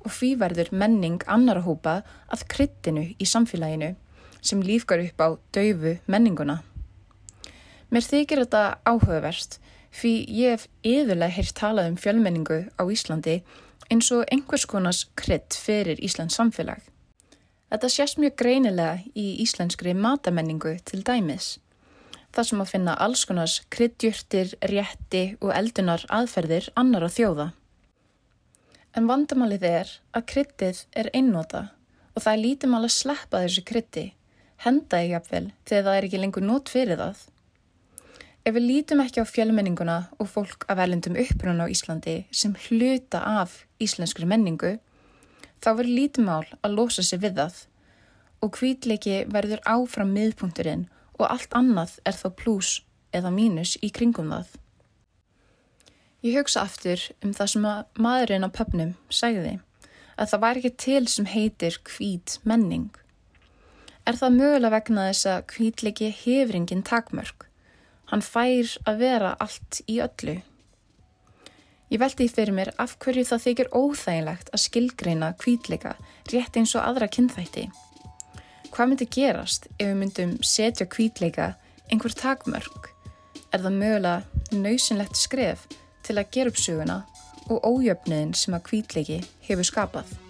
og 0.06 0.14
því 0.14 0.32
verður 0.40 0.72
menning 0.72 1.20
annara 1.28 1.66
hópa 1.66 1.98
að 2.32 2.46
kryttinu 2.54 3.10
í 3.20 3.28
samfélaginu 3.28 3.96
sem 4.46 4.62
lífgar 4.62 5.02
upp 5.04 5.22
á 5.22 5.28
daufu 5.58 5.98
menninguna. 6.08 6.62
Mér 7.90 8.06
þykir 8.06 8.46
þetta 8.46 8.64
áhugavert 8.86 9.60
því 9.96 10.14
ég 10.38 10.56
hef 10.56 10.68
yðurlega 10.86 11.36
heyrt 11.38 11.56
talað 11.58 11.92
um 11.92 12.00
fjölmenningu 12.00 12.60
á 12.78 12.84
Íslandi 12.86 13.40
eins 13.92 14.12
og 14.14 14.26
einhvers 14.32 14.66
konars 14.70 15.06
krydd 15.20 15.56
fyrir 15.58 16.00
Íslands 16.04 16.38
samfélag. 16.38 16.82
Þetta 17.74 17.90
sést 17.90 18.20
mjög 18.22 18.36
greinilega 18.40 19.00
í 19.18 19.26
íslenskri 19.44 19.96
matamenningu 19.98 20.76
til 20.86 21.02
dæmis. 21.06 21.56
Það 22.36 22.48
sem 22.50 22.62
að 22.62 22.72
finna 22.72 22.96
alls 23.02 23.24
konars 23.26 23.56
kryddjurtir, 23.74 24.54
rétti 24.70 25.24
og 25.42 25.54
eldunar 25.56 26.04
aðferðir 26.14 26.70
annara 26.78 27.10
þjóða. 27.10 27.52
En 28.96 29.08
vandamálið 29.10 29.66
er 29.70 29.94
að 30.16 30.28
kryddið 30.32 30.84
er 30.96 31.10
einnota 31.14 31.70
og 32.16 32.24
það 32.24 32.34
er 32.34 32.44
lítið 32.44 32.72
mál 32.72 32.84
að 32.86 32.94
sleppa 32.96 33.42
þessu 33.44 33.64
kryddi, 33.68 34.06
henda 34.64 35.02
í 35.04 35.10
jafnvel 35.12 35.48
þegar 35.68 35.88
það 35.88 35.98
er 35.98 36.08
ekki 36.08 36.22
lengur 36.22 36.46
nót 36.46 36.72
fyrir 36.72 37.02
það. 37.02 37.24
Ef 38.46 38.54
við 38.54 38.68
lítum 38.70 39.02
ekki 39.02 39.24
á 39.24 39.26
fjölmenninguna 39.26 39.98
og 40.22 40.30
fólk 40.30 40.68
af 40.70 40.80
erlendum 40.84 41.18
uppruna 41.18 41.66
á 41.66 41.72
Íslandi 41.74 42.18
sem 42.30 42.54
hluta 42.68 43.24
af 43.42 43.64
íslenskri 43.82 44.28
menningu, 44.30 44.76
þá 45.64 45.70
verður 45.72 45.96
lítið 46.00 46.28
mál 46.28 46.44
að 46.62 46.76
losa 46.80 47.06
sig 47.06 47.22
við 47.24 47.40
það 47.40 47.62
og 48.46 48.60
hvítleiki 48.60 49.22
verður 49.32 49.64
áfram 49.66 50.12
miðpunkturinn 50.16 50.86
og 51.18 51.30
allt 51.30 51.56
annað 51.58 51.98
er 52.06 52.18
þá 52.18 52.28
pluss 52.42 52.82
eða 53.16 53.32
mínus 53.34 53.76
í 53.82 53.92
kringum 53.96 54.34
það. 54.34 54.50
Ég 56.26 56.40
hugsa 56.40 56.66
aftur 56.66 57.02
um 57.22 57.34
það 57.38 57.52
sem 57.54 57.66
að 57.70 58.02
maðurinn 58.02 58.48
á 58.48 58.50
pöpnum 58.50 58.94
sagði 59.14 59.60
að 60.16 60.30
það 60.32 60.44
var 60.46 60.60
ekki 60.60 60.72
til 60.82 61.04
sem 61.12 61.28
heitir 61.30 61.78
hvít 61.86 62.40
menning. 62.48 62.90
Er 64.06 64.18
það 64.18 64.38
mögulega 64.40 64.74
vegna 64.76 65.08
þess 65.10 65.30
að 65.30 65.46
hvítleiki 65.54 66.10
hefur 66.14 66.58
engin 66.60 66.84
takmörk? 66.86 67.48
Hann 68.12 68.22
fær 68.26 68.76
að 68.86 69.00
vera 69.02 69.32
allt 69.42 69.82
í 69.90 69.98
öllu. 70.04 70.40
Ég 71.94 72.02
veldi 72.02 72.26
því 72.26 72.34
fyrir 72.34 72.56
mér 72.58 72.72
af 72.82 72.96
hverju 73.04 73.24
það 73.30 73.44
þykir 73.44 73.68
óþægilegt 73.78 74.50
að 74.56 74.64
skilgreina 74.64 75.28
hvítleika 75.44 75.94
rétt 76.32 76.58
eins 76.58 76.74
og 76.74 76.82
aðra 76.82 77.10
kynþætti. 77.14 77.68
Hvað 78.74 78.90
myndi 78.90 79.08
gerast 79.14 79.70
ef 79.78 79.86
við 79.86 80.00
myndum 80.02 80.34
setja 80.42 80.90
hvítleika 80.90 81.54
einhver 81.92 82.18
takmörk? 82.18 82.92
Er 83.54 83.62
það 83.62 83.80
mögulega 83.80 84.58
nöysinlegt 84.66 85.22
skref 85.22 85.68
til 86.04 86.18
að 86.18 86.32
gera 86.34 86.52
upp 86.52 86.60
söguna 86.60 87.00
og 87.54 87.62
ójöfniðin 87.62 88.34
sem 88.34 88.58
að 88.58 88.72
hvítleiki 88.72 89.22
hefur 89.46 89.70
skapað? 89.70 90.25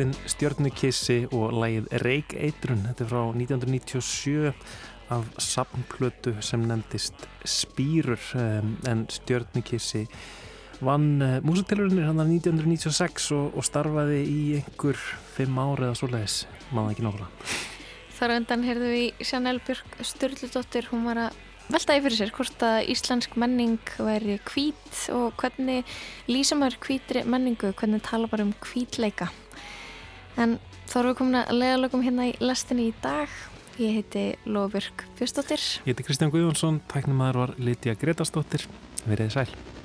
Hljómsveitin 0.00 0.30
Stjörnukissi 0.32 1.16
og 1.28 1.52
lægið 1.60 1.88
Reik 2.00 2.32
Eitrun. 2.32 2.86
Þetta 2.88 3.04
er 3.04 3.08
frá 3.10 3.24
1997 3.36 4.52
af 5.12 5.26
samplötu 5.36 6.32
sem 6.40 6.62
nefndist 6.64 7.26
Spýrur 7.44 8.20
um, 8.38 8.70
en 8.88 9.02
Stjörnukissi 9.12 10.06
vann 10.80 11.20
uh, 11.20 11.34
músatilurinnir 11.44 12.08
hann 12.08 12.22
1996 12.22 13.28
og, 13.36 13.58
og 13.58 13.66
starfaði 13.66 14.22
í 14.24 14.38
einhver 14.62 14.96
fimm 15.34 15.60
ári 15.60 15.90
eða 15.90 15.98
svoleiðis, 16.00 16.38
maður 16.72 16.94
ekki 16.94 17.04
nákvæmlega. 17.04 17.52
Þar 18.16 18.32
á 18.32 18.38
endan 18.38 18.64
heyrðu 18.70 18.88
við 18.94 19.04
í 19.04 19.28
Janel 19.28 19.60
Björk 19.66 20.00
Sturldóttir, 20.14 20.88
hún 20.94 21.04
var 21.10 21.26
að 21.26 21.38
veltaði 21.70 22.06
fyrir 22.06 22.20
sér 22.22 22.34
hvort 22.38 22.64
að 22.64 22.88
íslensk 22.96 23.36
menning 23.36 23.94
væri 24.00 24.40
hvít 24.48 25.04
og 25.12 25.36
hvernig 25.44 25.84
lýsa 26.30 26.56
maður 26.56 26.80
hvítri 26.88 27.28
menningu, 27.28 27.74
hvernig 27.76 28.00
tala 28.08 28.32
bara 28.32 28.48
um 28.48 28.56
hvítleika. 28.64 29.28
En 30.40 30.56
þá 30.88 30.94
erum 31.02 31.10
við 31.10 31.18
komin 31.18 31.38
að 31.42 31.50
leiðalögum 31.58 32.04
hérna 32.06 32.28
í 32.30 32.36
lestinni 32.40 32.86
í 32.88 32.94
dag. 33.02 33.32
Ég 33.80 33.98
heiti 33.98 34.22
Lofbjörg 34.48 35.04
Björnsdóttir. 35.18 35.66
Ég 35.84 35.92
heiti 35.92 36.06
Kristján 36.06 36.32
Guðjónsson, 36.32 36.80
tæknum 36.88 37.20
maður 37.20 37.42
var 37.42 37.52
Lítja 37.60 37.96
Gretarsdóttir. 38.00 38.64
Verðið 39.04 39.36
sæl. 39.36 39.79